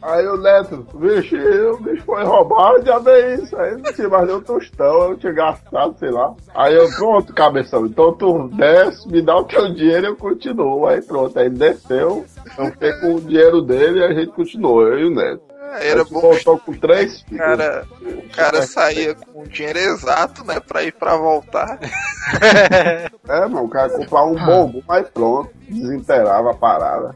Aí 0.00 0.26
o 0.26 0.36
Neto, 0.36 0.86
bicho, 0.94 1.36
o 1.36 1.76
bicho 1.78 2.04
foi 2.04 2.24
roubado, 2.24 2.84
já 2.84 2.98
vem 2.98 3.34
isso. 3.34 3.56
Aí 3.56 3.76
não 3.76 3.92
tinha 3.92 4.08
mais 4.08 4.26
nenhum 4.26 4.40
tostão, 4.40 5.10
eu 5.10 5.16
tinha 5.16 5.32
gastado, 5.32 5.96
sei 5.98 6.10
lá. 6.10 6.34
Aí 6.54 6.74
eu, 6.74 6.88
pronto, 6.90 7.34
cabeção, 7.34 7.86
então 7.86 8.12
tu 8.12 8.48
desce, 8.54 9.08
me 9.08 9.20
dá 9.20 9.36
o 9.36 9.44
teu 9.44 9.72
dinheiro 9.74 10.06
e 10.06 10.08
eu 10.10 10.16
continuo. 10.16 10.86
Aí 10.86 11.02
pronto, 11.02 11.38
aí 11.38 11.50
desceu, 11.50 12.24
eu 12.56 12.66
fiquei 12.72 12.92
com 13.00 13.14
o 13.14 13.20
dinheiro 13.20 13.62
dele 13.62 14.04
a 14.04 14.12
gente 14.12 14.32
continuou, 14.32 14.86
eu 14.86 14.98
e 14.98 15.04
o 15.04 15.10
Neto. 15.10 15.47
Era 15.80 16.02
Aí 16.02 16.08
bom 16.10 16.20
voltou 16.20 16.58
com 16.58 16.72
três 16.72 17.24
O 17.30 17.36
cara, 17.36 17.86
o 18.00 18.28
cara 18.30 18.62
saía 18.66 19.14
com 19.14 19.42
o 19.42 19.48
dinheiro 19.48 19.78
exato, 19.78 20.44
né, 20.44 20.58
pra 20.60 20.82
ir 20.82 20.92
pra 20.92 21.16
voltar. 21.16 21.78
É, 23.28 23.40
mano, 23.40 23.64
o 23.64 23.68
cara 23.68 23.88
comprar 23.90 24.24
um 24.24 24.34
bobo, 24.34 24.82
mas 24.86 25.08
pronto, 25.08 25.50
desinterava 25.68 26.50
a 26.50 26.54
parada. 26.54 27.14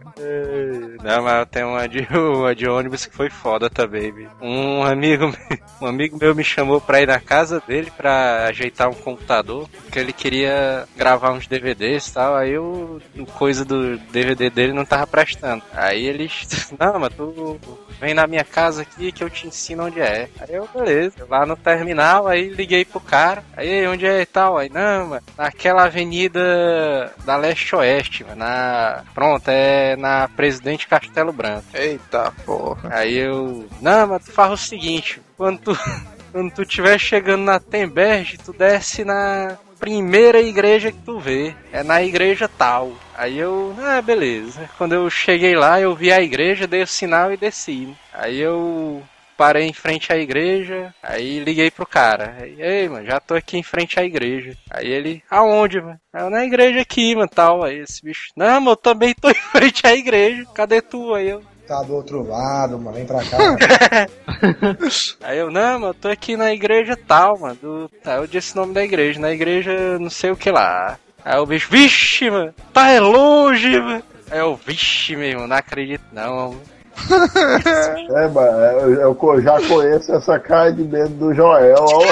Não, 1.03 1.23
mas 1.23 1.49
tem 1.51 1.65
uma 1.65 1.87
de, 1.89 2.07
uma 2.17 2.55
de 2.55 2.67
ônibus 2.69 3.05
que 3.07 3.15
foi 3.17 3.29
foda 3.31 3.69
também. 3.69 4.13
Um 4.41 4.83
amigo, 4.83 5.27
meu- 5.27 5.59
um 5.83 5.87
amigo 5.87 6.19
meu 6.21 6.35
me 6.35 6.45
chamou 6.45 6.81
pra 6.81 7.01
ir 7.03 7.07
na 7.09 7.21
casa 7.21 7.63
dele 7.67 7.91
pra 7.97 8.47
ajeitar 8.47 8.89
um 8.89 8.95
computador, 8.95 9.69
porque 9.83 9.99
ele 9.99 10.13
queria 10.13 10.85
gravar 10.97 11.33
uns 11.33 11.47
DVDs 11.47 12.09
e 12.09 12.13
tal, 12.15 12.35
aí 12.35 12.57
o 12.59 13.01
o 13.19 13.27
coisa 13.27 13.65
do 13.65 13.97
DVD 13.99 14.49
dele 14.51 14.73
não 14.73 14.85
tava 14.85 15.07
prestando. 15.07 15.63
Aí 15.75 16.07
ele, 16.07 16.31
não, 16.79 16.99
mas 16.99 17.13
tu 17.15 17.59
vem 18.03 18.15
na 18.15 18.27
minha 18.27 18.43
casa 18.43 18.83
aqui 18.83 19.13
que 19.13 19.23
eu 19.23 19.31
te 19.31 19.47
ensino 19.47 19.85
onde 19.85 20.01
é. 20.01 20.29
Aí 20.41 20.57
eu, 20.57 20.69
beleza, 20.75 21.25
lá 21.31 21.47
no 21.47 21.57
terminal, 21.57 22.27
aí 22.27 22.49
liguei 22.49 22.85
pro 22.85 22.99
cara, 22.99 23.45
aí 23.57 23.87
onde 23.87 24.05
é 24.05 24.23
e 24.23 24.27
tal, 24.27 24.59
aí 24.59 24.69
não, 24.69 25.07
mano, 25.07 25.23
naquela 25.39 25.85
avenida 25.85 27.13
da 27.25 27.37
leste-oeste, 27.37 28.25
mano, 28.25 28.37
na, 28.37 29.05
pronto, 29.15 29.49
é 29.49 29.95
na 29.95 30.27
Presidente 30.27 30.89
Castelo 30.89 31.33
Branco. 31.33 31.65
Eita 31.73 32.33
porra. 32.45 32.91
Aí 32.93 33.17
eu, 33.17 33.69
não, 33.81 34.09
mas 34.09 34.25
tu 34.25 34.33
faz 34.33 34.51
o 34.51 34.57
seguinte, 34.57 35.23
quando 35.37 35.61
tu, 35.61 35.79
quando 36.33 36.53
tu 36.53 36.63
estiver 36.63 36.99
chegando 36.99 37.45
na 37.45 37.61
Temberge, 37.61 38.37
tu 38.37 38.53
desce 38.53 39.05
na 39.05 39.57
primeira 39.79 40.41
igreja 40.41 40.91
que 40.91 40.99
tu 40.99 41.21
vê, 41.21 41.55
é 41.73 41.85
na 41.85 42.03
igreja 42.03 42.49
tal. 42.49 42.93
Aí 43.17 43.39
eu, 43.39 43.75
ah, 43.79 44.01
beleza. 44.01 44.69
Quando 44.79 44.95
eu 44.95 45.09
cheguei 45.11 45.55
lá, 45.55 45.81
eu 45.81 45.95
vi 45.95 46.13
a 46.13 46.21
igreja, 46.21 46.67
dei 46.67 46.83
o 46.83 46.87
sinal 46.87 47.33
e 47.33 47.37
desci. 47.37 47.95
Aí 48.13 48.39
eu 48.41 49.03
parei 49.37 49.67
em 49.67 49.73
frente 49.73 50.13
à 50.13 50.17
igreja, 50.17 50.95
aí 51.03 51.41
liguei 51.41 51.71
pro 51.71 51.87
cara. 51.87 52.37
Aí, 52.41 52.57
Ei, 52.61 52.89
mano, 52.89 53.05
já 53.07 53.19
tô 53.19 53.35
aqui 53.35 53.59
em 53.59 53.63
frente 53.63 53.99
à 53.99 54.05
igreja. 54.05 54.57
Aí 54.71 54.87
ele, 54.87 55.23
aonde, 55.31 55.81
mano? 55.81 55.99
Eu, 56.15 56.31
na 56.31 56.45
igreja 56.45 56.81
aqui, 56.81 57.15
mano, 57.15 57.29
tal. 57.29 57.65
Aí 57.65 57.79
esse 57.79 58.03
bicho, 58.05 58.29
não, 58.37 58.61
mano, 58.61 58.71
eu 58.73 58.77
também 58.77 59.15
tô 59.15 59.29
em 59.31 59.35
frente 59.35 59.87
à 59.87 59.95
igreja. 59.95 60.45
Cadê 60.55 60.81
tu? 60.81 61.15
Aí 61.15 61.29
eu, 61.29 61.43
Tá 61.67 61.83
do 61.83 61.95
outro 61.95 62.23
lado, 62.23 62.79
mano. 62.79 62.97
Vem 62.97 63.07
pra 63.07 63.21
cá. 63.25 63.39
Aí 65.23 65.39
eu, 65.39 65.51
não, 65.51 65.79
mano, 65.79 65.87
eu 65.87 65.95
tô 65.95 66.09
aqui 66.09 66.37
na 66.37 66.53
igreja 66.53 66.97
tal, 66.97 67.39
mano. 67.39 67.57
Do... 67.61 67.91
Aí 68.05 68.17
eu 68.17 68.27
disse 68.27 68.53
o 68.53 68.57
nome 68.61 68.75
da 68.75 68.85
igreja, 68.85 69.21
na 69.21 69.33
igreja 69.33 69.99
não 69.99 70.11
sei 70.11 70.31
o 70.31 70.37
que 70.37 70.51
lá. 70.51 70.99
Aí 71.25 71.39
o 71.39 71.47
bicho, 71.47 71.69
vixe, 71.71 72.31
mano, 72.31 72.55
tá 72.73 72.89
é 72.89 73.01
longe, 73.01 73.79
mano. 73.79 74.03
Aí 74.31 74.39
eu, 74.39 74.57
vixe, 74.57 75.15
meu 75.15 75.29
irmão, 75.29 75.47
não 75.47 75.57
acredito 75.57 76.05
não. 76.13 76.51
mano. 76.51 76.61
É, 78.15 78.29
mano, 78.29 78.59
eu, 79.01 79.17
eu 79.21 79.43
já 79.43 79.61
conheço 79.67 80.15
essa 80.15 80.39
cara 80.39 80.73
de 80.73 80.83
medo 80.83 81.09
do 81.09 81.35
Joel, 81.35 81.77
ó, 81.79 82.03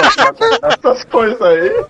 essas 0.67 1.03
coisas 1.05 1.41
aí. 1.41 1.85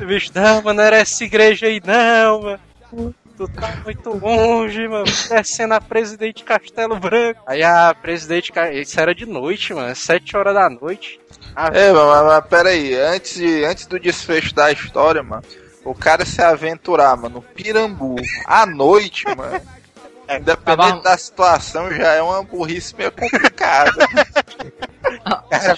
Bicho, 0.06 0.30
não, 0.34 0.62
mano, 0.62 0.78
não 0.78 0.84
era 0.84 0.96
essa 0.96 1.24
igreja 1.24 1.66
aí 1.66 1.80
não, 1.84 2.42
mano. 2.42 3.14
Tu 3.36 3.48
tá 3.48 3.74
muito 3.84 4.10
longe, 4.18 4.86
mano. 4.86 5.04
Descendo 5.04 5.72
a 5.72 5.80
Presidente 5.80 6.44
Castelo 6.44 6.98
Branco. 6.98 7.40
Aí 7.46 7.62
a 7.62 7.94
Presidente. 7.94 8.52
Isso 8.74 9.00
era 9.00 9.14
de 9.14 9.24
noite, 9.24 9.72
mano. 9.72 9.96
Sete 9.96 10.36
horas 10.36 10.54
da 10.54 10.68
noite. 10.68 11.18
A 11.54 11.68
É, 11.68 11.92
mas, 11.92 12.24
mas 12.24 12.46
pera 12.46 12.70
aí, 12.70 12.94
antes, 12.94 13.34
de, 13.34 13.64
antes 13.64 13.86
do 13.86 13.98
desfecho 13.98 14.54
da 14.54 14.70
história, 14.70 15.22
mano, 15.22 15.42
o 15.84 15.94
cara 15.94 16.24
se 16.24 16.42
aventurar, 16.42 17.16
mano, 17.16 17.36
no 17.36 17.42
Pirambu, 17.42 18.16
à 18.46 18.66
noite, 18.66 19.24
mano, 19.36 19.60
independente 20.38 21.02
da 21.02 21.16
situação, 21.16 21.90
já 21.90 22.12
é 22.12 22.22
uma 22.22 22.42
burrice 22.42 22.94
meio 22.96 23.10
complicada. 23.12 23.92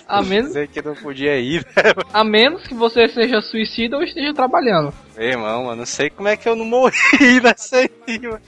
A 0.07 0.21
menos, 0.21 0.53
que 0.71 0.83
não 0.83 0.95
podia 0.95 1.39
ir, 1.39 1.65
né? 1.77 2.05
a 2.13 2.23
menos 2.23 2.67
que 2.67 2.75
você 2.75 3.09
seja 3.09 3.41
suicida 3.41 3.97
ou 3.97 4.03
esteja 4.03 4.35
trabalhando. 4.35 4.93
Meu 5.17 5.29
irmão, 5.29 5.65
mano, 5.65 5.77
não 5.77 5.87
sei 5.87 6.11
como 6.11 6.29
é 6.29 6.37
que 6.37 6.49
eu 6.49 6.55
não 6.55 6.65
morri 6.65 6.93
nessa 7.43 7.79
aí, 7.79 8.19
mano. 8.21 8.41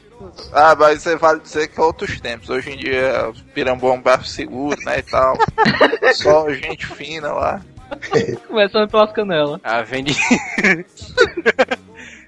Ah, 0.53 0.75
mas 0.79 1.03
você 1.03 1.16
vale 1.16 1.41
dizer 1.41 1.68
que 1.68 1.81
é 1.81 1.83
outros 1.83 2.20
tempos. 2.20 2.51
Hoje 2.51 2.70
em 2.70 2.77
dia, 2.77 3.29
o 3.29 3.35
Pirambu 3.53 3.89
é 3.89 3.93
um 3.93 4.01
braço 4.01 4.27
seguro, 4.27 4.81
né, 4.85 4.99
e 4.99 5.03
tal. 5.03 5.37
Só 6.14 6.51
gente 6.53 6.87
fina 6.87 7.33
lá. 7.33 7.61
Começando 8.49 8.91
pelas 8.91 9.12
canelas. 9.12 9.61
A 9.62 9.77
avenida. 9.79 10.18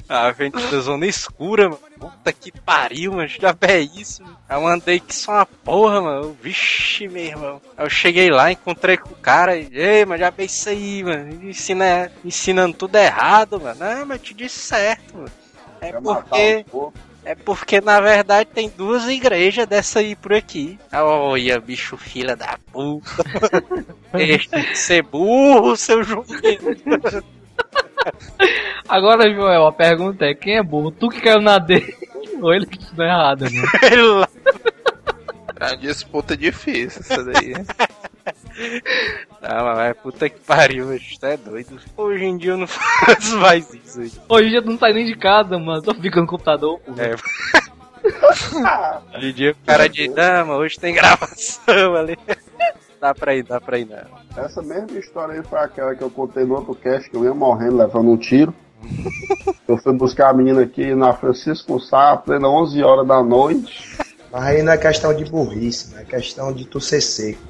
A 0.08 0.26
avenida 0.26 0.80
zona 0.80 1.04
escura, 1.04 1.64
mano. 1.68 1.80
Puta 1.98 2.32
que 2.32 2.52
pariu, 2.52 3.12
mano. 3.12 3.28
Já 3.28 3.56
é 3.62 3.80
isso. 3.80 4.22
mano. 4.22 4.36
Aí 4.48 4.56
eu 4.56 4.66
andei 4.66 5.00
que 5.00 5.12
só 5.12 5.32
uma 5.32 5.46
porra, 5.46 6.00
mano. 6.00 6.36
Vixe, 6.40 7.08
meu 7.08 7.24
irmão. 7.24 7.60
Aí 7.76 7.84
eu 7.84 7.90
cheguei 7.90 8.30
lá, 8.30 8.52
encontrei 8.52 8.96
com 8.96 9.10
o 9.10 9.16
cara 9.16 9.56
e, 9.56 9.68
ei, 9.72 10.04
mas 10.04 10.20
já 10.20 10.30
bem 10.30 10.46
isso 10.46 10.68
aí, 10.68 11.02
mano. 11.02 11.44
Ensina, 11.44 12.12
ensinando 12.24 12.76
tudo 12.76 12.94
errado, 12.96 13.60
mano. 13.60 13.80
Não, 13.80 14.06
mas 14.06 14.18
eu 14.18 14.24
te 14.24 14.34
disse 14.34 14.60
certo, 14.60 15.16
mano. 15.16 15.30
É 15.80 15.90
Quer 15.90 16.00
matar 16.00 16.22
porque. 16.22 16.56
um 16.58 16.70
pouco. 16.70 16.98
É 17.26 17.34
porque, 17.34 17.80
na 17.80 18.00
verdade, 18.00 18.48
tem 18.54 18.70
duas 18.70 19.08
igrejas 19.08 19.66
dessa 19.66 19.98
aí 19.98 20.14
por 20.14 20.32
aqui. 20.32 20.78
Olha, 20.92 21.58
bicho, 21.60 21.96
filha 21.96 22.36
da 22.36 22.56
puta. 22.72 23.04
Deixa 24.14 24.60
de 24.60 24.78
ser 24.78 25.02
burro, 25.02 25.76
seu 25.76 26.04
jumento. 26.04 27.24
Agora, 28.88 29.28
Joel, 29.34 29.66
a 29.66 29.72
pergunta 29.72 30.24
é: 30.24 30.34
quem 30.34 30.56
é 30.56 30.62
burro? 30.62 30.92
Tu 30.92 31.08
que 31.08 31.20
caiu 31.20 31.40
na 31.40 31.58
dele 31.58 31.92
ou 32.40 32.54
ele 32.54 32.64
que 32.64 32.78
estudou 32.78 33.04
errado, 33.04 33.42
né? 33.50 33.62
É 35.58 35.68
uma 35.68 35.76
disputa 35.78 36.36
difícil 36.36 37.00
essa 37.00 37.24
daí. 37.24 37.54
Ah, 39.48 39.62
mas 39.62 39.76
vai, 39.76 39.94
puta 39.94 40.28
que 40.28 40.40
pariu, 40.40 40.88
bicho, 40.88 41.20
tu 41.20 41.26
é 41.26 41.36
doido. 41.36 41.78
Hoje 41.96 42.24
em 42.24 42.36
dia 42.36 42.52
eu 42.52 42.56
não 42.56 42.66
faço 42.66 43.38
mais 43.38 43.72
isso 43.72 44.00
aí. 44.00 44.12
Hoje 44.28 44.46
em 44.48 44.50
dia 44.50 44.62
tu 44.62 44.70
não 44.70 44.78
sai 44.78 44.92
nem 44.92 45.06
de 45.06 45.14
casa, 45.14 45.56
mano. 45.56 45.84
Só 45.84 45.94
fica 45.94 46.20
no 46.20 46.26
computador, 46.26 46.80
pô. 46.80 46.92
É. 47.00 47.14
Hoje 49.16 49.30
em 49.30 49.32
dia 49.32 49.52
o 49.52 49.66
cara 49.66 49.88
diz, 49.88 50.08
não, 50.08 50.46
mas 50.46 50.58
hoje 50.58 50.80
tem 50.80 50.94
gravação 50.94 51.94
ali. 51.94 52.18
Dá 53.00 53.14
pra 53.14 53.36
ir, 53.36 53.42
dá 53.42 53.60
pra 53.60 53.78
ir, 53.78 53.86
não. 53.86 54.42
Essa 54.42 54.62
mesma 54.62 54.98
história 54.98 55.34
aí 55.34 55.42
foi 55.44 55.58
aquela 55.58 55.94
que 55.94 56.02
eu 56.02 56.10
contei 56.10 56.44
no 56.44 56.54
outro 56.54 56.74
cast, 56.74 57.10
que 57.10 57.16
eu 57.16 57.24
ia 57.24 57.34
morrendo, 57.34 57.76
levando 57.76 58.10
um 58.10 58.16
tiro. 58.16 58.54
Eu 59.68 59.76
fui 59.76 59.92
buscar 59.92 60.30
a 60.30 60.32
menina 60.32 60.62
aqui 60.62 60.94
na 60.94 61.12
Francisco 61.12 61.78
Sá, 61.78 62.16
plena 62.16 62.48
11 62.48 62.82
horas 62.82 63.06
da 63.06 63.22
noite. 63.22 63.98
Mas 64.32 64.42
aí 64.42 64.62
não 64.62 64.72
é 64.72 64.78
questão 64.78 65.14
de 65.14 65.26
burrice, 65.26 65.92
não 65.92 66.00
é 66.00 66.04
questão 66.04 66.52
de 66.52 66.64
tu 66.64 66.80
ser 66.80 67.02
seco. 67.02 67.42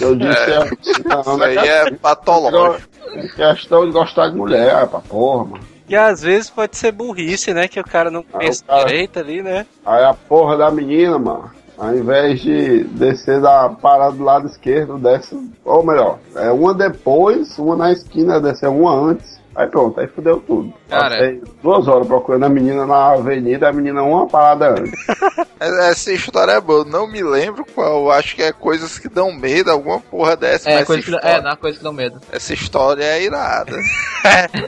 Eu 0.00 0.14
disse, 0.16 0.50
é, 0.50 0.58
não, 0.58 1.20
Isso 1.20 1.36
não 1.38 1.42
aí 1.42 1.56
é 1.58 1.88
é 1.88 1.90
patológico. 1.92 2.88
questão 3.36 3.86
de 3.86 3.92
gostar 3.92 4.28
de 4.30 4.36
mulher, 4.36 4.82
é 4.82 4.86
pra 4.86 5.00
porra, 5.00 5.44
mano. 5.44 5.64
E 5.88 5.94
às 5.96 6.22
vezes 6.22 6.48
pode 6.48 6.76
ser 6.76 6.92
burrice, 6.92 7.52
né? 7.52 7.68
Que 7.68 7.78
o 7.80 7.84
cara 7.84 8.10
não 8.10 8.22
pensa 8.22 8.64
cara- 8.64 8.84
direito 8.86 9.18
ali, 9.18 9.42
né? 9.42 9.66
Aí 9.84 10.02
a 10.04 10.14
porra 10.14 10.56
da 10.56 10.70
menina, 10.70 11.18
mano, 11.18 11.50
ao 11.76 11.94
invés 11.94 12.40
de 12.40 12.84
descer 12.84 13.40
da 13.40 13.68
parada 13.68 14.12
do 14.12 14.22
lado 14.24 14.46
esquerdo, 14.46 14.96
desce. 14.96 15.36
Ou 15.64 15.84
melhor, 15.84 16.18
é 16.36 16.50
uma 16.50 16.72
depois, 16.72 17.58
uma 17.58 17.76
na 17.76 17.92
esquina, 17.92 18.40
descer 18.40 18.68
uma 18.68 18.94
antes. 18.94 19.41
Aí 19.54 19.66
pronto, 19.66 20.00
aí 20.00 20.06
fudeu 20.06 20.40
tudo. 20.40 20.72
Cara. 20.88 21.10
Passei 21.10 21.42
duas 21.62 21.86
horas 21.86 22.06
procurando 22.06 22.44
a 22.44 22.48
menina 22.48 22.86
na 22.86 23.12
avenida, 23.12 23.68
a 23.68 23.72
menina 23.72 24.02
uma 24.02 24.26
parada 24.26 24.70
antes. 24.70 24.92
Essa 25.60 26.12
história 26.12 26.52
é 26.52 26.60
boa, 26.60 26.84
não 26.84 27.06
me 27.06 27.22
lembro 27.22 27.64
qual. 27.72 28.10
Acho 28.10 28.34
que 28.34 28.42
é 28.42 28.52
coisas 28.52 28.98
que 28.98 29.08
dão 29.08 29.32
medo, 29.32 29.70
alguma 29.70 30.00
porra 30.00 30.36
dessa. 30.36 30.68
É, 30.68 30.76
mas 30.76 30.86
coisa 30.86 31.00
essa, 31.00 31.10
que, 31.10 31.16
história, 31.16 31.36
é, 31.36 31.40
dá 31.40 31.56
coisa 31.56 31.78
que 31.78 31.84
dá 31.84 31.92
medo. 31.92 32.20
essa 32.32 32.52
história 32.52 33.04
é 33.04 33.22
irada. 33.22 33.76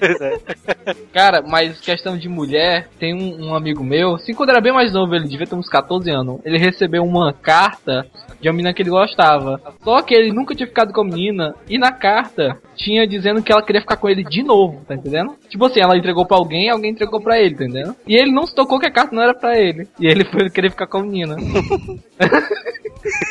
Cara, 1.12 1.42
mas 1.42 1.80
questão 1.80 2.16
de 2.16 2.28
mulher, 2.28 2.88
tem 2.98 3.12
um, 3.12 3.48
um 3.48 3.54
amigo 3.54 3.82
meu, 3.82 4.14
assim, 4.14 4.32
quando 4.34 4.50
era 4.50 4.60
bem 4.60 4.72
mais 4.72 4.92
novo, 4.92 5.14
ele 5.14 5.26
devia 5.26 5.46
ter 5.46 5.56
uns 5.56 5.68
14 5.68 6.08
anos, 6.10 6.40
ele 6.44 6.58
recebeu 6.58 7.02
uma 7.02 7.32
carta 7.32 8.06
de 8.40 8.48
uma 8.48 8.54
menina 8.54 8.74
que 8.74 8.82
ele 8.82 8.90
gostava. 8.90 9.60
Só 9.82 10.00
que 10.02 10.14
ele 10.14 10.32
nunca 10.32 10.54
tinha 10.54 10.66
ficado 10.66 10.92
com 10.92 11.00
a 11.00 11.04
menina, 11.04 11.54
e 11.68 11.76
na 11.76 11.90
carta 11.90 12.56
tinha 12.76 13.06
dizendo 13.06 13.42
que 13.42 13.52
ela 13.52 13.62
queria 13.62 13.80
ficar 13.80 13.96
com 13.96 14.08
ele 14.08 14.22
de 14.22 14.42
novo, 14.42 14.73
tá 14.86 14.94
entendendo? 14.94 15.34
Tipo 15.48 15.66
assim, 15.66 15.80
ela 15.80 15.96
entregou 15.96 16.26
pra 16.26 16.36
alguém, 16.36 16.70
alguém 16.70 16.90
entregou 16.90 17.20
pra 17.20 17.38
ele, 17.38 17.54
tá 17.54 17.64
entendendo? 17.64 17.96
E 18.06 18.14
ele 18.16 18.32
não 18.32 18.46
se 18.46 18.54
tocou 18.54 18.78
que 18.78 18.86
a 18.86 18.92
carta 18.92 19.14
não 19.14 19.22
era 19.22 19.34
pra 19.34 19.58
ele. 19.58 19.88
E 19.98 20.06
ele 20.06 20.24
foi 20.24 20.50
querer 20.50 20.70
ficar 20.70 20.86
com 20.86 20.98
a 20.98 21.02
menina. 21.02 21.36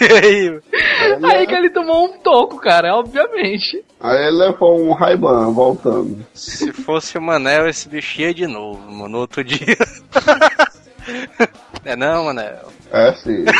Aí, 0.02 0.60
Aí 1.24 1.48
que 1.48 1.56
ele 1.56 1.70
tomou 1.70 2.06
um 2.06 2.20
toco, 2.20 2.60
cara, 2.60 2.96
obviamente. 2.96 3.84
Aí 4.00 4.28
ele 4.28 4.38
levou 4.38 4.80
um 4.80 4.92
Raiban 4.92 5.52
voltando. 5.52 6.26
se 6.34 6.72
fosse 6.72 7.18
o 7.18 7.22
Manel, 7.22 7.68
esse 7.68 7.90
bicho 7.90 8.22
ia 8.22 8.34
de 8.34 8.46
novo, 8.46 8.80
mano, 8.92 9.10
no 9.10 9.18
outro 9.20 9.44
dia. 9.44 9.78
É 11.86 11.96
não, 11.96 12.26
Manel? 12.26 12.74
É 12.92 13.14
sim. 13.14 13.46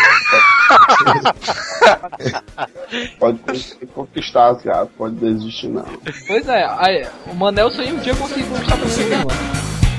pode 3.20 3.40
conquistar 3.94 4.50
as 4.50 4.62
gatas, 4.62 4.90
pode 4.98 5.16
desistir 5.16 5.68
não. 5.68 5.86
Pois 6.28 6.48
é, 6.48 6.66
aí, 6.78 7.06
o 7.28 7.36
Manel 7.36 7.70
só 7.72 7.82
ia 7.82 7.94
um 7.94 8.00
dia 8.00 8.16
conseguir 8.16 8.44
conquistar 8.44 8.78
pra 8.78 8.88
menina, 8.88 9.18
mano. 9.18 9.32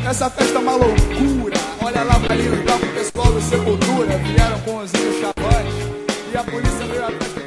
Essa 0.08 0.30
festa 0.30 0.56
é 0.56 0.58
uma 0.58 0.72
loucura. 0.72 1.56
Olha 1.82 2.02
lá, 2.02 2.14
ali 2.30 2.64
tá 2.64 2.76
o 2.76 2.94
pessoal 2.94 3.30
do 3.32 3.40
Sepultura. 3.40 4.16
Vieram 4.18 4.60
com 4.60 4.76
os 4.78 4.90
chavões. 4.90 5.74
E 6.32 6.36
a 6.36 6.44
polícia 6.44 6.86
veio 6.86 7.04
atrás 7.04 7.43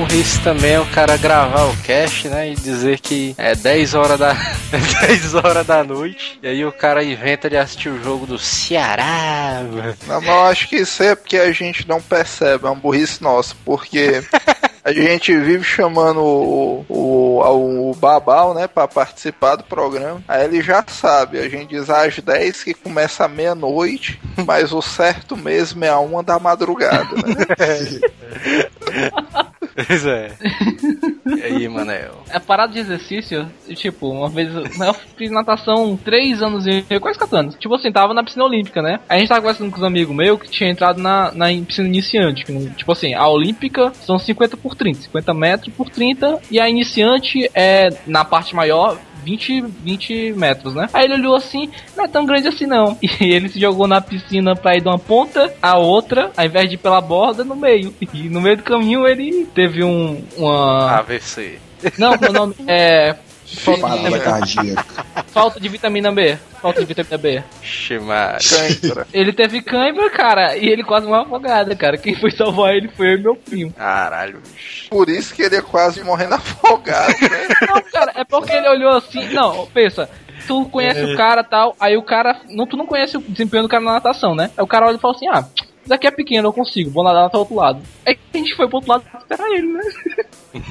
Outra 0.00 0.14
burrice 0.14 0.40
também 0.40 0.72
é 0.72 0.80
o 0.80 0.86
cara 0.86 1.16
gravar 1.16 1.64
o 1.64 1.76
cast, 1.78 2.28
né? 2.28 2.50
E 2.50 2.54
dizer 2.54 3.00
que 3.00 3.34
é 3.36 3.54
10 3.54 3.94
horas 3.94 4.18
da. 4.18 4.32
10 5.06 5.34
horas 5.34 5.66
da 5.66 5.84
noite. 5.84 6.38
E 6.42 6.48
aí 6.48 6.64
o 6.64 6.72
cara 6.72 7.04
inventa 7.04 7.50
de 7.50 7.56
assistir 7.56 7.90
o 7.90 8.02
jogo 8.02 8.26
do 8.26 8.38
Ceará, 8.38 9.62
mano. 9.62 9.94
Não, 10.06 10.20
mas 10.20 10.26
eu 10.26 10.42
acho 10.44 10.68
que 10.68 10.76
isso 10.76 11.02
é 11.02 11.14
porque 11.14 11.36
a 11.36 11.52
gente 11.52 11.86
não 11.86 12.00
percebe, 12.00 12.66
é 12.66 12.70
uma 12.70 12.76
burrice 12.76 13.22
nossa, 13.22 13.54
porque 13.64 14.22
a 14.82 14.92
gente 14.92 15.36
vive 15.36 15.64
chamando 15.64 16.20
o, 16.20 16.84
o, 16.88 17.90
o 17.90 17.94
Babal, 17.94 18.54
né, 18.54 18.66
pra 18.66 18.88
participar 18.88 19.56
do 19.56 19.64
programa. 19.64 20.22
Aí 20.26 20.44
ele 20.44 20.62
já 20.62 20.84
sabe, 20.86 21.38
a 21.38 21.48
gente 21.48 21.70
diz 21.70 21.90
às 21.90 22.18
10 22.18 22.64
que 22.64 22.74
começa 22.74 23.24
à 23.24 23.28
meia-noite, 23.28 24.20
mas 24.46 24.72
o 24.72 24.80
certo 24.80 25.36
mesmo 25.36 25.84
é 25.84 25.88
a 25.88 25.98
uma 25.98 26.22
da 26.22 26.38
madrugada, 26.38 27.16
né? 27.16 28.69
Pois 29.74 30.06
é. 30.06 30.32
E 31.26 31.42
aí, 31.42 31.68
Manel? 31.68 32.22
É 32.28 32.38
parada 32.38 32.72
de 32.72 32.78
exercício, 32.78 33.48
tipo, 33.74 34.08
uma 34.08 34.28
vez 34.28 34.54
eu 34.54 34.90
eu 34.90 34.94
fiz 35.16 35.30
natação 35.30 35.96
três 35.96 36.42
anos 36.42 36.66
e 36.66 36.82
quase 37.00 37.18
quatro 37.18 37.36
anos. 37.36 37.54
Tipo 37.56 37.74
assim, 37.74 37.92
tava 37.92 38.14
na 38.14 38.24
piscina 38.24 38.44
olímpica, 38.44 38.82
né? 38.82 39.00
A 39.08 39.18
gente 39.18 39.28
tava 39.28 39.40
conversando 39.40 39.70
com 39.70 39.78
os 39.78 39.84
amigos 39.84 40.14
meus 40.14 40.40
que 40.40 40.48
tinha 40.48 40.70
entrado 40.70 41.00
na, 41.00 41.32
na 41.32 41.46
piscina 41.64 41.88
iniciante. 41.88 42.44
tipo 42.76 42.92
assim, 42.92 43.14
a 43.14 43.26
olímpica 43.28 43.92
são 43.94 44.18
50 44.18 44.56
por 44.56 44.74
30, 44.74 45.02
50 45.02 45.34
metros 45.34 45.74
por 45.74 45.88
30, 45.88 46.40
e 46.50 46.58
a 46.60 46.68
iniciante 46.68 47.50
é 47.54 47.90
na 48.06 48.24
parte 48.24 48.54
maior. 48.54 48.98
20, 49.24 49.60
20 49.62 50.32
metros, 50.32 50.74
né? 50.74 50.88
Aí 50.92 51.04
ele 51.04 51.14
olhou 51.14 51.36
assim, 51.36 51.70
não 51.96 52.04
é 52.04 52.08
tão 52.08 52.26
grande 52.26 52.48
assim 52.48 52.66
não. 52.66 52.98
E 53.20 53.32
ele 53.32 53.48
se 53.48 53.60
jogou 53.60 53.86
na 53.86 54.00
piscina 54.00 54.56
pra 54.56 54.76
ir 54.76 54.80
de 54.80 54.88
uma 54.88 54.98
ponta 54.98 55.52
à 55.60 55.76
outra, 55.76 56.30
ao 56.36 56.44
invés 56.44 56.68
de 56.68 56.76
ir 56.76 56.78
pela 56.78 57.00
borda, 57.00 57.44
no 57.44 57.56
meio. 57.56 57.94
E 58.12 58.28
no 58.28 58.40
meio 58.40 58.56
do 58.56 58.62
caminho 58.62 59.06
ele 59.06 59.46
teve 59.54 59.84
um, 59.84 60.22
uma. 60.36 60.98
AVC. 60.98 61.58
Não, 61.96 62.18
meu 62.18 62.32
nome 62.32 62.54
é. 62.66 63.16
Falta 63.56 63.98
de, 63.98 64.20
cardíaca. 64.20 65.06
falta 65.28 65.60
de 65.60 65.68
vitamina 65.68 66.12
B. 66.12 66.38
Falta 66.60 66.80
de 66.80 66.86
vitamina 66.86 67.18
B. 67.18 67.42
Cãibra. 68.38 69.06
Ele 69.12 69.32
teve 69.32 69.62
cãibra, 69.62 70.08
cara, 70.10 70.56
e 70.56 70.68
ele 70.68 70.84
quase 70.84 71.06
morreu 71.06 71.22
afogado, 71.22 71.76
cara. 71.76 71.98
Quem 71.98 72.14
foi 72.14 72.30
salvar 72.30 72.74
ele 72.74 72.88
foi 72.88 73.08
eu 73.08 73.18
e 73.18 73.22
meu 73.22 73.36
primo. 73.36 73.72
Caralho, 73.72 74.40
bicho. 74.40 74.88
Por 74.88 75.08
isso 75.08 75.34
que 75.34 75.42
ele 75.42 75.56
é 75.56 75.62
quase 75.62 76.02
morrendo 76.02 76.34
afogado, 76.34 77.14
né? 77.20 77.48
Não, 77.68 77.82
cara, 77.82 78.12
é 78.14 78.24
porque 78.24 78.52
ele 78.52 78.68
olhou 78.68 78.96
assim. 78.96 79.28
Não, 79.32 79.66
pensa. 79.66 80.08
Tu 80.46 80.64
conhece 80.66 81.04
o 81.04 81.16
cara 81.16 81.44
tal, 81.44 81.76
aí 81.78 81.96
o 81.96 82.02
cara. 82.02 82.40
Não, 82.48 82.66
tu 82.66 82.76
não 82.76 82.86
conhece 82.86 83.16
o 83.16 83.20
desempenho 83.20 83.64
do 83.64 83.68
cara 83.68 83.84
na 83.84 83.92
natação, 83.92 84.34
né? 84.34 84.50
Aí 84.56 84.64
o 84.64 84.66
cara 84.66 84.86
olha 84.86 84.96
e 84.96 85.00
fala 85.00 85.14
assim: 85.14 85.28
ah, 85.28 85.44
isso 85.84 85.94
aqui 85.94 86.06
é 86.06 86.10
pequeno, 86.10 86.48
eu 86.48 86.52
consigo, 86.52 86.90
vou 86.90 87.02
nadar 87.04 87.26
até 87.26 87.36
o 87.36 87.40
outro 87.40 87.54
lado. 87.56 87.82
Aí 88.06 88.18
a 88.32 88.36
gente 88.36 88.54
foi 88.54 88.66
pro 88.66 88.76
outro 88.76 88.90
lado 88.90 89.04
pra 89.10 89.18
esperar 89.20 89.48
ele, 89.50 89.72
né? 89.72 89.80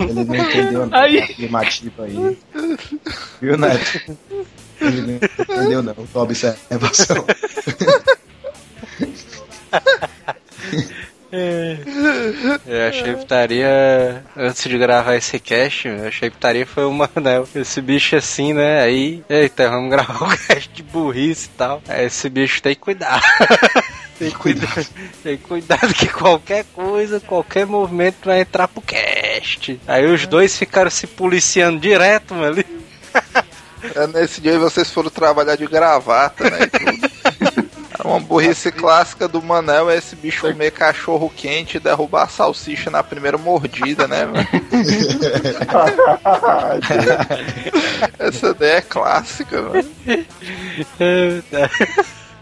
Ele 0.02 0.24
não 0.24 0.36
entendeu 0.36 0.86
não, 0.88 0.98
Aí- 0.98 1.20
a 1.20 1.24
afirmativa 1.24 2.04
aí. 2.04 2.38
Viu, 3.42 3.58
Neto? 3.58 4.18
Ele 4.82 5.02
não 5.02 5.16
entendeu 5.16 5.84
não, 5.84 5.94
tua 5.94 6.24
observação. 6.24 7.26
Eu 12.66 12.88
achei 12.90 13.14
que 13.14 13.20
estaria. 13.22 14.24
Antes 14.36 14.64
de 14.70 14.78
gravar 14.78 15.16
esse 15.16 15.40
cast, 15.40 15.88
eu 15.88 16.08
achei 16.08 16.30
que 16.30 16.36
estaria 16.36 16.66
foi 16.66 16.86
o 16.86 16.92
Manel. 16.92 17.48
Esse 17.56 17.82
bicho 17.82 18.16
assim, 18.16 18.54
né? 18.54 18.82
Aí, 18.82 19.24
eita, 19.30 19.70
vamos 19.70 19.92
gravar 19.92 20.34
o 20.34 20.38
cast 20.48 20.70
de 20.74 20.82
burrice 20.84 21.48
e 21.48 21.58
tal. 21.58 21.82
Aí 21.88 22.06
esse 22.06 22.30
bicho 22.30 22.62
tem 22.62 22.74
que 22.74 22.82
cuidar. 22.82 23.22
tem 24.20 24.30
que 24.30 24.38
cuidar. 24.38 24.86
Tem 25.24 25.38
que 25.38 25.44
cuidar 25.44 25.94
que 25.94 26.08
qualquer 26.08 26.66
coisa, 26.74 27.22
qualquer 27.22 27.66
movimento 27.66 28.26
vai 28.26 28.42
entrar 28.42 28.68
pro 28.68 28.82
cast. 28.82 29.80
Aí 29.88 30.06
os 30.06 30.28
dois 30.28 30.58
ficaram 30.58 30.92
se 30.92 31.08
policiando 31.08 31.80
direto, 31.80 32.36
mano. 32.36 32.54
ali. 32.54 32.66
É, 33.96 34.06
nesse 34.08 34.42
dia 34.42 34.60
vocês 34.60 34.92
foram 34.92 35.10
trabalhar 35.10 35.56
de 35.56 35.66
gravata, 35.66 36.44
né? 36.50 36.60
É 38.02 38.08
Uma 38.08 38.22
burrice 38.22 38.72
clássica 38.72 39.28
do 39.28 39.42
Manel 39.42 39.90
é 39.90 39.98
esse 39.98 40.16
bicho 40.16 40.48
comer 40.48 40.72
cachorro 40.72 41.30
quente 41.36 41.76
e 41.76 41.82
derrubar 41.82 42.24
a 42.24 42.28
salsicha 42.30 42.90
na 42.90 43.04
primeira 43.04 43.38
mordida, 43.38 44.08
né, 44.08 44.26
mano? 44.26 44.48
Essa 48.18 48.52
ideia 48.52 48.78
é 48.78 48.82
clássica, 48.82 49.62
mano. 49.62 49.84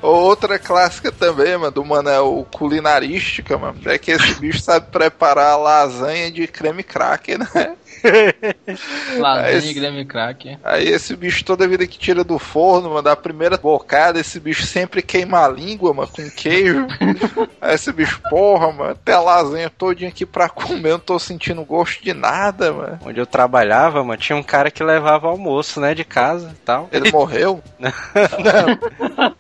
Outra 0.08 0.58
clássica 0.58 1.12
também, 1.12 1.58
mano, 1.58 1.72
do 1.72 1.84
Manel 1.84 2.48
culinarística, 2.52 3.58
mano, 3.58 3.78
é 3.86 3.98
que 3.98 4.12
esse 4.12 4.36
bicho 4.40 4.60
sabe 4.62 4.88
preparar 4.92 5.58
lasanha 5.60 6.32
de 6.32 6.48
creme 6.48 6.82
cracker, 6.84 7.40
né? 7.40 7.76
Lasanha 9.18 9.58
Esse- 9.58 9.72
e 9.72 9.74
Grêmio 9.74 10.06
Crack. 10.06 10.58
Aí 10.64 10.88
esse 10.88 11.16
bicho 11.16 11.44
toda 11.44 11.68
vida 11.68 11.86
que 11.88 11.98
tira 11.98 12.24
do 12.24 12.38
forno, 12.38 12.90
mano, 12.90 13.02
da 13.02 13.16
primeira 13.16 13.58
bocada, 13.58 14.20
esse 14.20 14.40
bicho 14.40 14.66
sempre 14.66 15.02
queima 15.02 15.44
a 15.44 15.50
língua, 15.50 15.94
mano, 15.94 16.08
com 16.08 16.30
queijo. 16.30 16.86
Aí 17.60 17.76
esse 17.76 17.92
bicho, 17.92 18.22
porra, 18.30 18.72
mano, 18.72 18.92
até 18.92 19.14
a 19.14 19.20
lasanha 19.20 19.70
todinha 19.70 20.10
aqui 20.10 20.26
pra 20.26 20.48
comer, 20.48 20.90
eu 20.90 20.94
não 20.94 21.00
tô 21.00 21.18
sentindo 21.20 21.64
gosto 21.66 22.04
de 22.04 22.14
nada, 22.14 22.72
mano. 22.72 23.00
Onde 23.06 23.20
eu 23.20 23.26
trabalhava, 23.26 24.04
mano, 24.04 24.20
tinha 24.20 24.36
um 24.38 24.44
cara 24.44 24.70
que 24.72 24.84
levava 24.84 25.28
almoço, 25.28 25.82
né, 25.82 25.94
de 25.94 26.04
casa 26.04 26.52
e 26.54 26.58
tal. 26.66 26.88
Ele 26.92 27.12
morreu? 27.12 27.62
Ele... 27.80 29.36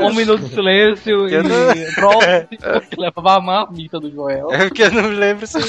Um 0.00 0.12
minuto 0.14 0.42
de 0.44 0.54
silêncio 0.54 1.28
Eu 1.28 1.42
e 1.42 1.48
não- 1.48 1.92
prova 1.94 2.46
que 2.90 3.00
levava 3.00 3.36
a 3.36 3.40
marmita 3.40 3.98
do 3.98 4.10
Joel. 4.10 4.52
É 4.52 4.66
porque 4.68 4.82
eu 4.82 4.90
não 4.92 5.04
me 5.04 5.14
lembro 5.16 5.46
se. 5.46 5.60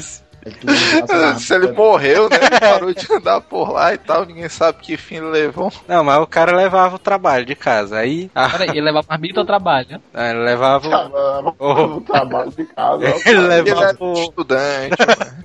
se- 0.00 0.26
Se 1.40 1.54
ele 1.56 1.72
morreu, 1.72 2.28
né? 2.28 2.36
Ele 2.40 2.60
parou 2.60 2.94
de 2.94 3.12
andar 3.12 3.40
por 3.40 3.72
lá 3.72 3.92
e 3.94 3.98
tal, 3.98 4.24
ninguém 4.24 4.48
sabe 4.48 4.78
que 4.80 4.96
fim 4.96 5.16
ele 5.16 5.26
levou. 5.26 5.72
Não, 5.88 6.04
mas 6.04 6.22
o 6.22 6.26
cara 6.26 6.54
levava 6.54 6.94
o 6.94 6.98
trabalho 7.00 7.44
de 7.44 7.56
casa. 7.56 7.98
Aí. 7.98 8.30
ah, 8.32 8.48
Peraí, 8.50 8.68
ele 8.70 8.82
leva 8.82 9.04
marmita 9.08 9.40
ou 9.40 9.46
trabalho? 9.46 10.00
ele 10.14 10.38
levava. 10.44 10.86
o- 10.86 10.90
Tava 10.90 11.54
Oh. 11.58 11.86
no 11.88 12.00
trabalho 12.00 12.52
de 12.52 12.64
casa. 12.64 13.04
Ele 13.26 13.38
Ele 13.38 13.40
levava, 13.48 13.84
era 13.86 13.96
o, 13.98 14.12
estudante, 14.14 14.96
mano. 15.00 15.44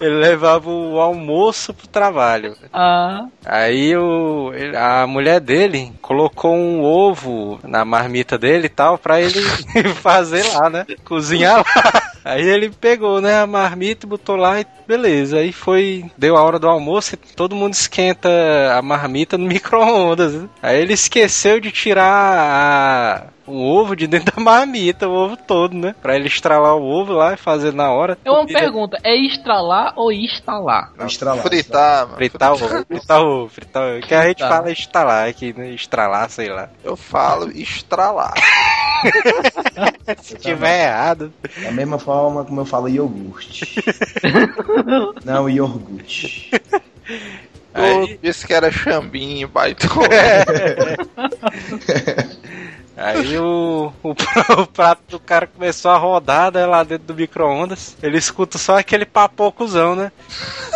Ele 0.00 0.14
levava 0.14 0.68
o 0.68 0.98
almoço 1.00 1.72
pro 1.72 1.86
trabalho. 1.86 2.56
Ah, 2.72 3.26
Aí 3.44 3.96
o, 3.96 4.50
a 4.76 5.06
mulher 5.06 5.40
dele 5.40 5.92
colocou 6.00 6.54
um 6.54 6.82
ovo 6.82 7.58
na 7.62 7.84
marmita 7.84 8.38
dele 8.38 8.66
e 8.66 8.70
tal 8.70 8.98
pra 8.98 9.20
ele 9.20 9.40
fazer 10.02 10.44
lá, 10.54 10.68
né? 10.70 10.86
Cozinhar 11.04 11.58
lá. 11.58 12.11
Aí 12.24 12.42
ele 12.42 12.70
pegou, 12.70 13.20
né, 13.20 13.40
a 13.40 13.46
marmita 13.46 14.06
e 14.06 14.08
botou 14.08 14.36
lá 14.36 14.60
e 14.60 14.66
beleza. 14.86 15.38
Aí 15.38 15.52
foi, 15.52 16.04
deu 16.16 16.36
a 16.36 16.42
hora 16.42 16.58
do 16.58 16.68
almoço 16.68 17.14
e 17.14 17.16
todo 17.16 17.56
mundo 17.56 17.74
esquenta 17.74 18.28
a 18.76 18.80
marmita 18.82 19.36
no 19.38 19.46
micro-ondas. 19.48 20.34
né? 20.34 20.48
Aí 20.62 20.80
ele 20.80 20.92
esqueceu 20.92 21.58
de 21.60 21.70
tirar 21.70 22.06
a- 22.06 23.22
o 23.44 23.56
ovo 23.76 23.96
de 23.96 24.06
dentro 24.06 24.34
da 24.36 24.40
marmita, 24.42 25.08
o 25.08 25.12
ovo 25.12 25.36
todo, 25.36 25.76
né? 25.76 25.94
Pra 26.00 26.14
ele 26.14 26.28
estralar 26.28 26.76
o 26.76 26.82
ovo 26.84 27.12
lá 27.12 27.32
e 27.34 27.36
fazer 27.36 27.72
na 27.72 27.90
hora. 27.90 28.16
é 28.24 28.30
uma 28.30 28.46
pergunta, 28.46 28.98
é 29.02 29.16
estralar 29.16 29.92
ou 29.96 30.12
instalar? 30.12 30.92
Estralar. 31.06 31.42
Fritar, 31.42 32.04
mano. 32.06 32.16
Fritar 32.16 32.52
o 32.52 32.54
ovo, 32.54 32.84
fritar 32.86 33.20
o 33.20 33.26
ovo, 33.26 33.48
fritar 33.48 33.82
o 33.82 33.96
ovo. 33.96 34.06
Que 34.06 34.14
a 34.14 34.28
gente 34.28 34.38
fala 34.46 34.70
estalar 34.70 35.28
aqui, 35.28 35.52
né? 35.56 35.70
Estralar, 35.70 36.30
sei 36.30 36.48
lá. 36.50 36.68
Eu 36.84 36.96
falo 36.96 37.50
estralar. 37.50 38.32
Se 40.22 40.36
tiver 40.36 40.84
errado. 40.84 41.32
Da 41.62 41.70
mesma 41.72 41.98
forma 41.98 42.44
como 42.44 42.60
eu 42.60 42.66
falo 42.66 42.88
iogurte. 42.88 43.82
Não, 45.24 45.48
iogurte. 45.48 46.50
Eu 47.74 48.18
disse 48.22 48.46
que 48.46 48.52
era 48.52 48.70
chambinho, 48.70 49.48
baitão. 49.48 49.90
Aí 53.02 53.36
o, 53.36 53.92
o, 54.00 54.10
o 54.62 54.66
prato 54.68 55.02
do 55.08 55.18
cara 55.18 55.44
começou 55.44 55.90
a 55.90 55.98
rodar 55.98 56.52
né, 56.52 56.64
lá 56.64 56.84
dentro 56.84 57.08
do 57.08 57.14
micro-ondas. 57.14 57.96
Ele 58.00 58.16
escuta 58.16 58.58
só 58.58 58.78
aquele 58.78 59.04
papocozão, 59.04 59.96
né? 59.96 60.12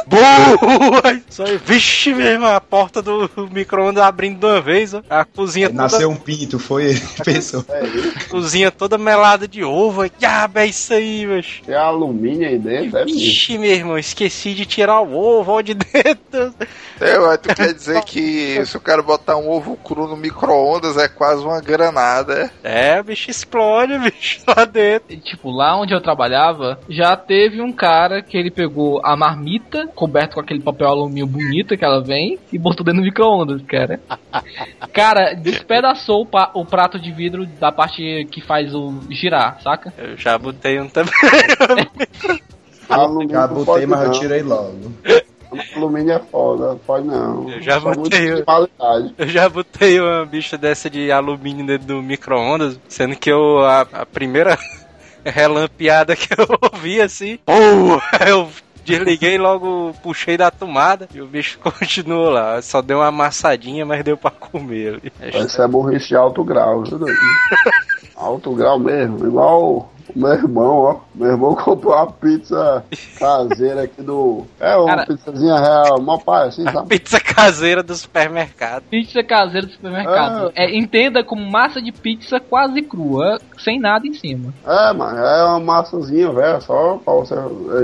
Aí 1.04 1.22
Só, 1.28 1.44
vixe 1.64 2.12
mesmo, 2.14 2.46
a 2.46 2.60
porta 2.60 3.00
do 3.00 3.28
micro-ondas 3.50 4.02
abrindo 4.02 4.40
de 4.40 4.46
uma 4.46 4.60
vez, 4.60 4.94
ó. 4.94 5.02
A 5.08 5.24
cozinha 5.24 5.68
toda, 5.68 5.82
Nasceu 5.82 6.10
um 6.10 6.16
pinto, 6.16 6.58
foi 6.58 6.86
ele 6.86 7.00
que 7.00 7.24
pensou. 7.24 7.64
cozinha 8.28 8.70
toda 8.70 8.98
melada 8.98 9.46
de 9.46 9.62
ovo. 9.64 10.02
Aí, 10.02 10.12
Diabo, 10.18 10.58
é 10.58 10.66
isso 10.66 10.94
aí, 10.94 11.26
mas. 11.26 11.60
Tem 11.64 11.74
alumínio 11.74 12.48
aí 12.48 12.58
dentro, 12.58 12.98
é 12.98 13.04
bicho. 13.04 13.18
Vixe, 13.18 13.58
meu 13.58 13.70
irmão, 13.70 13.98
esqueci 13.98 14.54
de 14.54 14.66
tirar 14.66 15.00
o 15.00 15.14
ovo 15.14 15.52
ó, 15.52 15.60
de 15.60 15.74
dentro. 15.74 16.54
É, 17.00 17.18
ué, 17.18 17.36
tu 17.36 17.54
quer 17.54 17.74
dizer 17.74 18.02
que 18.04 18.64
se 18.64 18.76
o 18.76 18.80
cara 18.80 19.02
botar 19.02 19.36
um 19.36 19.48
ovo 19.50 19.76
cru 19.76 20.06
no 20.06 20.16
micro-ondas 20.16 20.96
é 20.96 21.08
quase 21.08 21.42
uma 21.44 21.60
granada, 21.60 22.15
é? 22.28 22.50
É, 22.62 23.00
o 23.00 23.04
bicho 23.04 23.30
explode, 23.30 23.98
bicho, 23.98 24.40
lá 24.46 24.64
dentro. 24.64 25.12
E, 25.12 25.16
Tipo, 25.16 25.50
lá 25.50 25.76
onde 25.78 25.92
eu 25.92 26.00
trabalhava, 26.00 26.78
já 26.88 27.16
teve 27.16 27.60
um 27.60 27.72
cara 27.72 28.22
que 28.22 28.36
ele 28.36 28.50
pegou 28.50 29.00
a 29.04 29.16
marmita, 29.16 29.86
coberta 29.88 30.34
com 30.34 30.40
aquele 30.40 30.60
papel 30.60 30.88
alumínio 30.88 31.26
bonito 31.26 31.76
que 31.76 31.84
ela 31.84 32.02
vem, 32.02 32.38
e 32.52 32.58
botou 32.58 32.84
dentro 32.84 33.00
do 33.00 33.04
micro-ondas, 33.04 33.60
cara. 33.62 34.00
Cara, 34.92 35.34
despedaçou 35.34 36.26
o, 36.26 36.60
o 36.60 36.64
prato 36.64 36.98
de 36.98 37.10
vidro 37.12 37.46
da 37.46 37.72
parte 37.72 38.26
que 38.30 38.40
faz 38.40 38.74
o 38.74 39.00
girar, 39.10 39.60
saca? 39.62 39.92
Eu 39.98 40.16
já 40.16 40.38
botei 40.38 40.80
um 40.80 40.88
também. 40.88 41.12
Alumínio 42.88 43.30
Já 43.34 43.46
não 43.48 43.64
botei, 43.64 43.86
mas 43.86 44.00
eu 44.00 44.06
não. 44.08 44.20
tirei 44.20 44.42
logo. 44.42 44.92
Alumínio 45.76 46.12
é 46.14 46.18
foda, 46.18 46.76
pode 46.86 47.06
não. 47.06 47.50
Eu 47.50 47.62
já 47.62 47.80
Só 47.80 47.92
botei, 47.94 48.32
eu- 48.32 49.28
já 49.28 49.48
botei 49.48 50.00
uma 50.00 50.24
bicha 50.26 50.56
dessa 50.58 50.88
de 50.90 51.10
alumínio 51.12 51.66
dentro 51.66 51.86
do 51.86 52.02
micro-ondas, 52.02 52.78
sendo 52.88 53.16
que 53.16 53.30
eu, 53.30 53.60
a, 53.64 53.80
a 53.92 54.06
primeira 54.06 54.58
relampeada 55.24 56.14
que 56.16 56.28
eu 56.32 56.46
ouvi 56.72 57.00
assim, 57.00 57.38
pô, 57.44 57.52
eu 58.26 58.48
desliguei 58.84 59.36
logo, 59.36 59.92
puxei 60.02 60.36
da 60.36 60.50
tomada 60.50 61.08
e 61.12 61.20
o 61.20 61.26
bicho 61.26 61.58
continuou 61.58 62.30
lá. 62.30 62.62
Só 62.62 62.80
deu 62.80 62.98
uma 62.98 63.08
amassadinha, 63.08 63.84
mas 63.84 64.04
deu 64.04 64.16
pra 64.16 64.30
comer 64.30 65.00
ali. 65.20 65.44
Isso 65.44 65.60
é 65.60 65.66
burrice 65.66 66.08
de 66.08 66.16
alto 66.16 66.44
grau, 66.44 66.84
viu? 66.84 66.98
Alto 68.14 68.54
grau 68.54 68.78
mesmo, 68.78 69.26
igual 69.26 69.62
o 69.62 69.88
meu 70.14 70.32
irmão, 70.32 70.76
ó. 70.78 70.96
Meu 71.14 71.30
irmão 71.30 71.54
comprou 71.56 71.94
uma 71.94 72.06
pizza 72.06 72.84
caseira 73.18 73.82
aqui 73.84 74.02
do. 74.02 74.44
É, 74.60 74.76
uma 74.76 74.86
Cara- 74.86 75.06
pizzazinha 75.06 75.56
real, 75.58 76.00
mó 76.00 76.18
pai, 76.18 76.48
assim, 76.48 76.64
sabe? 76.64 76.88
Pizza 76.88 77.20
caseira 77.20 77.82
do 77.82 77.94
supermercado. 77.94 78.82
Pizza 78.90 79.22
caseira 79.22 79.66
do 79.66 79.72
supermercado. 79.72 80.52
É, 80.54 80.76
entenda 80.76 81.24
como 81.24 81.42
massa 81.50 81.80
de 81.80 81.92
pizza 81.92 82.38
quase 82.40 82.82
crua, 82.82 83.38
sem 83.58 83.80
nada 83.80 84.06
em 84.06 84.12
cima. 84.14 84.52
É, 84.66 84.92
mano, 84.92 85.18
é 85.18 85.44
uma 85.44 85.60
massazinha, 85.60 86.30
velho, 86.32 86.60
só 86.62 86.98
pra 87.04 87.14
você 87.14 87.34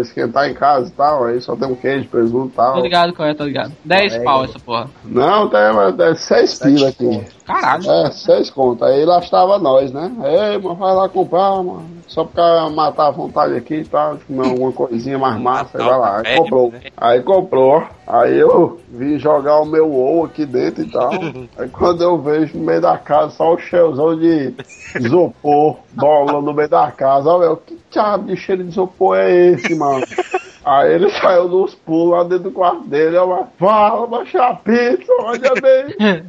esquentar 0.00 0.48
em 0.48 0.54
casa 0.54 0.88
e 0.88 0.92
tal. 0.92 1.24
Aí 1.24 1.40
só 1.40 1.56
tem 1.56 1.68
um 1.68 1.74
queijo, 1.74 2.08
presunto 2.08 2.48
e 2.52 2.56
Tô 2.56 2.62
tal. 2.62 2.80
ligado 2.82 3.12
qual 3.14 3.28
é, 3.28 3.34
tô 3.34 3.44
ligado. 3.44 3.72
10 3.84 4.14
É, 4.14 4.22
pau 4.22 4.42
é. 4.42 4.44
essa 4.46 4.58
porra. 4.58 4.88
Não, 5.04 5.48
tem 5.48 5.60
é, 5.60 6.14
seis 6.14 6.50
Sete 6.52 6.74
pila 6.74 6.88
aqui. 6.88 7.04
conto. 7.06 7.42
Caralho. 7.46 7.90
É, 7.90 8.10
seis 8.12 8.50
contas. 8.50 8.88
Aí 8.88 9.04
lá 9.04 9.18
estava 9.18 9.58
nós, 9.58 9.92
né? 9.92 10.10
Ei, 10.24 10.58
mano, 10.58 10.76
vai 10.76 10.94
lá 10.94 11.08
comprar, 11.08 11.56
mano. 11.62 11.84
Só 12.06 12.21
pra 12.26 12.68
matar 12.70 13.08
a 13.08 13.10
vontade 13.10 13.54
aqui 13.56 13.76
e 13.76 13.84
tal, 13.84 14.16
de 14.16 14.24
comer 14.24 14.48
alguma 14.48 14.72
coisinha 14.72 15.18
mais 15.18 15.40
massa, 15.40 15.78
aí 15.78 15.84
vai 15.84 15.98
lá. 15.98 16.18
Aí 16.24 16.34
É, 16.34 16.38
comprou. 16.38 16.70
né? 16.70 16.80
Aí 16.96 17.22
comprou. 17.22 17.82
Aí 18.06 18.38
eu 18.38 18.78
vim 18.90 19.18
jogar 19.18 19.60
o 19.60 19.64
meu 19.66 19.92
ovo 19.94 20.26
aqui 20.26 20.44
dentro 20.44 20.82
e 20.82 20.90
tal. 20.90 21.10
Aí 21.58 21.68
quando 21.68 22.02
eu 22.02 22.18
vejo 22.20 22.58
no 22.58 22.64
meio 22.64 22.80
da 22.80 22.98
casa 22.98 23.30
só 23.30 23.54
o 23.54 23.58
cheirozão 23.58 24.16
de 24.18 24.54
isopor, 25.00 25.76
bola 25.92 26.40
no 26.40 26.52
meio 26.52 26.68
da 26.68 26.90
casa. 26.90 27.28
Olha, 27.30 27.56
que 27.56 27.78
diabo 27.90 28.26
de 28.26 28.36
cheiro 28.36 28.62
de 28.64 28.70
isopor 28.70 29.16
é 29.16 29.30
esse, 29.52 29.74
mano? 29.74 30.04
Aí 30.64 30.94
ele 30.94 31.10
saiu 31.10 31.48
nos 31.48 31.74
pulos 31.74 32.12
lá 32.12 32.22
dentro 32.24 32.44
do 32.44 32.50
quarto 32.52 32.86
dele, 32.86 33.16
eu 33.16 33.46
fala, 33.58 34.06
baixar 34.06 34.50
a 34.50 34.54
pizza, 34.54 35.12
olha 35.20 35.52
bem. 35.60 35.96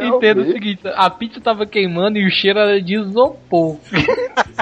Entenda 0.00 0.40
o 0.40 0.44
vi. 0.44 0.52
seguinte, 0.52 0.80
a 0.94 1.10
pizza 1.10 1.40
tava 1.40 1.66
queimando 1.66 2.18
e 2.18 2.26
o 2.26 2.30
cheiro 2.30 2.58
era 2.58 2.80
de 2.80 2.94
isopor. 2.96 3.76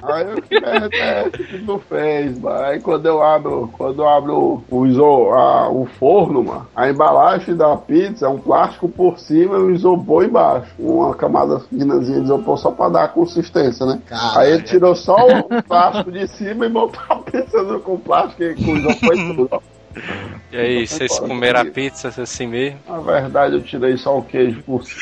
Aí 0.02 0.24
eu 0.24 0.58
é, 0.62 1.20
é, 1.20 1.26
o 1.26 1.30
que 1.30 1.58
tu 1.58 1.78
fez, 1.88 2.38
mano? 2.40 2.64
Aí 2.64 2.80
quando 2.80 3.06
eu 3.06 3.22
abro, 3.22 3.68
quando 3.72 4.02
eu 4.02 4.08
abro 4.08 4.64
o, 4.70 4.86
iso, 4.86 5.04
a, 5.04 5.68
o 5.70 5.86
forno, 5.98 6.42
mano, 6.44 6.66
a 6.74 6.88
embalagem 6.88 7.54
da 7.56 7.76
pizza 7.76 8.26
é 8.26 8.28
um 8.28 8.38
plástico 8.38 8.88
por 8.88 9.18
cima 9.18 9.56
e 9.56 9.62
um 9.62 9.70
isopor 9.70 10.24
embaixo. 10.24 10.70
Uma 10.78 11.14
camada 11.14 11.60
finazinha 11.60 12.18
de 12.20 12.24
isopor 12.24 12.56
só 12.58 12.70
pra 12.70 12.88
dar 12.88 13.08
consistência, 13.12 13.84
né? 13.86 14.00
Caralho. 14.06 14.38
Aí 14.38 14.52
ele 14.52 14.62
tirou 14.62 14.94
só 14.94 15.16
o 15.16 15.62
plástico 15.62 16.10
de 16.12 16.26
cima 16.28 16.66
e 16.66 16.68
botou 16.68 17.00
a 17.08 17.16
pizza 17.16 17.62
no- 17.62 17.80
com 17.80 17.98
plástico 17.98 18.42
e 18.76 18.90
e 18.90 19.34
tudo. 19.34 19.62
E 20.52 20.56
aí, 20.56 20.86
vocês 20.86 21.18
comeram 21.18 21.60
a 21.60 21.64
pizza 21.64 22.08
assim 22.08 22.46
mesmo? 22.46 22.78
Na 22.86 22.98
verdade, 22.98 23.54
eu 23.54 23.62
tirei 23.62 23.96
só 23.96 24.18
o 24.18 24.22
queijo 24.22 24.62
por 24.62 24.84
cima. 24.84 25.00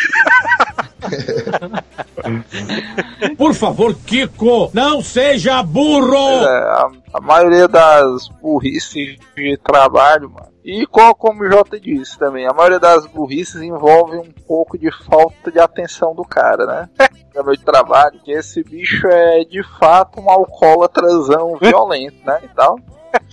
Por 3.37 3.55
favor, 3.55 3.95
Kiko, 3.95 4.71
não 4.75 5.01
seja 5.01 5.63
burro! 5.63 6.45
É, 6.45 6.47
a, 6.47 6.91
a 7.15 7.21
maioria 7.21 7.69
das 7.69 8.29
burrices 8.41 9.17
de 9.37 9.57
trabalho, 9.59 10.31
mano. 10.31 10.49
E 10.65 10.85
qual, 10.87 11.15
como 11.15 11.45
o 11.45 11.51
Jota 11.51 11.81
disse 11.81 12.19
também, 12.19 12.47
a 12.47 12.53
maioria 12.53 12.79
das 12.79 13.07
burrices 13.07 13.63
envolve 13.63 14.19
um 14.19 14.31
pouco 14.47 14.77
de 14.77 14.91
falta 15.07 15.51
de 15.51 15.59
atenção 15.59 16.15
do 16.15 16.25
cara, 16.25 16.67
né? 16.67 16.91
No 17.35 17.43
meu 17.45 17.57
trabalho, 17.57 18.21
que 18.23 18.33
esse 18.33 18.63
bicho 18.63 19.07
é 19.07 19.45
de 19.45 19.63
fato 19.79 20.21
um 20.21 20.29
alcoólatrazão 20.29 21.57
violento, 21.57 22.19
né? 22.23 22.41
E 22.43 22.49
tal. 22.49 22.79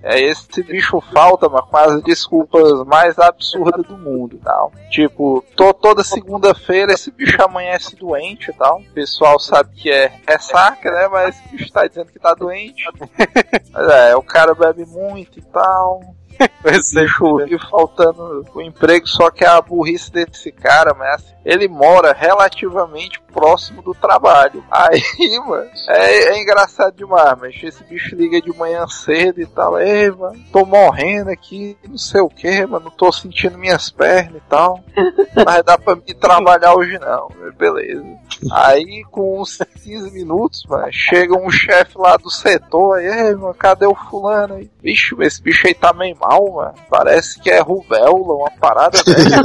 É, 0.03 0.21
esse 0.21 0.61
bicho 0.61 1.01
falta, 1.01 1.49
mas 1.49 1.65
com 1.65 1.77
as 1.77 2.03
desculpas 2.03 2.85
mais 2.85 3.17
absurdas 3.17 3.85
do 3.85 3.97
mundo 3.97 4.39
tal. 4.43 4.71
Tipo, 4.89 5.43
to, 5.55 5.73
toda 5.73 6.03
segunda-feira 6.03 6.93
esse 6.93 7.09
bicho 7.09 7.41
amanhece 7.41 7.95
doente 7.95 8.51
e 8.51 8.53
tal. 8.53 8.79
O 8.79 8.93
pessoal 8.93 9.39
sabe 9.39 9.73
que 9.75 9.89
é 9.89 10.11
ressaca, 10.27 10.91
né? 10.91 11.07
Mas 11.07 11.35
esse 11.35 11.49
bicho 11.49 11.71
tá 11.71 11.87
dizendo 11.87 12.11
que 12.11 12.19
tá 12.19 12.33
doente. 12.33 12.83
É, 13.75 14.15
o 14.15 14.21
cara 14.21 14.55
bebe 14.55 14.85
muito 14.85 15.37
e 15.37 15.41
tal. 15.41 15.99
Deixou 16.93 17.45
e 17.45 17.57
faltando 17.69 18.45
o 18.53 18.61
emprego, 18.61 19.07
só 19.07 19.29
que 19.29 19.45
a 19.45 19.61
burrice 19.61 20.11
desse 20.11 20.51
cara, 20.51 20.93
mas 20.93 21.35
ele 21.45 21.67
mora 21.67 22.11
relativamente 22.11 23.21
próximo 23.31 23.81
do 23.81 23.93
trabalho. 23.93 24.63
Aí, 24.71 25.39
mano, 25.45 25.69
é, 25.89 26.33
é 26.33 26.41
engraçado 26.41 26.95
demais, 26.95 27.37
mas 27.39 27.55
esse 27.61 27.83
bicho 27.83 28.15
liga 28.15 28.41
de 28.41 28.55
manhã 28.57 28.87
cedo 28.87 29.41
e 29.41 29.45
tal. 29.45 29.77
Ei, 29.79 30.09
mano, 30.09 30.39
tô 30.51 30.65
morrendo 30.65 31.29
aqui, 31.29 31.77
não 31.87 31.97
sei 31.97 32.21
o 32.21 32.29
que, 32.29 32.65
mano, 32.65 32.85
não 32.85 32.91
tô 32.91 33.11
sentindo 33.11 33.57
minhas 33.57 33.89
pernas 33.91 34.37
e 34.37 34.49
tal. 34.49 34.83
Mas 35.45 35.63
dá 35.63 35.77
pra 35.77 35.95
me 35.95 36.13
trabalhar 36.13 36.73
hoje 36.73 36.97
não, 36.97 37.29
beleza. 37.57 38.05
Aí, 38.51 39.03
com 39.11 39.41
uns 39.41 39.57
15 39.57 40.11
minutos, 40.11 40.65
mano, 40.67 40.87
chega 40.91 41.37
um 41.37 41.49
chefe 41.49 41.97
lá 41.97 42.17
do 42.17 42.29
setor, 42.31 42.97
aí, 42.97 43.05
ei, 43.05 43.35
mano, 43.35 43.53
cadê 43.53 43.85
o 43.85 43.95
fulano 43.95 44.55
aí? 44.55 44.69
Bicho, 44.81 45.21
esse 45.21 45.41
bicho 45.41 45.67
aí 45.67 45.73
tá 45.73 45.93
meio 45.93 46.15
mal, 46.27 46.51
mano. 46.51 46.73
Parece 46.89 47.39
que 47.39 47.49
é 47.49 47.59
rubéola, 47.59 48.33
uma 48.33 48.51
parada 48.51 48.97
dessa. 49.03 49.43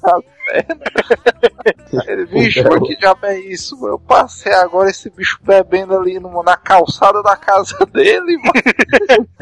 tá. 0.00 0.18
Ele, 2.08 2.26
bicho, 2.26 2.62
que 2.80 2.96
diabo 2.96 3.26
é 3.26 3.38
isso, 3.38 3.78
mano? 3.80 3.94
Eu 3.94 3.98
passei 4.00 4.52
agora 4.52 4.90
esse 4.90 5.08
bicho 5.10 5.38
bebendo 5.42 5.96
ali 5.96 6.18
no, 6.18 6.42
na 6.42 6.56
calçada 6.56 7.22
da 7.22 7.36
casa 7.36 7.76
dele, 7.92 8.36
mano. 8.38 9.28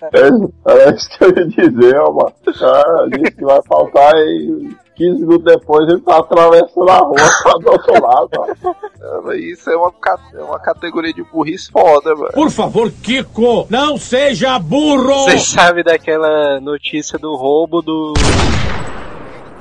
É, 0.00 0.28
é 0.72 0.94
isso 0.94 1.10
que 1.10 1.24
eu 1.24 1.36
ia 1.36 1.46
dizer, 1.46 1.96
ó, 1.98 2.12
mano. 2.12 2.32
Ah, 2.46 3.08
disse 3.10 3.36
que 3.36 3.44
vai 3.44 3.60
faltar 3.62 4.14
e 4.14 4.76
15 4.98 5.20
minutos 5.20 5.44
depois 5.44 5.88
ele 5.88 6.00
tá 6.00 6.18
atravessando 6.18 6.90
a 6.90 6.98
rua 6.98 7.16
tá 7.44 7.52
do 7.52 7.70
outro 7.70 7.92
lado, 7.92 8.30
ó. 8.36 9.32
Isso 9.32 9.70
é 9.70 9.76
uma, 9.76 9.92
é 10.34 10.42
uma 10.42 10.58
categoria 10.58 11.12
de 11.14 11.22
burrice 11.22 11.70
foda, 11.70 12.14
mano. 12.14 12.32
Por 12.34 12.50
favor, 12.50 12.90
Kiko, 12.90 13.66
não 13.70 13.96
seja 13.96 14.58
burro! 14.58 15.24
Vocês 15.24 15.46
sabem 15.46 15.84
daquela 15.84 16.60
notícia 16.60 17.18
do 17.18 17.34
roubo 17.36 17.80
do 17.80 18.12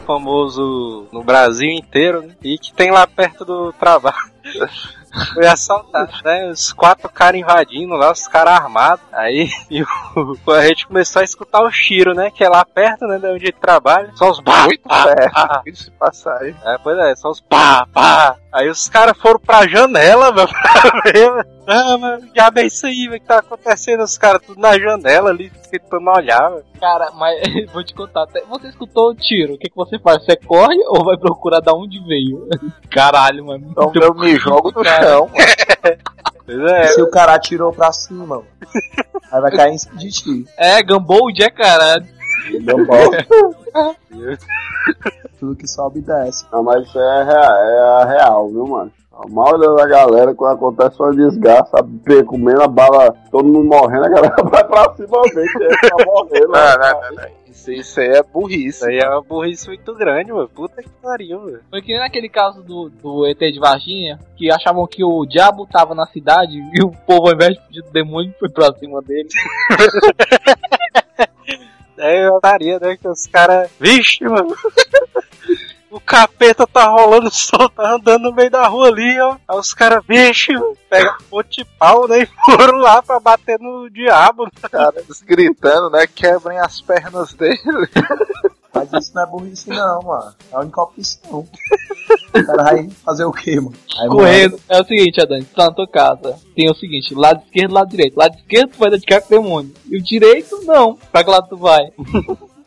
famoso 0.07 1.05
no 1.11 1.23
Brasil 1.23 1.69
inteiro, 1.69 2.21
né? 2.21 2.35
E 2.43 2.57
que 2.57 2.73
tem 2.73 2.89
lá 2.89 3.05
perto 3.05 3.45
do 3.45 3.71
trabalho. 3.73 4.15
Foi 5.33 5.47
assaltado, 5.47 6.11
né? 6.23 6.49
Os 6.49 6.71
quatro 6.73 7.09
caras 7.09 7.39
invadindo 7.39 7.93
lá, 7.95 8.11
os 8.11 8.27
caras 8.27 8.53
armados. 8.53 9.03
Aí 9.11 9.49
e 9.69 9.81
o- 9.83 10.51
a 10.51 10.67
gente 10.67 10.87
começou 10.87 11.21
a 11.21 11.25
escutar 11.25 11.61
o 11.61 11.71
Chiro, 11.71 12.13
né? 12.13 12.31
Que 12.31 12.43
é 12.43 12.49
lá 12.49 12.63
perto, 12.65 13.05
né? 13.07 13.17
De 13.17 13.27
onde 13.27 13.45
ele 13.45 13.51
trabalha. 13.53 14.11
Só 14.15 14.29
os 14.31 14.41
pá, 14.41 14.63
Muito 14.65 14.81
pá, 14.87 15.03
perto, 15.05 15.33
pá. 15.33 15.61
se 15.73 15.91
passagem. 15.91 16.55
É, 16.65 16.77
pois 16.83 16.97
é, 16.97 17.15
só 17.15 17.29
os 17.29 17.39
pá, 17.41 17.85
pá. 17.93 18.35
Aí 18.53 18.69
os 18.69 18.87
caras 18.89 19.17
foram 19.17 19.39
pra 19.39 19.67
janela, 19.67 20.31
mano, 20.33 20.47
pra 20.49 21.01
ver, 21.11 21.29
mano. 21.29 21.57
Ah, 21.69 21.97
mano, 21.97 22.27
diabo 22.33 22.59
é 22.59 22.65
isso 22.65 22.85
aí, 22.87 23.07
velho, 23.09 23.19
que 23.19 23.27
tá 23.27 23.39
acontecendo? 23.39 24.01
Os 24.01 24.17
caras 24.17 24.41
tudo 24.41 24.59
na 24.61 24.79
janela 24.79 25.29
ali, 25.29 25.51
tentando 25.69 26.09
olhar, 26.09 26.49
velho. 26.49 26.65
Cara, 26.79 27.11
mas 27.15 27.39
vou 27.73 27.83
te 27.83 27.93
contar. 27.93 28.23
até- 28.23 28.43
Você 28.49 28.67
escutou 28.67 29.09
o 29.11 29.15
tiro, 29.15 29.53
o 29.53 29.57
que, 29.57 29.69
que 29.69 29.75
você 29.75 29.97
faz? 29.99 30.23
Você 30.23 30.35
corre 30.35 30.77
ou 30.87 31.03
vai 31.05 31.17
procurar 31.17 31.59
da 31.59 31.73
onde 31.73 31.99
veio? 32.05 32.47
Caralho, 32.89 33.45
mano. 33.45 33.67
Então 33.71 33.91
eu 33.95 34.13
me 34.13 34.35
jogo 34.37 34.71
no 34.71 34.83
Cara. 34.83 35.03
chão, 35.03 35.29
é, 36.47 36.83
Se 36.87 37.01
o 37.01 37.09
cara 37.09 37.33
atirou 37.35 37.73
pra 37.73 37.91
cima, 37.91 38.25
mano, 38.25 38.45
aí 39.31 39.41
vai 39.41 39.51
cair 39.51 39.73
em 39.73 39.77
cima 39.77 39.97
de 39.97 40.09
ti. 40.09 40.45
É, 40.57 40.81
Gambold 40.81 41.43
é 41.43 41.49
caralho. 41.49 42.05
Bom. 42.63 43.11
Tudo 45.39 45.55
que 45.55 45.67
sobe 45.67 46.01
desce. 46.01 46.45
Não, 46.51 46.63
mas 46.63 46.87
isso 46.87 46.97
é, 46.99 47.23
rea- 47.23 47.33
é 47.33 47.79
a 48.01 48.05
real, 48.05 48.47
viu, 48.49 48.65
mano? 48.67 48.91
A 49.11 49.27
maioria 49.27 49.71
da 49.73 49.87
galera, 49.87 50.33
quando 50.35 50.53
acontece 50.55 51.01
uma 51.01 51.11
desgraça, 51.11 51.77
comendo 52.27 52.61
a 52.61 52.67
bala, 52.67 53.11
todo 53.31 53.45
mundo 53.51 53.67
morrendo, 53.67 54.05
a 54.05 54.09
galera 54.09 54.35
é 54.83 55.89
pra 55.89 56.05
morrer, 56.05 56.41
Não, 56.41 56.49
né? 56.51 56.77
não, 56.77 57.01
não, 57.01 57.11
não. 57.15 57.37
Isso, 57.47 57.71
isso 57.71 57.99
aí 57.99 58.07
é 58.09 58.23
burrice. 58.23 58.67
isso 58.67 58.85
aí 58.85 58.99
é 58.99 59.09
uma 59.09 59.21
burrice 59.21 59.67
muito 59.67 59.95
grande, 59.95 60.31
mano. 60.31 60.47
Puta 60.47 60.81
que 60.83 60.89
pariu, 61.01 61.45
velho. 61.45 61.61
Foi 61.69 61.81
que 61.81 61.87
nem 61.91 61.99
naquele 61.99 62.29
caso 62.29 62.61
do, 62.61 62.89
do 62.89 63.25
ET 63.25 63.39
de 63.39 63.59
Varginha, 63.59 64.19
que 64.35 64.51
achavam 64.51 64.85
que 64.87 65.03
o 65.03 65.25
diabo 65.25 65.65
tava 65.65 65.95
na 65.95 66.05
cidade 66.05 66.57
e 66.73 66.83
o 66.83 66.91
povo, 66.91 67.27
ao 67.29 67.33
invés 67.33 67.55
de 67.55 67.65
fugir 67.65 67.81
do 67.83 67.91
demônio, 67.91 68.33
foi 68.39 68.49
pra 68.49 68.73
cima 68.73 69.01
dele. 69.01 69.27
É 71.99 72.27
eu 72.27 72.39
daria, 72.39 72.79
né? 72.79 72.95
Que 72.95 73.07
os 73.07 73.25
caras. 73.25 73.71
Vixe, 73.79 74.23
mano. 74.23 74.55
O 75.89 75.99
capeta 75.99 76.67
tá 76.67 76.87
rolando 76.87 77.29
sol, 77.33 77.69
tá 77.69 77.95
andando 77.95 78.23
no 78.23 78.33
meio 78.33 78.51
da 78.51 78.67
rua 78.67 78.87
ali, 78.87 79.19
ó. 79.19 79.37
Aí 79.47 79.57
os 79.57 79.73
caras, 79.73 80.03
vixe, 80.07 80.53
mano, 80.53 80.77
pega 80.89 81.17
ponte 81.29 81.63
de 81.63 81.65
pau, 81.77 82.07
né? 82.07 82.23
E 82.27 82.27
foram 82.51 82.77
lá 82.77 83.01
pra 83.01 83.19
bater 83.19 83.59
no 83.59 83.89
diabo. 83.89 84.49
caras 84.69 85.21
gritando, 85.21 85.89
né? 85.89 86.05
Quebrem 86.07 86.59
as 86.59 86.81
pernas 86.81 87.33
dele. 87.33 87.57
Mas 88.73 88.93
isso 88.93 89.15
não 89.15 89.23
é 89.23 89.25
burrice 89.25 89.69
não, 89.69 90.01
mano. 90.03 90.35
É 90.51 90.55
a 90.55 90.59
única 90.59 90.81
opção. 90.81 91.47
O 92.29 92.45
cara 92.45 92.63
vai 92.63 92.89
fazer 93.03 93.25
o 93.25 93.31
quê, 93.31 93.55
mano? 93.55 93.73
Aí, 93.99 94.07
Correndo. 94.07 94.59
É 94.69 94.79
o 94.79 94.85
seguinte, 94.85 95.19
Adani, 95.19 95.45
tu 95.45 95.55
tá 95.55 95.65
na 95.65 95.71
tua 95.73 95.87
casa. 95.87 96.37
Tem 96.55 96.69
o 96.69 96.75
seguinte, 96.75 97.15
lado 97.15 97.41
esquerdo, 97.43 97.73
lado 97.73 97.89
direito. 97.89 98.17
Lado 98.17 98.35
esquerdo 98.37 98.69
tu 98.71 98.77
vai 98.77 98.91
dedicar 98.91 99.21
com 99.21 99.33
o 99.33 99.41
demônio. 99.41 99.73
E 99.89 99.97
o 99.97 100.03
direito, 100.03 100.61
não. 100.63 100.95
Pra 101.11 101.23
que 101.23 101.29
lado 101.29 101.47
tu 101.49 101.57
vai? 101.57 101.91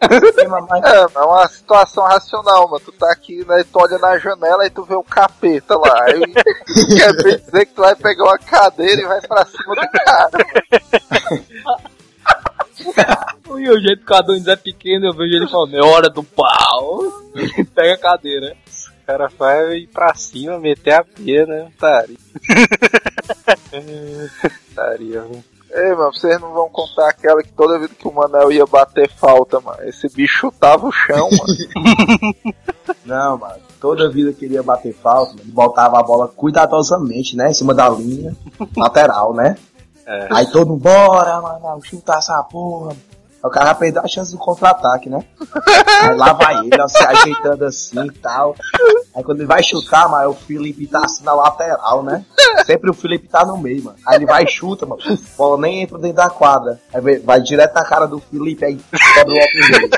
É, 0.01 1.19
é 1.19 1.25
uma 1.25 1.49
situação 1.49 2.05
racional, 2.05 2.69
mano. 2.69 2.83
Tu 2.85 2.93
tá 2.93 3.13
aqui, 3.13 3.45
né? 3.47 3.63
Tu 3.71 3.79
olha 3.79 3.99
na 3.99 4.19
janela 4.19 4.67
e 4.67 4.71
tu 4.71 4.83
vê 4.85 4.95
o 4.95 5.03
capeta 5.03 5.77
lá. 5.77 6.05
Aí 6.05 6.21
quer 6.97 7.23
bem 7.23 7.37
dizer 7.37 7.67
que 7.67 7.75
tu 7.75 7.83
vai 7.83 7.95
pegar 7.95 8.25
uma 8.25 8.39
cadeira 8.39 9.03
e 9.03 9.07
vai 9.07 9.21
pra 9.21 9.45
cima 9.45 9.75
do 9.75 9.89
cara. 9.93 10.39
E 13.59 13.69
o 13.69 13.81
jeito 13.81 14.07
que 14.07 14.13
o 14.13 14.17
Adonis 14.17 14.47
é 14.47 14.57
pequeno, 14.57 15.07
eu 15.07 15.13
vejo 15.13 15.35
ele 15.35 15.49
falando, 15.49 15.77
é 15.77 15.85
hora 15.85 16.09
do 16.09 16.23
pau. 16.23 17.03
Pega 17.75 17.95
a 17.95 17.99
cadeira. 17.99 18.57
O 19.03 19.07
cara 19.07 19.29
vai 19.37 19.79
ir 19.79 19.87
pra 19.89 20.15
cima, 20.15 20.59
meter 20.59 20.95
a 20.95 21.05
pia, 21.05 21.45
né? 21.45 21.71
Taria. 21.79 22.17
Taria, 24.75 25.23
mano. 25.23 25.45
Ei, 25.73 25.95
mano, 25.95 26.13
vocês 26.13 26.41
não 26.41 26.53
vão 26.53 26.69
contar 26.69 27.09
aquela 27.09 27.43
que 27.43 27.53
toda 27.53 27.79
vez 27.79 27.93
que 27.93 28.09
o 28.09 28.13
Manel 28.13 28.51
ia 28.51 28.67
bater 28.67 29.09
falta, 29.09 29.61
mano. 29.61 29.83
Esse 29.85 30.09
bicho 30.09 30.41
chutava 30.41 30.87
o 30.87 30.93
chão, 30.93 31.29
mano. 31.31 32.55
Não, 33.07 33.39
mano. 33.39 33.61
Toda 33.81 34.11
vida 34.11 34.33
queria 34.33 34.63
bater 34.63 34.93
falta, 34.93 35.33
mano. 35.33 35.45
Botava 35.47 36.01
a 36.01 36.03
bola 36.03 36.27
cuidadosamente, 36.27 37.37
né? 37.37 37.51
Em 37.51 37.55
cima 37.55 37.73
da 37.73 37.89
linha. 37.89 38.35
lateral, 38.77 39.33
né? 39.33 39.57
É. 40.05 40.29
Aí 40.33 40.47
todo 40.51 40.71
mundo, 40.71 40.83
bora, 40.83 41.41
mano, 41.41 41.81
chutar 41.85 42.19
essa 42.19 42.43
porra. 42.43 42.97
O 43.43 43.49
cara 43.49 43.75
perdeu 43.75 44.03
a 44.03 44.09
chance 44.09 44.33
do 44.33 44.39
contra-ataque, 44.39 45.09
né? 45.09 45.25
Aí 46.03 46.15
lá 46.17 46.33
vai 46.35 46.59
ele, 46.59 46.81
ó, 46.81 46.87
se 46.87 47.03
ajeitando 47.03 47.65
assim 47.65 48.05
e 48.05 48.11
tal. 48.11 48.55
Aí 49.15 49.25
quando 49.25 49.41
ele 49.41 49.47
vai 49.47 49.63
chutar, 49.63 50.09
mano, 50.09 50.31
o 50.31 50.35
Felipe 50.35 50.87
tá 50.87 51.01
assim 51.05 51.25
na 51.25 51.33
lateral, 51.33 52.03
né? 52.03 52.25
Sempre 52.67 52.91
o 52.91 52.95
Felipe 52.95 53.29
tá 53.29 53.45
no 53.45 53.57
meio, 53.57 53.85
mano. 53.85 53.97
Aí 54.07 54.17
ele 54.17 54.27
vai 54.27 54.45
e 54.45 54.49
chuta, 54.49 54.85
mano. 54.85 55.01
A 55.03 55.37
bola 55.37 55.61
nem 55.61 55.83
entra 55.83 55.99
dentro 55.99 56.17
da 56.19 56.29
quadra. 56.29 56.79
Aí 56.93 57.19
vai, 57.21 57.41
direto 57.41 57.75
na 57.75 57.85
cara 57.85 58.07
do 58.07 58.21
Felipe, 58.21 58.65
aí 58.65 58.79
quebra 59.15 59.33
o 59.33 59.37
óculos. 59.37 59.91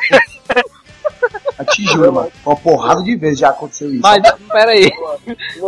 Eu 1.62 1.74
te 1.74 1.84
juro, 1.84 2.12
mano. 2.12 2.32
Uma 2.44 2.56
porrada 2.56 3.02
de 3.02 3.16
vezes 3.16 3.38
já 3.38 3.50
aconteceu 3.50 3.90
isso. 3.92 4.00
Mas, 4.02 4.22
pera 4.50 4.70
aí. 4.72 4.90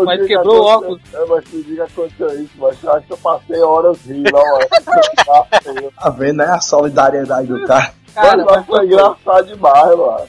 Mas 0.05 0.27
quebrou 0.27 0.63
o 0.63 0.65
óculos. 0.67 1.01
É, 1.13 1.25
mas 1.27 1.45
dia 1.51 1.63
que 1.65 1.81
aconteceu 1.81 2.43
isso, 2.43 2.53
mas 2.59 2.77
eu 2.83 2.93
acho 2.93 3.07
que 3.07 3.13
eu 3.13 3.17
passei 3.19 3.61
horas 3.61 3.99
rindo, 4.07 4.31
ó. 4.35 4.43
mano. 4.43 5.91
Tá 6.01 6.11
vendo, 6.11 6.37
né? 6.39 6.45
A 6.47 6.61
solidariedade 6.61 7.47
do 7.49 7.65
cara. 7.67 7.93
Cara, 8.15 8.45
mas 8.45 8.67
foi 8.67 8.85
engraçado 8.87 9.47
demais, 9.47 9.97
mano. 9.99 10.27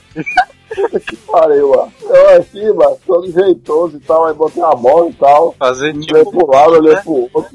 Que 1.06 1.16
pariu, 1.18 1.70
mano. 1.70 1.92
Eu 2.02 2.30
aqui, 2.38 2.74
mano, 2.74 2.98
todo 3.06 3.32
jeitoso 3.32 3.98
e 3.98 4.00
tal, 4.00 4.26
aí 4.26 4.34
botei 4.34 4.64
a 4.64 4.74
bola 4.76 5.10
e 5.10 5.14
tal. 5.14 5.54
Fazendo 5.60 5.98
Olhei 5.98 6.26
tipo. 6.26 6.32
pro 6.32 6.48
lado, 6.48 6.72
olhei 6.74 6.96
né? 6.96 7.02
pro 7.02 7.14
outro. 7.14 7.46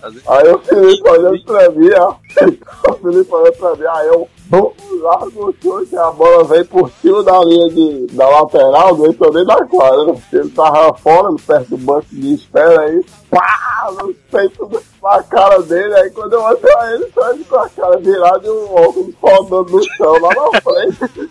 Fazer- 0.00 0.22
Aí 0.28 0.48
o 0.52 0.58
Felipe 0.60 1.08
olhando 1.10 1.44
pra 1.44 1.70
mim, 1.70 1.90
ó. 1.94 2.14
O 2.90 2.94
Felipe 2.94 3.34
olhando 3.34 3.56
pra 3.56 3.74
mim, 3.76 3.84
aí 3.86 4.06
eu. 4.08 4.28
Bum, 4.50 4.72
larga 5.00 5.26
o 5.46 5.54
chute, 5.62 5.96
a 5.96 6.10
bola 6.10 6.44
vem 6.44 6.64
por 6.64 6.90
cima 7.00 7.22
da 7.22 7.38
linha 7.44 7.68
de, 7.70 8.06
da 8.14 8.28
lateral, 8.28 8.96
não 8.96 9.06
entrou 9.06 9.32
nem 9.32 9.44
na 9.46 9.64
quadra. 9.66 10.14
Ele 10.32 10.50
tava 10.50 10.92
fora, 10.98 11.28
perto 11.46 11.70
do 11.70 11.78
banco 11.78 12.06
de 12.10 12.34
espera 12.34 12.80
aí, 12.82 13.04
pá, 13.30 13.92
no 14.02 14.12
peito 14.30 14.66
do- 14.66 14.82
na 15.02 15.22
cara 15.22 15.62
dele, 15.62 15.94
aí 15.94 16.10
quando 16.10 16.34
eu 16.34 16.42
olho 16.42 16.58
pra 16.58 16.92
ele, 16.92 17.10
só 17.14 17.32
ele 17.32 17.44
com 17.44 17.56
a 17.56 17.68
cara 17.70 17.96
virada 17.98 18.46
e 18.46 18.50
um 18.50 18.74
óculos 18.74 19.14
rodando 19.22 19.72
no 19.72 19.82
chão 19.96 20.12
lá 20.20 20.28
na 20.52 20.60
frente. 20.60 21.30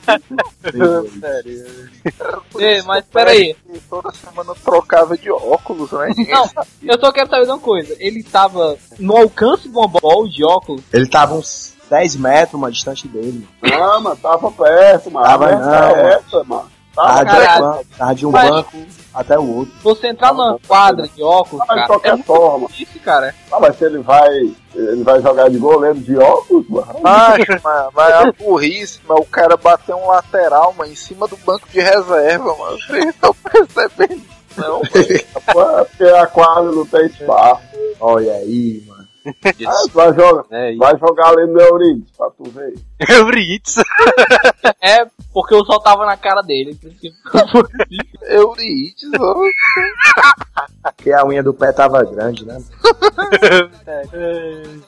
Ei, 2.57 2.81
mas 2.83 3.05
peraí. 3.05 3.55
Toda 3.89 4.11
semana 4.11 4.53
trocava 4.63 5.17
de 5.17 5.29
óculos, 5.31 5.91
né? 5.91 6.09
Não, 6.29 6.49
eu 6.83 6.99
só 6.99 7.11
quero 7.11 7.29
saber 7.29 7.43
de 7.45 7.51
uma 7.51 7.59
coisa. 7.59 7.95
Ele 7.99 8.23
tava 8.23 8.77
no 8.97 9.17
alcance 9.17 9.69
de 9.69 9.75
uma 9.77 9.87
bola 9.87 10.27
de 10.27 10.43
óculos. 10.43 10.81
Ele 10.91 11.07
tava 11.07 11.35
uns 11.35 11.75
10 11.89 12.15
metros, 12.17 12.59
mano, 12.59 12.73
distante 12.73 13.07
dele. 13.07 13.47
Não, 13.61 14.01
mano, 14.01 14.15
tava 14.17 14.51
perto, 14.51 15.11
mano. 15.11 15.25
Tava 15.25 15.51
não, 15.55 15.73
é 15.73 16.13
essa, 16.13 16.43
mano. 16.43 16.65
Tava 16.95 17.25
Tava 17.25 17.25
de, 17.25 17.63
um 17.63 17.83
tava 17.97 18.15
de 18.15 18.25
um 18.25 18.31
Mas- 18.31 18.49
banco 18.49 18.77
até 19.13 19.39
o 19.39 19.55
outro. 19.57 19.73
Você 19.83 20.07
entrar 20.07 20.33
numa 20.33 20.59
quadra 20.67 21.07
de 21.07 21.23
óculos, 21.23 21.59
Mas 21.59 21.67
de 21.69 21.75
cara, 21.75 21.87
qualquer 21.87 22.09
é 22.09 22.13
muito 22.13 22.25
forma. 22.25 22.67
difícil, 22.67 23.01
cara. 23.01 23.33
Ah, 23.51 23.59
mas 23.59 23.77
se 23.77 23.85
ele 23.85 23.99
vai. 23.99 24.29
Ele 24.75 25.03
vai 25.03 25.21
jogar 25.21 25.49
de 25.49 25.57
goleiro 25.57 25.99
de 25.99 26.15
óculos, 26.17 26.67
mano. 26.69 26.99
Macho, 27.01 27.43
mano, 27.63 27.89
mas 27.93 28.09
é 28.13 28.19
uma 28.19 28.31
burrice, 28.33 28.99
mas 29.07 29.19
o 29.19 29.25
cara 29.25 29.57
bateu 29.57 29.97
um 29.97 30.07
lateral, 30.07 30.73
mano, 30.77 30.91
em 30.91 30.95
cima 30.95 31.27
do 31.27 31.37
banco 31.37 31.67
de 31.69 31.79
reserva, 31.79 32.55
mano. 32.55 32.77
Vocês 32.85 33.05
estão 33.05 33.33
percebendo? 33.43 34.21
Não, 34.57 34.73
mano. 34.81 34.85
É 35.79 35.83
porque 35.85 36.03
a 36.03 36.27
quadra 36.27 36.71
não 36.71 36.85
tem 36.85 37.05
espaço. 37.07 37.61
Olha 37.99 38.33
aí, 38.33 38.83
mano. 38.87 38.98
Ah, 39.67 39.83
vai, 39.93 40.13
jogar, 40.13 40.43
É, 40.51 40.75
vai 40.75 40.97
jogar 40.97 41.29
ali 41.29 41.45
no 41.51 41.59
Euridice 41.59 42.11
pra 42.17 42.29
tu 42.31 42.43
ver. 42.49 42.73
Euritz. 43.09 43.75
É 44.81 45.05
porque 45.41 45.55
o 45.55 45.65
sol 45.65 45.79
tava 45.79 46.05
na 46.05 46.17
cara 46.17 46.41
dele. 46.41 46.75
que- 46.99 47.13
Euridice. 48.29 49.09
Porque 50.83 51.11
a 51.11 51.25
unha 51.25 51.41
do 51.41 51.53
pé 51.53 51.71
tava 51.71 52.03
grande, 52.03 52.45
né? 52.45 52.57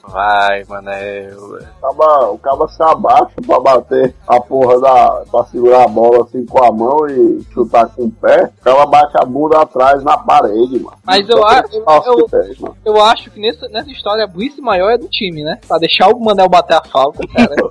Vai, 0.08 0.64
Manel. 0.64 1.58
Acaba, 1.78 2.30
o 2.30 2.38
cabo 2.38 2.68
se 2.68 2.82
abaixa 2.82 3.32
pra 3.46 3.60
bater 3.60 4.14
a 4.28 4.40
porra 4.40 4.80
da. 4.80 5.24
pra 5.30 5.44
segurar 5.46 5.84
a 5.84 5.88
bola 5.88 6.24
assim 6.24 6.44
com 6.46 6.62
a 6.64 6.70
mão 6.72 7.08
e 7.08 7.42
chutar 7.52 7.86
com 7.88 8.04
o 8.04 8.10
pé. 8.10 8.50
O 8.60 8.64
cara 8.64 8.86
bate 8.86 9.12
a 9.20 9.24
bunda 9.24 9.60
atrás 9.60 10.02
na 10.04 10.16
parede, 10.18 10.78
mano. 10.78 10.96
Mas 11.04 11.28
eu, 11.28 11.44
a- 11.46 11.64
eu, 11.72 11.84
eu, 12.06 12.16
que 12.26 12.30
tem, 12.30 12.56
mano. 12.60 12.76
eu 12.84 13.00
acho 13.02 13.30
que 13.30 13.40
nessa, 13.40 13.68
nessa 13.68 13.90
história 13.90 14.24
a 14.24 14.28
burrice 14.28 14.60
maior 14.60 14.90
é 14.90 14.98
do 14.98 15.08
time, 15.08 15.42
né? 15.42 15.58
Pra 15.66 15.78
deixar 15.78 16.08
o 16.08 16.20
Manel 16.20 16.48
bater 16.48 16.74
a 16.76 16.82
falta, 16.84 17.26
cara. 17.28 17.54
Não, 17.56 17.70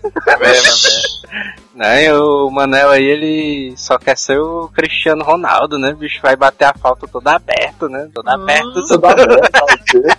e 1.76 2.12
o 2.12 2.50
Manel 2.50 2.90
aí, 2.90 3.04
ele 3.04 3.74
só 3.78 3.98
quer 3.98 4.18
ser 4.18 4.40
o 4.40 4.68
Cristiano 4.70 5.24
Ronaldo, 5.24 5.78
né? 5.78 5.92
O 5.92 5.98
bicho 5.98 6.20
vai 6.22 6.36
bater 6.36 6.66
a 6.66 6.74
falta 6.74 7.08
toda 7.08 7.36
aberto, 7.36 7.88
né? 7.88 8.10
Toda 8.14 8.34
aberto. 8.34 8.74
Você 8.74 8.98
dá 8.98 9.16
certo, 9.16 9.66
vai 9.66 9.78
ser. 9.90 10.18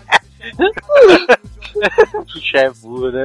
O 2.14 2.24
bicho 2.24 2.56
é 2.56 2.70
burro, 2.70 3.10
né? 3.10 3.24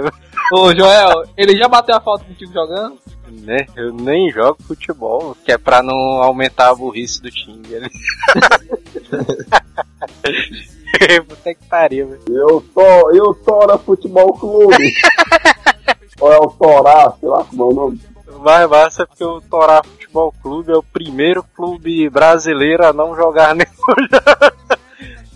Ô, 0.53 0.73
Joel, 0.73 1.25
ele 1.35 1.57
já 1.57 1.67
bateu 1.67 1.93
a 1.95 1.99
falta 1.99 2.23
contigo 2.23 2.53
jogando? 2.53 2.97
né? 3.29 3.65
Eu 3.75 3.91
nem 3.93 4.31
jogo 4.31 4.63
futebol, 4.63 5.35
que 5.43 5.51
é 5.51 5.57
pra 5.57 5.83
não 5.83 5.95
aumentar 5.95 6.69
a 6.69 6.75
burrice 6.75 7.21
do 7.21 7.29
time. 7.29 7.61
Ele... 7.69 7.89
Puta 11.27 11.53
que 11.53 11.65
pariu, 11.65 12.07
velho. 12.07 12.21
Eu 12.27 12.65
tô. 12.73 13.11
Eu 13.11 13.33
Tora 13.33 13.77
Futebol 13.77 14.31
Clube. 14.33 14.93
Ou 16.20 16.32
é 16.32 16.38
o 16.38 16.47
Torá, 16.47 17.13
sei 17.20 17.30
lá 17.30 17.43
como 17.43 17.63
é 17.63 17.65
o 17.65 17.74
nome. 17.74 18.01
Vai, 18.39 18.68
massa 18.68 19.05
porque 19.05 19.24
o 19.24 19.41
Torá 19.41 19.82
Futebol 19.84 20.34
Clube 20.41 20.72
é 20.72 20.76
o 20.76 20.84
primeiro 20.84 21.43
clube 21.55 22.09
brasileiro 22.09 22.86
a 22.86 22.93
não 22.93 23.15
jogar 23.15 23.53
nenhum, 23.55 23.72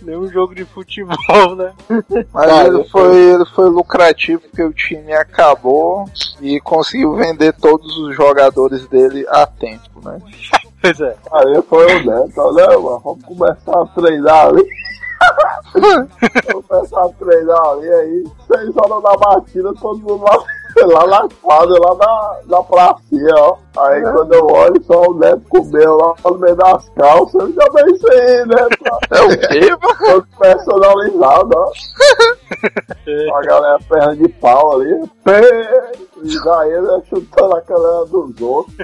nenhum 0.01 0.27
jogo 0.27 0.53
de 0.53 0.65
futebol, 0.65 1.55
né? 1.55 1.73
Mas 2.33 2.47
Cara, 2.47 2.67
ele 2.67 2.83
foi, 2.85 3.15
ele 3.15 3.45
foi 3.55 3.69
lucrativo 3.69 4.41
porque 4.41 4.63
o 4.63 4.73
time 4.73 5.13
acabou 5.13 6.05
e 6.39 6.59
conseguiu 6.59 7.15
vender 7.15 7.53
todos 7.53 7.97
os 7.97 8.15
jogadores 8.15 8.87
dele 8.87 9.25
a 9.29 9.45
tempo, 9.45 10.01
né? 10.03 10.19
Pois 10.81 10.99
é. 10.99 11.15
Aí 11.31 11.61
foi 11.69 11.85
o 11.85 12.05
Neto, 12.05 12.41
olha, 12.41 12.67
mano, 12.79 12.99
vamos 13.03 13.23
começar 13.23 13.79
a 13.79 13.85
treinar 13.85 14.47
ali. 14.47 14.67
vamos 16.49 16.65
começar 16.65 17.05
a 17.05 17.09
treinar 17.09 17.63
ali 17.67 17.87
aí. 17.87 18.23
Seis 18.47 18.75
horas 18.75 19.03
da 19.03 19.15
batida, 19.15 19.71
todo 19.75 19.99
mundo 19.99 20.23
lá, 20.23 20.43
lá 20.85 21.07
na 21.07 21.27
quadra, 21.41 21.79
lá 21.79 21.95
na, 21.95 22.39
na 22.47 22.63
pracinha, 22.63 23.35
ó. 23.37 23.57
Aí 23.77 24.01
quando 24.01 24.33
eu 24.33 24.45
olho, 24.47 24.83
só 24.83 25.01
o 25.03 25.13
Neto 25.17 25.41
comeu 25.49 25.97
lá 25.97 26.13
no 26.25 26.37
meio 26.37 26.55
das 26.55 26.89
calças, 26.89 27.41
eu 27.41 27.53
já 27.53 27.65
pensei 27.71 28.19
aí, 28.19 28.45
né? 28.47 28.67
É 29.11 29.21
o 29.21 29.29
quê, 29.47 29.69
mano? 29.81 29.97
Todo 30.05 30.27
personalizado, 30.39 31.49
ó. 31.55 31.71
A 33.33 33.41
galera 33.41 33.79
perna 33.87 34.15
de 34.15 34.27
pau 34.29 34.73
ali. 34.81 34.91
E 36.23 36.43
daí 36.43 36.71
ele 36.71 36.87
chutando 37.09 37.55
a 37.55 37.61
galera 37.61 38.05
dos 38.05 38.39
outros. 38.41 38.75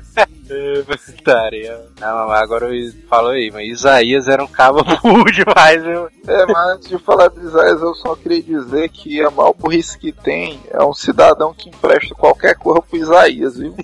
Putaria. 1.17 1.81
Não, 1.99 2.31
agora 2.31 2.67
falou 3.09 3.31
aí, 3.31 3.51
mas 3.51 3.67
Isaías 3.67 4.27
era 4.27 4.43
um 4.43 4.47
cabo 4.47 4.83
burro 5.03 5.25
demais, 5.31 5.83
viu? 5.83 6.07
É, 6.27 6.45
mas 6.47 6.75
antes 6.75 6.89
de 6.89 6.97
falar 6.99 7.27
de 7.29 7.39
Isaías, 7.41 7.81
eu 7.81 7.93
só 7.95 8.15
queria 8.15 8.41
dizer 8.41 8.89
que 8.89 9.21
a 9.21 9.29
maior 9.29 9.53
burrice 9.53 9.97
que 9.99 10.11
tem 10.11 10.59
é 10.71 10.83
um 10.83 10.93
cidadão 10.93 11.53
que 11.53 11.69
empresta 11.69 12.15
qualquer 12.15 12.55
coisa 12.55 12.81
pro 12.81 12.97
Isaías, 12.97 13.57
viu? 13.57 13.75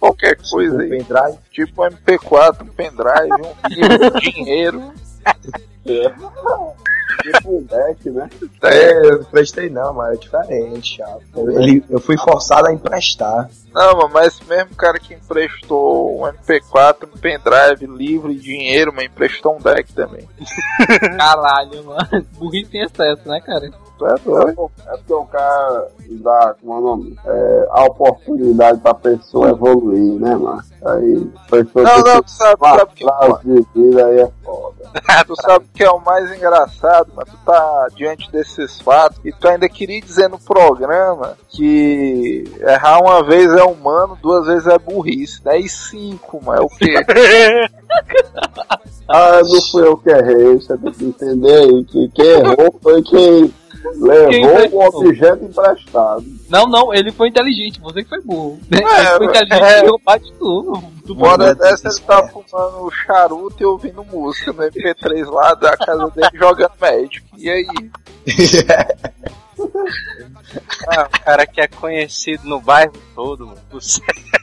qualquer 0.00 0.36
coisa 0.50 0.76
Um 0.76 0.80
aí. 0.80 0.88
pendrive. 0.88 1.38
Tipo 1.52 1.84
um 1.84 1.88
MP4, 1.90 2.62
um 2.62 2.66
pendrive, 2.66 3.42
um 3.42 3.68
livro, 3.68 4.20
dinheiro. 4.20 4.92
Tipo 7.22 7.58
um 7.58 7.62
deck, 7.62 8.10
né? 8.10 8.30
É, 8.62 9.06
eu 9.06 9.18
não 9.18 9.24
prestei 9.24 9.68
não, 9.68 9.92
mas 9.92 10.14
é 10.14 10.16
diferente, 10.20 10.96
chato. 10.96 11.22
Eu, 11.36 11.50
ele- 11.60 11.84
eu 11.90 12.00
fui 12.00 12.16
forçado 12.16 12.68
a 12.68 12.72
emprestar. 12.72 13.48
Não, 13.74 13.96
mano, 13.96 14.10
mas 14.12 14.28
esse 14.34 14.44
mesmo 14.48 14.74
cara 14.74 14.98
que 14.98 15.14
emprestou 15.14 16.20
um 16.20 16.26
MP4, 16.26 17.04
um 17.14 17.18
pendrive, 17.18 17.86
livro 17.86 18.30
e 18.30 18.36
dinheiro, 18.36 18.92
mas 18.94 19.06
emprestou 19.06 19.56
um 19.56 19.60
deck 19.60 19.92
também. 19.92 20.26
Caralho, 21.16 21.84
mano. 21.84 22.26
Burrice 22.32 22.76
em 22.76 22.82
excesso, 22.84 23.28
né, 23.28 23.40
cara? 23.40 23.70
Tu 23.98 24.06
é 24.06 24.14
doido? 24.24 24.70
É 24.86 24.96
porque 24.96 25.12
o 25.12 25.24
cara 25.24 25.88
dá, 26.08 26.54
como 26.60 26.72
é 26.72 26.76
o 26.76 26.80
nome? 26.80 27.18
É, 27.26 27.68
a 27.70 27.84
oportunidade 27.84 28.78
pra 28.80 28.94
pessoa 28.94 29.50
evoluir, 29.50 30.20
né, 30.20 30.36
mano? 30.36 30.62
Aí, 30.86 31.30
pessoa 31.50 31.84
Não, 31.84 31.98
não, 32.02 32.22
tu 32.22 32.30
sabe, 32.30 32.60
sabe 32.60 32.92
que 32.94 33.04
atrás 33.04 33.40
de 33.40 33.66
vida 33.74 34.06
aí 34.06 34.20
é 34.20 34.30
foda. 34.44 34.78
Tu 35.26 35.36
sabe 35.42 35.64
o 35.64 35.68
que 35.74 35.84
é 35.84 35.90
o 35.90 36.00
mais 36.00 36.32
engraçado, 36.32 37.12
mas 37.14 37.28
tu 37.28 37.36
tá 37.44 37.88
diante 37.94 38.30
desses 38.30 38.80
fatos 38.80 39.20
e 39.24 39.32
tu 39.32 39.46
ainda 39.46 39.68
queria 39.68 40.00
dizer 40.00 40.28
no 40.28 40.38
programa 40.38 41.36
que 41.48 42.44
errar 42.60 43.00
uma 43.00 43.22
vez 43.22 43.52
é 43.52 43.64
humano, 43.64 44.16
duas 44.22 44.46
vezes 44.46 44.66
é 44.66 44.78
burrice. 44.78 45.42
Daí 45.42 45.68
cinco, 45.68 46.40
mas 46.42 46.60
é 46.60 46.62
o 46.62 46.68
quê? 46.68 46.94
Ah, 49.10 49.40
não 49.42 49.62
fui 49.70 49.86
eu 49.86 49.96
que 49.96 50.10
errei, 50.10 50.56
você 50.56 50.76
tem 50.76 50.92
que 50.92 51.04
entender 51.06 51.84
que 51.84 52.08
quem 52.10 52.26
errou 52.26 52.78
foi 52.82 53.02
quem 53.02 53.54
levou 53.96 54.68
o 54.72 55.06
objeto 55.06 55.44
emprestado. 55.44 56.24
Não, 56.48 56.66
não, 56.66 56.94
ele 56.94 57.12
foi 57.12 57.28
inteligente, 57.28 57.80
você 57.80 58.02
que 58.02 58.08
foi 58.08 58.20
burro. 58.22 58.58
ele 58.70 58.84
É, 58.84 59.16
foi 59.16 59.26
inteligente 59.26 59.62
é. 59.62 59.84
e 59.84 59.88
roubar 59.88 60.18
de 60.18 60.32
tudo. 60.32 60.82
É 61.42 61.54
dessa 61.54 61.88
ele 61.88 62.00
tá 62.00 62.28
fumando 62.28 62.90
charuto 62.90 63.62
e 63.62 63.64
ouvindo 63.64 64.04
música 64.04 64.52
no 64.52 64.62
MP3 64.62 65.30
lá 65.30 65.54
da 65.54 65.76
casa 65.76 66.10
dele 66.10 66.28
jogando 66.36 66.72
Magic. 66.80 67.27
E 67.38 67.48
aí? 67.48 67.66
Ah, 70.86 71.02
o 71.02 71.24
cara 71.24 71.46
que 71.46 71.60
é 71.60 71.66
conhecido 71.68 72.48
no 72.48 72.60
bairro 72.60 72.92
todo, 73.14 73.46
mano. 73.46 73.58
Por 73.68 73.82
ser, 73.82 74.02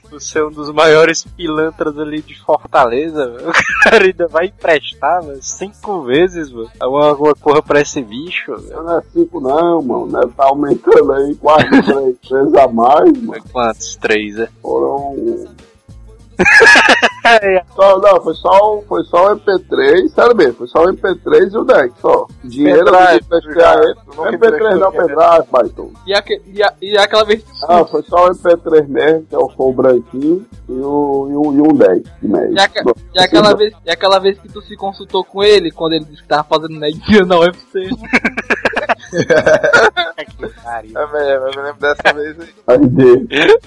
por 0.09 0.21
ser 0.21 0.43
um 0.43 0.51
dos 0.51 0.69
maiores 0.71 1.23
pilantras 1.23 1.97
ali 1.97 2.21
de 2.21 2.39
Fortaleza, 2.43 3.25
mano. 3.27 3.49
O 3.85 3.89
cara 3.89 4.05
ainda 4.05 4.27
vai 4.27 4.47
emprestar, 4.47 5.23
mano, 5.23 5.41
cinco 5.41 6.03
vezes, 6.03 6.51
mano. 6.51 6.69
Alguma, 6.79 7.07
alguma 7.07 7.35
coisa 7.35 7.61
pra 7.61 7.81
esse 7.81 8.01
bicho, 8.01 8.51
mano. 8.51 8.83
Não 8.83 8.97
é 8.97 9.01
cinco 9.13 9.39
não, 9.39 9.81
mano, 9.81 10.07
né? 10.07 10.21
Tá 10.35 10.45
aumentando 10.45 11.13
aí 11.13 11.35
quase 11.35 11.69
três 11.69 12.17
vezes 12.29 12.53
a 12.55 12.67
mais, 12.67 13.21
mano. 13.21 13.43
Quantos? 13.51 13.95
Três, 13.95 14.35
né? 14.35 14.49
Foram. 14.61 15.47
Só, 17.75 17.99
não, 17.99 18.21
foi 18.21 18.33
só, 18.35 18.81
foi 18.87 19.03
só 19.05 19.33
o 19.33 19.35
MP3, 19.39 20.09
sério 20.09 20.35
mesmo, 20.35 20.53
foi 20.53 20.67
só 20.67 20.83
o 20.83 20.87
MP3 20.93 21.51
e 21.53 21.57
o 21.57 21.63
deck, 21.63 21.93
só. 21.99 22.27
Dinheiro 22.43 22.81
eu 22.81 22.85
Pendrive, 22.93 23.25
emprestei. 23.25 23.93
Tu 24.05 24.15
nunca 24.15 24.31
MP3 24.31 24.77
não, 24.79 24.91
pendrive, 24.91 25.47
baitão. 25.51 25.91
E, 26.05 26.13
aque, 26.13 26.41
e, 26.45 26.61
a- 26.63 26.73
e 26.81 26.97
aquela 26.97 27.25
vez 27.25 27.43
que 27.43 27.49
tu- 27.51 27.65
Ah, 27.67 27.83
foi 27.85 28.03
só 28.03 28.27
o 28.27 28.29
MP3 28.31 28.87
mesmo, 28.87 29.25
que 29.27 29.33
é 29.35 29.39
o 29.39 29.49
som 29.49 29.71
branquinho, 29.73 30.45
e, 30.69 30.71
o, 30.73 31.27
e, 31.31 31.35
o, 31.35 31.53
e 31.53 31.61
um 31.61 31.73
deck. 31.75 32.03
E, 32.23 32.59
aque- 32.59 32.83
e 33.15 33.19
aquela 33.19 33.55
vez, 33.55 33.73
e 33.85 33.89
aquela 33.91 34.19
vez 34.19 34.37
que 34.39 34.47
tu 34.47 34.61
se 34.61 34.75
consultou 34.77 35.23
com 35.23 35.43
ele, 35.43 35.71
quando 35.71 35.93
ele 35.93 36.05
disse 36.05 36.21
que 36.21 36.27
tava 36.27 36.43
fazendo 36.43 36.79
medicina 36.79 37.25
na 37.25 37.39
UFC. 37.39 37.89
Que 40.37 40.47
pariu. 40.63 40.97
É 40.99 41.07
mesmo, 41.11 41.47
eu 41.47 41.51
me 41.51 41.57
lembro 41.67 41.79
dessa 41.79 42.13
vez 42.13 42.35
aí. 42.39 42.49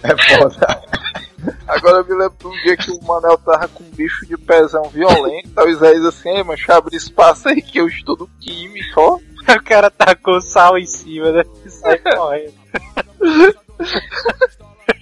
É 0.02 0.38
foda. 0.38 0.80
Agora 1.66 1.98
eu 1.98 2.04
me 2.04 2.14
lembro 2.14 2.36
de 2.38 2.46
um 2.46 2.62
dia 2.62 2.76
que 2.76 2.90
o 2.90 3.02
Manel 3.04 3.38
tava 3.38 3.68
com 3.68 3.84
um 3.84 3.90
bicho 3.90 4.26
de 4.26 4.36
pezão 4.36 4.84
violento, 4.90 5.50
tá 5.50 5.64
o 5.64 5.68
Isaías 5.68 6.04
assim, 6.04 6.30
ei, 6.30 6.42
mancha, 6.42 6.74
abre 6.74 6.96
espaço 6.96 7.48
aí 7.48 7.62
que 7.62 7.78
eu 7.78 7.86
estudo 7.86 8.28
química, 8.40 9.00
ó. 9.00 9.18
O 9.48 9.64
cara 9.64 9.90
tacou 9.90 10.42
sal 10.42 10.76
em 10.76 10.84
cima, 10.84 11.32
né? 11.32 11.42
Sai 11.66 11.96
correndo. 11.98 12.52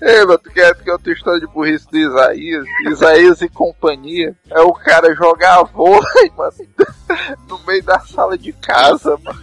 Ei, 0.00 0.24
mano, 0.24 0.38
tu 0.38 0.50
quer 0.50 0.74
que 0.74 0.90
outra 0.90 1.12
história 1.12 1.40
de 1.40 1.46
burrice 1.46 1.86
do 1.90 1.98
Isaías? 1.98 2.64
Isaías 2.86 3.40
e 3.40 3.48
companhia 3.48 4.36
é 4.50 4.60
o 4.60 4.72
cara 4.72 5.14
jogar 5.14 5.62
vôlei, 5.64 6.30
mano, 6.36 6.52
no 7.48 7.58
meio 7.66 7.82
da 7.82 8.00
sala 8.00 8.36
de 8.36 8.52
casa, 8.52 9.18
mano. 9.22 9.40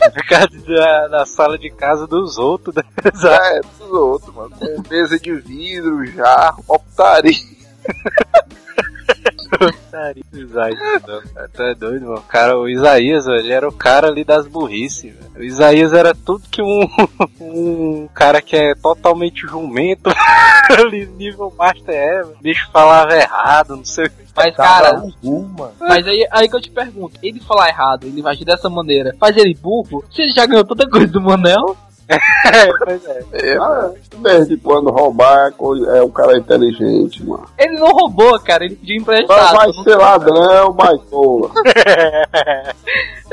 Na 0.00 1.08
na 1.08 1.26
sala 1.26 1.58
de 1.58 1.70
casa 1.70 2.06
dos 2.06 2.38
outros, 2.38 2.74
né? 2.74 2.82
É, 3.04 3.60
dos 3.60 3.90
outros, 3.90 4.34
mano. 4.34 4.50
Com 4.58 4.82
mesa 4.88 5.18
de 5.18 5.34
vidro, 5.34 6.04
jarro. 6.06 6.64
Putaria, 6.64 7.32
Isaías, 10.32 10.78
não, 11.06 11.22
cara, 11.22 11.50
tu 11.52 11.62
é 11.62 11.74
doido, 11.74 12.06
mano. 12.06 12.24
Cara, 12.28 12.58
o 12.58 12.68
Isaías, 12.68 13.26
ele 13.26 13.52
era 13.52 13.68
o 13.68 13.72
cara 13.72 14.08
ali 14.08 14.24
das 14.24 14.46
burrices, 14.46 15.14
velho. 15.14 15.30
O 15.36 15.42
Isaías 15.42 15.92
era 15.92 16.14
tudo 16.14 16.48
que 16.50 16.62
um, 16.62 16.88
um 17.40 18.08
cara 18.14 18.40
que 18.40 18.56
é 18.56 18.74
totalmente 18.74 19.46
jumento, 19.46 20.10
ali, 20.70 21.06
nível 21.06 21.52
Master 21.56 21.94
é. 21.94 22.22
O 22.22 22.36
bicho 22.40 22.68
falava 22.72 23.14
errado, 23.14 23.76
não 23.76 23.84
sei 23.84 24.06
o 24.06 24.10
que. 24.10 24.22
Mas, 24.34 24.56
cara, 24.56 25.02
mas 25.78 26.06
aí, 26.06 26.26
aí 26.30 26.48
que 26.48 26.56
eu 26.56 26.60
te 26.60 26.70
pergunto, 26.70 27.18
ele 27.22 27.38
falar 27.40 27.68
errado, 27.68 28.06
ele 28.06 28.26
agir 28.26 28.46
dessa 28.46 28.70
maneira, 28.70 29.14
faz 29.20 29.36
ele 29.36 29.54
burro? 29.54 30.02
Se 30.10 30.22
ele 30.22 30.32
já 30.32 30.46
ganhou 30.46 30.64
tanta 30.64 30.88
coisa 30.88 31.06
do 31.08 31.20
Manel, 31.20 31.76
pois 32.84 33.04
é. 33.06 33.22
É, 33.32 33.56
Ah, 33.56 33.90
desde 34.18 34.56
quando 34.58 34.90
roubar 34.90 35.48
é 35.48 35.98
é 35.98 36.02
um 36.02 36.10
cara 36.10 36.36
inteligente, 36.36 37.22
mano. 37.24 37.44
ele 37.58 37.78
não 37.78 37.88
roubou, 37.88 38.38
cara, 38.40 38.64
ele 38.64 38.76
pediu 38.76 39.04
Vai, 39.04 39.20
emprestado. 39.22 39.56
vai 39.56 39.66
Não- 39.68 39.84
ser 39.84 39.96
ladrão, 39.96 40.74
mas 40.78 41.00
porra. 41.02 41.54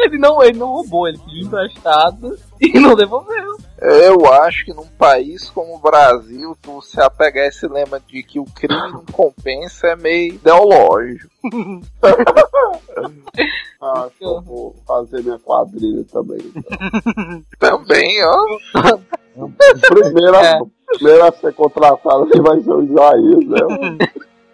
Ele 0.02 0.18
não, 0.18 0.42
ele 0.42 0.58
não 0.58 0.68
roubou, 0.68 1.10
ele 1.10 1.18
pediu 1.18 1.46
emprestado 1.48 2.38
e 2.62 2.80
não 2.80 2.96
devolveu. 2.96 3.58
Eu 3.82 4.26
acho 4.34 4.66
que 4.66 4.74
num 4.74 4.88
país 4.98 5.50
como 5.50 5.76
o 5.76 5.80
Brasil, 5.80 6.56
tu 6.62 6.82
se 6.82 7.00
apegar 7.02 7.46
a 7.46 7.48
esse 7.48 7.68
lema 7.68 8.00
de 8.00 8.22
que 8.24 8.40
o 8.40 8.46
crime 8.46 8.92
não 8.92 9.06
compensa 9.06 9.88
é 9.88 9.96
meio 9.96 10.34
ideológico. 10.36 11.30
Ah, 13.82 14.02
Acho 14.04 14.12
que 14.18 14.26
eu 14.26 14.42
vou 14.42 14.76
fazer 14.86 15.24
minha 15.24 15.40
quadrilha 15.40 16.04
também. 16.12 16.40
Também, 17.58 18.18
ó. 18.26 18.60
Primeira, 19.88 20.38
É. 20.46 20.60
primeira 20.98 21.30
a 21.30 21.32
ser 21.32 21.54
contratada 21.54 22.26
vai 22.42 22.60
ser 22.60 22.72
o 22.72 22.84
Isaías, 22.84 23.46
né? 23.48 23.98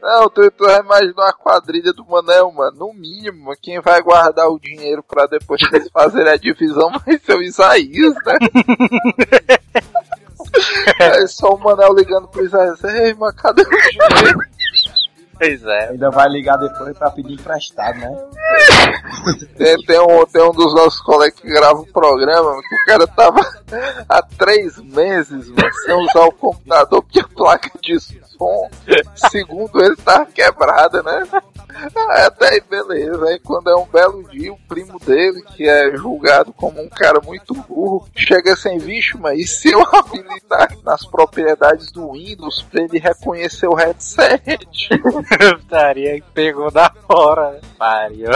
Não, 0.06 0.30
tu, 0.30 0.52
tu 0.52 0.66
vai 0.66 0.82
imaginar 0.82 1.30
a 1.30 1.34
quadrilha 1.34 1.92
do 1.92 2.06
Manel, 2.06 2.52
mano. 2.52 2.78
No 2.78 2.94
mínimo, 2.94 3.52
quem 3.60 3.82
vai 3.82 4.00
guardar 4.04 4.48
o 4.48 4.60
dinheiro 4.60 5.02
pra 5.02 5.26
depois 5.26 5.60
eles 5.74 5.90
fazerem 5.92 6.32
a 6.32 6.38
divisão 6.38 6.92
vai 7.04 7.18
ser 7.18 7.36
o 7.36 7.42
Isaías, 7.42 8.14
né? 8.24 8.38
É 11.00 11.28
só 11.28 11.54
o 11.54 11.60
Manel 11.60 11.94
ligando 11.94 12.30
pro 12.30 12.46
Isaías. 12.46 12.82
Ei, 12.84 13.14
mas 13.16 13.36
cadê 13.36 13.62
o 13.62 13.66
dinheiro? 13.66 14.40
Pois 15.38 15.64
é. 15.64 15.90
Ainda 15.90 16.10
vai 16.12 16.30
ligar 16.30 16.56
depois 16.58 16.98
pra 16.98 17.12
pedir 17.12 17.34
emprestado, 17.34 17.98
né? 17.98 18.08
Tem, 19.58 19.78
tem 19.86 20.00
um, 20.00 20.26
tem 20.26 20.42
um 20.42 20.52
dos 20.52 20.74
nossos 20.74 21.02
colegas 21.02 21.40
que 21.40 21.48
grava 21.48 21.80
um 21.80 21.86
programa 21.86 22.62
que 22.62 22.76
o 22.76 22.86
cara 22.86 23.08
tava 23.08 23.42
há 24.08 24.22
três 24.22 24.78
meses 24.78 25.50
mano, 25.50 25.74
sem 25.86 25.96
usar 25.96 26.26
o 26.26 26.32
computador 26.32 27.02
porque 27.02 27.20
a 27.20 27.28
placa 27.28 27.72
de 27.82 28.00
som, 28.00 28.70
segundo 29.16 29.84
ele, 29.84 29.96
tava 29.98 30.26
quebrada, 30.26 31.02
né? 31.02 31.24
Até 32.08 32.54
aí, 32.54 32.62
beleza. 32.70 33.26
Aí 33.26 33.40
quando 33.40 33.70
é 33.70 33.76
um 33.76 33.86
belo 33.86 34.24
dia, 34.30 34.54
o 34.54 34.60
primo 34.68 35.00
dele, 35.00 35.42
que 35.42 35.68
é 35.68 35.96
julgado 35.96 36.54
como 36.54 36.82
um 36.82 36.90
cara 36.90 37.20
muito 37.22 37.54
burro, 37.54 38.08
chega 38.16 38.56
sem 38.56 38.80
bicho, 38.80 39.18
mas 39.20 39.40
e 39.40 39.48
se 39.48 39.72
eu 39.72 39.82
habilitar 39.82 40.70
nas 40.84 41.06
propriedades 41.06 41.92
do 41.92 42.12
Windows 42.12 42.64
pra 42.64 42.84
ele 42.84 43.00
reconhecer 43.00 43.68
o 43.68 43.76
headset? 43.76 44.58
Putaria 45.60 46.22
que 46.22 46.32
pegou 46.34 46.72
da 46.72 46.92
hora, 47.10 47.52
né? 47.52 47.62
Pariu. 47.78 48.30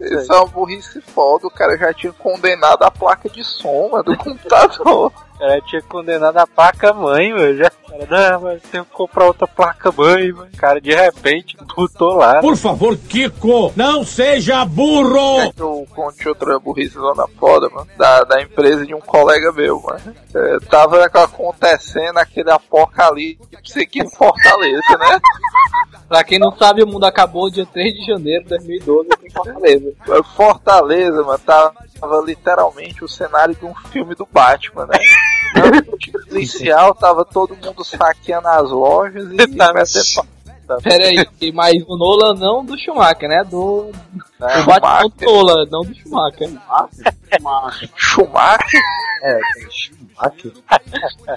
Isso 0.00 0.32
é 0.32 0.36
uma 0.36 0.46
burrice 0.46 1.00
foda, 1.00 1.46
o 1.46 1.50
cara 1.50 1.76
já 1.76 1.92
tinha 1.92 2.12
condenado 2.12 2.82
a 2.82 2.90
placa 2.90 3.28
de 3.28 3.44
som 3.44 3.90
mano, 3.90 4.04
do 4.04 4.16
computador. 4.16 5.12
O 5.38 5.40
cara 5.40 5.60
tinha 5.60 5.82
condenado 5.82 6.36
a 6.36 6.46
placa 6.48 6.92
mãe, 6.92 7.32
mano. 7.32 7.56
Já. 7.56 7.70
Cara, 7.70 8.32
não, 8.32 8.40
mas 8.40 8.62
tem 8.62 8.82
que 8.82 8.90
comprar 8.90 9.26
outra 9.26 9.46
placa 9.46 9.92
mãe, 9.92 10.32
mano. 10.32 10.50
Cara, 10.56 10.80
de 10.80 10.92
repente, 10.92 11.56
botou 11.76 12.16
lá. 12.16 12.40
Por 12.40 12.56
favor, 12.56 12.96
Kiko, 12.96 13.72
não 13.76 14.04
seja 14.04 14.64
burro! 14.64 15.52
Que 15.52 15.62
eu 15.62 15.86
conte 15.94 16.28
outra 16.28 16.58
burrice 16.58 16.98
lá 16.98 17.14
na 17.14 17.28
foda, 17.38 17.70
mano? 17.70 17.86
Da, 17.96 18.24
da 18.24 18.42
empresa 18.42 18.84
de 18.84 18.94
um 18.94 19.00
colega 19.00 19.52
meu, 19.52 19.80
mano. 19.80 20.14
É, 20.34 20.58
tava 20.68 21.04
acontecendo 21.04 22.18
aquele 22.18 22.50
apocalipse 22.50 23.80
aqui 23.80 24.00
em 24.00 24.10
Fortaleza, 24.10 24.98
né? 24.98 25.20
Pra 26.08 26.24
quem 26.24 26.38
não 26.38 26.56
sabe, 26.56 26.82
o 26.82 26.86
mundo 26.86 27.04
acabou 27.04 27.50
dia 27.50 27.66
3 27.66 27.94
de 27.94 28.06
janeiro 28.06 28.42
de 28.42 28.48
2012 28.48 29.08
aqui 29.12 29.26
em 29.26 29.30
Fortaleza. 29.30 29.92
Fortaleza, 30.34 31.22
mano, 31.22 31.38
tava, 31.38 31.74
tava 32.00 32.22
literalmente 32.24 33.04
o 33.04 33.08
cenário 33.08 33.54
de 33.54 33.64
um 33.64 33.74
filme 33.74 34.14
do 34.14 34.26
Batman, 34.26 34.86
né? 34.86 34.98
No 35.54 36.24
policial, 36.26 36.94
tava 36.94 37.24
todo 37.24 37.56
mundo 37.56 37.84
saqueando 37.84 38.48
as 38.48 38.70
lojas 38.70 39.30
e 39.32 39.36
Tá 39.56 39.72
metendo 39.72 40.38
Pera 40.82 41.04
aí, 41.04 41.52
mas 41.52 41.82
o 41.88 41.96
Nolan 41.96 42.34
não 42.34 42.62
do 42.62 42.78
Schumacher, 42.78 43.26
né? 43.26 43.42
Do. 43.42 43.90
É, 44.38 44.60
o 44.60 44.66
Batman 44.66 44.98
Schumacher. 44.98 45.10
do 45.18 45.24
Nolan, 45.24 45.66
não 45.70 45.80
do 45.80 45.94
Schumacher. 45.94 46.48
Schumacher. 47.96 48.80
É, 49.22 49.40
tem 49.54 49.70
Schumacher. 49.70 50.52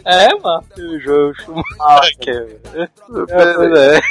É, 0.06 0.28
mano. 0.36 0.66
O 0.78 1.00
João 1.00 1.34
Schumacher. 1.34 2.60
velho. 2.74 2.90
É, 3.30 3.98
é. 3.98 4.02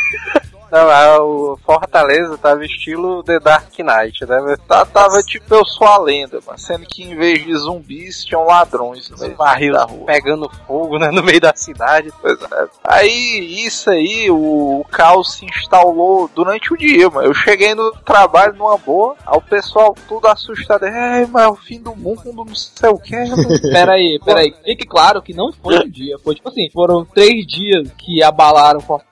Não, 0.71 0.89
ah, 0.89 1.23
o 1.23 1.59
Fortaleza 1.64 2.39
tava 2.39 2.64
estilo 2.64 3.25
The 3.25 3.41
Dark 3.41 3.73
Knight, 3.79 4.25
né? 4.25 4.57
Tá, 4.68 4.85
tava 4.87 5.21
tipo 5.23 5.53
Eu 5.53 5.64
Sou 5.64 5.87
a 5.87 5.99
Lenda, 5.99 6.41
mano. 6.47 6.59
Sendo 6.59 6.87
que 6.87 7.03
em 7.03 7.16
vez 7.16 7.45
de 7.45 7.55
zumbis 7.57 8.25
tinham 8.25 8.45
ladrões 8.45 9.11
no 9.11 9.18
meio 9.18 9.35
barril 9.35 9.73
da 9.73 9.85
rua. 9.85 10.07
pegando 10.07 10.51
fogo, 10.66 10.99
né? 10.99 11.11
No 11.11 11.23
meio 11.23 11.41
da 11.41 11.53
cidade. 11.55 12.12
Pois 12.21 12.41
é. 12.41 12.68
Aí, 12.85 13.64
isso 13.64 13.91
aí, 13.91 14.31
o, 14.31 14.81
o 14.81 14.85
caos 14.91 15.35
se 15.35 15.45
instalou 15.45 16.31
durante 16.35 16.73
o 16.73 16.77
dia, 16.77 17.11
mano. 17.11 17.27
Eu 17.27 17.35
cheguei 17.35 17.75
no 17.75 17.91
trabalho 18.05 18.55
numa 18.55 18.77
boa, 18.79 19.16
aí 19.27 19.37
o 19.37 19.43
pessoal 19.43 19.95
tudo 20.09 20.29
assustado. 20.29 20.85
É, 20.85 21.27
mas 21.27 21.45
é 21.45 21.49
o 21.49 21.57
fim 21.57 21.81
do 21.81 21.97
mundo, 21.97 22.33
não 22.33 22.55
sei 22.55 22.91
o 22.91 22.99
que. 22.99 23.11
Pera 23.73 23.93
aí, 23.93 24.21
pera 24.25 24.41
aí. 24.41 24.55
Fique 24.64 24.87
claro 24.87 25.23
que 25.23 25.33
não 25.35 25.53
foi 25.53 25.79
um 25.79 25.89
dia. 25.89 26.18
Foi 26.18 26.35
tipo 26.35 26.49
assim, 26.49 26.71
foram 26.71 27.05
três 27.05 27.47
dias 27.47 27.91
que 27.99 28.23
abalaram 28.23 28.81
Fortaleza 28.81 29.09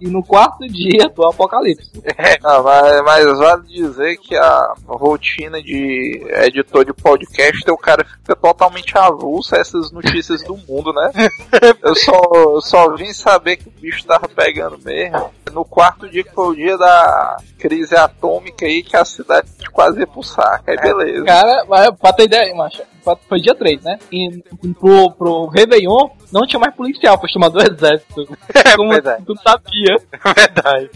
e 0.00 0.08
no 0.08 0.22
quarto 0.22 0.66
dia 0.66 1.08
do 1.08 1.26
apocalipse. 1.26 1.90
Ah, 2.42 2.62
mas, 2.62 3.02
mas 3.02 3.38
vale 3.38 3.66
dizer 3.66 4.16
que 4.16 4.34
a 4.34 4.74
rotina 4.86 5.62
de 5.62 6.22
editor 6.44 6.84
de 6.84 6.92
podcast, 6.92 7.70
o 7.70 7.76
cara 7.76 8.04
fica 8.04 8.34
totalmente 8.34 8.96
avulso 8.96 9.54
a 9.54 9.58
essas 9.58 9.92
notícias 9.92 10.42
do 10.42 10.56
mundo, 10.56 10.92
né? 10.92 11.10
Eu 11.82 11.94
só, 11.94 12.20
eu 12.34 12.60
só 12.60 12.94
vim 12.94 13.12
saber 13.12 13.56
que 13.56 13.68
o 13.68 13.72
bicho 13.72 14.06
tava 14.06 14.28
pegando 14.28 14.78
mesmo. 14.84 15.30
No 15.52 15.64
quarto 15.64 16.08
dia 16.08 16.22
que 16.22 16.32
foi 16.32 16.48
o 16.48 16.54
dia 16.54 16.76
da 16.78 17.36
crise 17.58 17.94
atômica 17.94 18.64
aí, 18.64 18.82
que 18.82 18.96
a 18.96 19.04
cidade 19.04 19.48
quase 19.72 20.00
ia 20.00 20.06
pro 20.06 20.22
saco. 20.22 20.70
Aí 20.70 20.76
beleza. 20.76 21.24
Cara, 21.24 21.64
mas 21.68 21.90
pra 21.98 22.12
ter 22.12 22.24
ideia, 22.24 22.54
macho, 22.54 22.82
pra- 23.16 23.28
foi 23.28 23.40
dia 23.40 23.54
3, 23.54 23.82
né? 23.82 23.98
E 24.12 24.42
pro, 24.78 25.10
pro 25.12 25.46
Réveillon 25.46 26.10
não 26.32 26.46
tinha 26.46 26.58
mais 26.60 26.74
policial, 26.74 27.18
foi 27.18 27.28
chamado 27.28 27.52
do 27.52 27.60
exército. 27.62 28.26
Como 28.76 28.90
pois 28.90 29.04
é. 29.06 29.18
tu 29.26 29.34
sabia. 29.42 29.96
Verdade. 30.36 30.90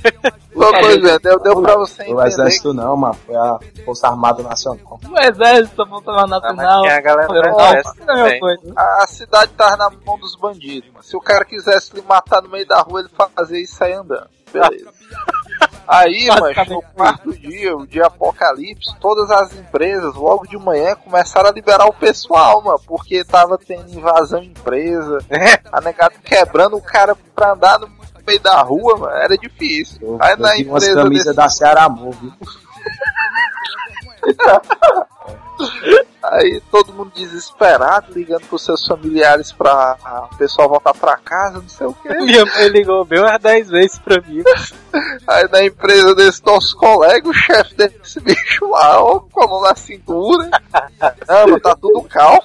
Pois 0.55 1.05
é, 1.05 1.19
deu, 1.19 1.41
deu 1.41 1.61
pra 1.62 1.77
você 1.77 2.03
O 2.03 2.07
entender 2.07 2.27
exército 2.28 2.73
não, 2.73 2.97
mano. 2.97 3.15
Foi 3.27 3.35
a 3.35 3.59
Força 3.85 4.09
Armada 4.09 4.43
Nacional. 4.43 5.01
O 5.11 5.19
exército, 5.20 5.82
a 5.82 5.86
Força 5.86 6.11
Ah, 6.12 6.27
Nacional. 6.27 6.82
tinha 6.82 6.97
a 6.97 7.01
galera 7.01 7.27
do 7.28 7.35
Federal, 7.35 7.61
exército 7.61 8.11
é 8.11 8.57
a 8.77 9.03
a, 9.03 9.07
cidade 9.07 9.53
tava 9.53 9.77
na 9.77 9.91
mão 10.07 10.19
dos 10.19 10.36
bandidos. 10.36 10.89
Mano. 10.91 11.03
Se 11.03 11.16
o 11.16 11.20
cara 11.20 11.45
quisesse 11.45 11.95
lhe 11.95 12.03
matar 12.03 12.43
no 12.43 12.49
meio 12.49 12.66
da 12.66 12.81
rua, 12.81 13.01
ele 13.01 13.09
fazia 13.35 13.61
isso 13.61 13.74
e 13.74 13.77
sair 13.77 13.95
andando. 13.95 14.28
Beleza. 14.53 14.91
Aí, 15.86 16.28
mas 16.40 16.69
no 16.69 16.81
quarto 16.82 17.32
dia, 17.39 17.77
o 17.77 17.86
dia 17.86 18.06
apocalipse, 18.06 18.94
todas 19.01 19.31
as 19.31 19.52
empresas, 19.55 20.15
logo 20.15 20.47
de 20.47 20.56
manhã, 20.56 20.94
começaram 20.97 21.51
a 21.51 21.52
liberar 21.52 21.86
o 21.86 21.93
pessoal, 21.93 22.62
mano, 22.62 22.81
porque 22.86 23.23
tava 23.24 23.59
tendo 23.59 23.90
invasão 23.90 24.40
de 24.40 24.48
empresa, 24.48 25.19
a 25.73 25.81
negada 25.81 26.15
quebrando 26.24 26.77
o 26.77 26.82
cara 26.82 27.15
pra 27.35 27.52
andar 27.52 27.78
no 27.78 27.89
meio 28.27 28.40
da 28.40 28.62
rua, 28.62 28.97
mano, 28.97 29.15
era 29.16 29.36
difícil. 29.36 30.16
Aí 30.20 30.32
eu 30.32 30.39
na 30.39 30.48
umas 30.48 30.59
empresa 30.85 31.02
camisas 31.02 31.24
desse- 31.27 31.36
da 31.36 31.48
Ceará? 31.51 31.89
Aí 36.25 36.61
todo 36.71 36.93
mundo 36.93 37.13
desesperado, 37.15 38.13
ligando 38.13 38.47
pros 38.47 38.65
seus 38.65 38.87
familiares 38.87 39.53
pra 39.53 40.29
o 40.33 40.37
pessoal 40.37 40.69
voltar 40.69 40.95
pra 40.95 41.19
casa, 41.19 41.61
não 41.61 41.69
sei 41.69 41.87
o 41.87 41.93
que. 41.95 42.09
Minha 42.25 42.45
mãe 42.47 42.69
ligou 42.69 43.05
bem 43.05 43.21
umas 43.21 43.41
10 43.41 43.69
vezes 43.69 43.99
pra 43.99 44.21
mim. 44.23 44.43
Aí 45.27 45.49
na 45.51 45.65
empresa 45.65 46.15
desse 46.15 46.45
nosso 46.45 46.77
colega, 46.77 47.29
o 47.29 47.33
chefe 47.33 47.75
desse 47.75 48.21
bicho 48.21 48.69
lá, 48.71 49.03
ó, 49.03 49.21
com 49.21 49.45
a 49.45 49.47
mão 49.47 49.63
na 49.63 49.75
cintura. 49.77 50.51
Não, 51.29 51.49
mas 51.49 51.63
tá 51.63 51.77
tudo 51.77 52.03
calmo. 52.09 52.43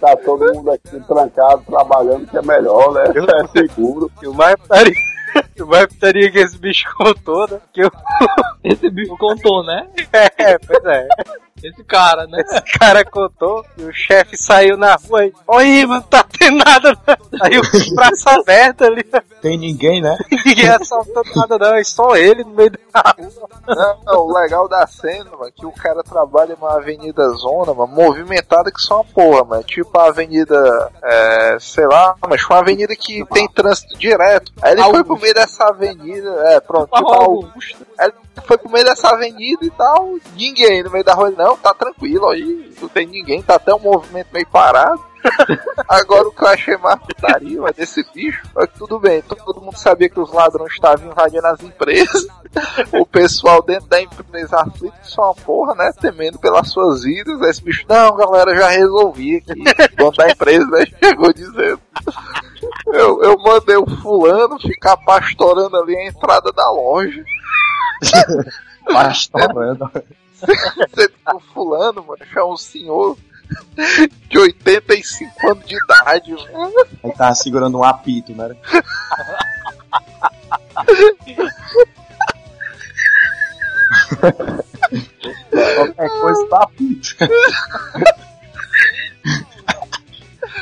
Tá, 0.00 0.16
todo 0.24 0.54
mundo 0.54 0.70
aqui 0.70 0.98
trancado, 1.06 1.62
trabalhando, 1.66 2.26
que 2.26 2.38
é 2.38 2.42
melhor, 2.42 2.92
né? 2.94 3.04
É 3.04 3.46
seguro. 3.58 4.10
E 4.22 4.26
o 4.26 4.32
mais 4.32 4.56
putaria, 4.56 4.94
mais 5.66 5.86
putaria 5.86 6.30
que 6.30 6.38
esse 6.38 6.58
bicho 6.58 6.84
contou, 6.96 7.48
né? 7.48 7.60
Que 7.72 7.82
eu... 7.82 7.90
Esse 8.64 8.90
bicho 8.90 9.16
contou, 9.16 9.64
né? 9.64 9.88
É, 10.38 10.58
pois 10.58 10.84
é. 10.84 11.08
Esse 11.62 11.82
cara, 11.84 12.26
né? 12.26 12.40
Esse 12.40 12.78
cara 12.78 13.04
contou 13.04 13.64
e 13.76 13.82
o 13.82 13.92
chefe 13.92 14.36
saiu 14.36 14.76
na 14.76 14.94
rua 14.94 15.26
e. 15.26 15.32
Oi, 15.46 15.86
mano, 15.86 16.02
tá 16.02 16.24
tendo 16.38 16.58
nada. 16.58 16.96
Aí 17.40 17.58
o 17.58 17.94
braço 17.94 18.28
aberto 18.28 18.84
ali. 18.84 19.04
Tem 19.40 19.56
ninguém, 19.56 20.00
né? 20.00 20.16
Ninguém 20.44 20.68
assaltou 20.68 21.22
nada, 21.34 21.58
não. 21.58 21.74
É 21.76 21.84
só 21.84 22.16
ele 22.16 22.44
no 22.44 22.50
meio 22.50 22.70
da 22.70 23.14
rua. 23.16 23.48
Não, 23.66 23.98
não, 24.04 24.26
o 24.26 24.32
legal 24.32 24.68
da 24.68 24.86
cena, 24.86 25.30
mano, 25.30 25.46
é 25.46 25.50
que 25.50 25.66
o 25.66 25.72
cara 25.72 26.02
trabalha 26.02 26.56
numa 26.56 26.76
avenida 26.76 27.28
zona, 27.30 27.72
mano, 27.74 27.92
movimentada 27.92 28.70
que 28.70 28.80
só 28.80 28.96
uma 28.96 29.04
porra, 29.04 29.44
mano. 29.44 29.62
Tipo 29.64 29.98
a 29.98 30.08
avenida, 30.08 30.90
é, 31.02 31.56
sei 31.60 31.86
lá, 31.86 32.16
mas 32.28 32.44
uma 32.46 32.58
avenida 32.58 32.94
que 32.96 33.24
tem 33.26 33.48
trânsito 33.48 33.96
direto. 33.98 34.52
Aí 34.60 34.72
ele 34.72 34.82
foi 34.82 35.04
pro 35.04 35.18
meio 35.18 35.34
dessa 35.34 35.64
avenida, 35.64 36.30
é, 36.48 36.60
pronto, 36.60 36.90
tipo 36.92 37.12
a 37.12 37.16
Augusta. 37.16 37.86
Aí 37.98 38.06
ele 38.08 38.46
foi 38.46 38.58
pro 38.58 38.70
meio 38.70 38.84
dessa 38.84 39.10
avenida 39.10 39.64
e 39.64 39.70
tal, 39.70 40.16
ninguém 40.36 40.82
no 40.82 40.90
meio 40.90 41.04
da 41.04 41.14
rua, 41.14 41.28
ele, 41.28 41.36
não, 41.36 41.56
tá 41.56 41.74
tranquilo 41.74 42.28
aí, 42.28 42.74
não 42.80 42.88
tem 42.88 43.06
ninguém, 43.06 43.42
tá 43.42 43.56
até 43.56 43.74
um 43.74 43.78
movimento 43.78 44.28
meio 44.32 44.46
parado. 44.46 45.08
Agora 45.88 46.28
o 46.28 46.32
que 46.32 46.42
eu 46.42 46.48
achei 46.48 46.76
mais 46.76 47.00
putaria 47.00 47.60
desse 47.76 48.04
bicho 48.12 48.42
é 48.58 48.66
que 48.66 48.78
tudo 48.78 48.98
bem, 48.98 49.22
todo 49.22 49.60
mundo 49.60 49.76
sabia 49.76 50.08
que 50.08 50.20
os 50.20 50.32
ladrões 50.32 50.72
estavam 50.72 51.10
invadindo 51.10 51.46
as 51.46 51.62
empresas. 51.62 52.26
O 52.98 53.06
pessoal 53.06 53.62
dentro 53.62 53.88
da 53.88 54.00
empresa 54.00 54.60
aflito 54.60 54.96
só 55.02 55.26
uma 55.26 55.34
porra, 55.34 55.74
né? 55.74 55.90
Temendo 56.00 56.38
pelas 56.38 56.70
suas 56.70 57.02
vidas. 57.02 57.40
Esse 57.42 57.62
bicho, 57.62 57.84
não, 57.88 58.16
galera, 58.16 58.56
já 58.56 58.68
resolvi 58.68 59.36
aqui. 59.36 59.60
O 59.92 59.96
dono 59.96 60.16
da 60.16 60.30
empresa 60.30 60.66
né, 60.66 60.86
chegou 61.02 61.32
dizendo. 61.32 61.80
Eu, 62.86 63.22
eu 63.22 63.38
mandei 63.38 63.76
o 63.76 63.86
fulano 63.86 64.58
ficar 64.58 64.96
pastorando 64.98 65.76
ali 65.76 65.96
a 65.96 66.06
entrada 66.06 66.52
da 66.52 66.70
loja. 66.70 67.24
Pastorando. 68.84 69.90
Você 70.32 71.10
o 71.34 71.40
fulano, 71.52 72.04
mano, 72.04 72.22
é 72.34 72.44
um 72.44 72.56
senhor 72.56 73.16
de 74.28 74.38
85 74.38 75.50
anos 75.50 75.66
de 75.66 75.76
idade. 75.76 76.34
Aí 77.02 77.12
tava 77.12 77.34
segurando 77.34 77.78
um 77.78 77.84
apito, 77.84 78.34
né? 78.34 78.54
Qualquer 85.76 86.10
coisa 86.20 86.46
tá 86.48 86.62
apito. 86.62 87.16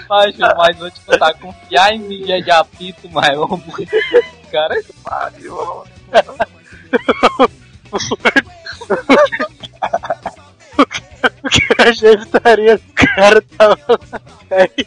Mas, 0.08 0.36
mas 0.38 0.78
vou 0.78 0.90
te 0.90 1.00
contar, 1.00 1.34
confiar 1.34 1.92
em 1.92 1.98
mídia 1.98 2.40
de 2.40 2.50
apito, 2.50 3.10
mas 3.10 3.36
ô, 3.36 3.48
cara, 4.52 4.80
Pariu, 5.02 5.84
que 11.60 11.82
eu 11.82 11.88
achei 11.88 12.16
putaria 12.16 12.78
do 12.78 12.92
cara 12.94 13.42
tava. 13.56 14.00
Aí, 14.50 14.86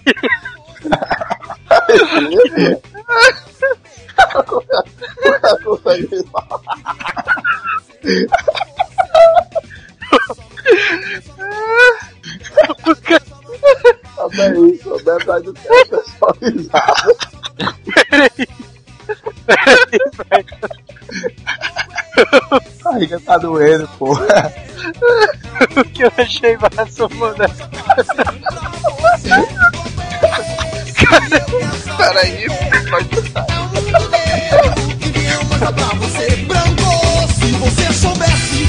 Até 14.18 14.52
isso, 14.60 14.94
o 14.94 14.98
detalhe 15.04 15.44
do 15.46 15.54
teste 15.54 15.96
é 15.96 16.04
só 16.20 16.32
risada. 16.42 17.16
A 21.96 21.99
barriga 22.84 23.20
tá 23.20 23.38
doendo, 23.38 23.88
porra. 23.98 24.54
o 25.76 25.84
que 25.86 26.04
eu 26.04 26.12
achei 26.18 26.58
massa, 26.58 27.08
mano. 27.10 27.38
Peraí, 31.98 32.46
pode 32.90 33.20
estar. 33.20 33.46
que 35.00 35.10
vier 35.10 35.46
mostrar 35.46 35.74
pra 35.74 35.86
você 35.96 36.28
branco. 36.46 36.84
Se 37.40 37.52
você 37.52 37.94
soubesse 37.94 38.69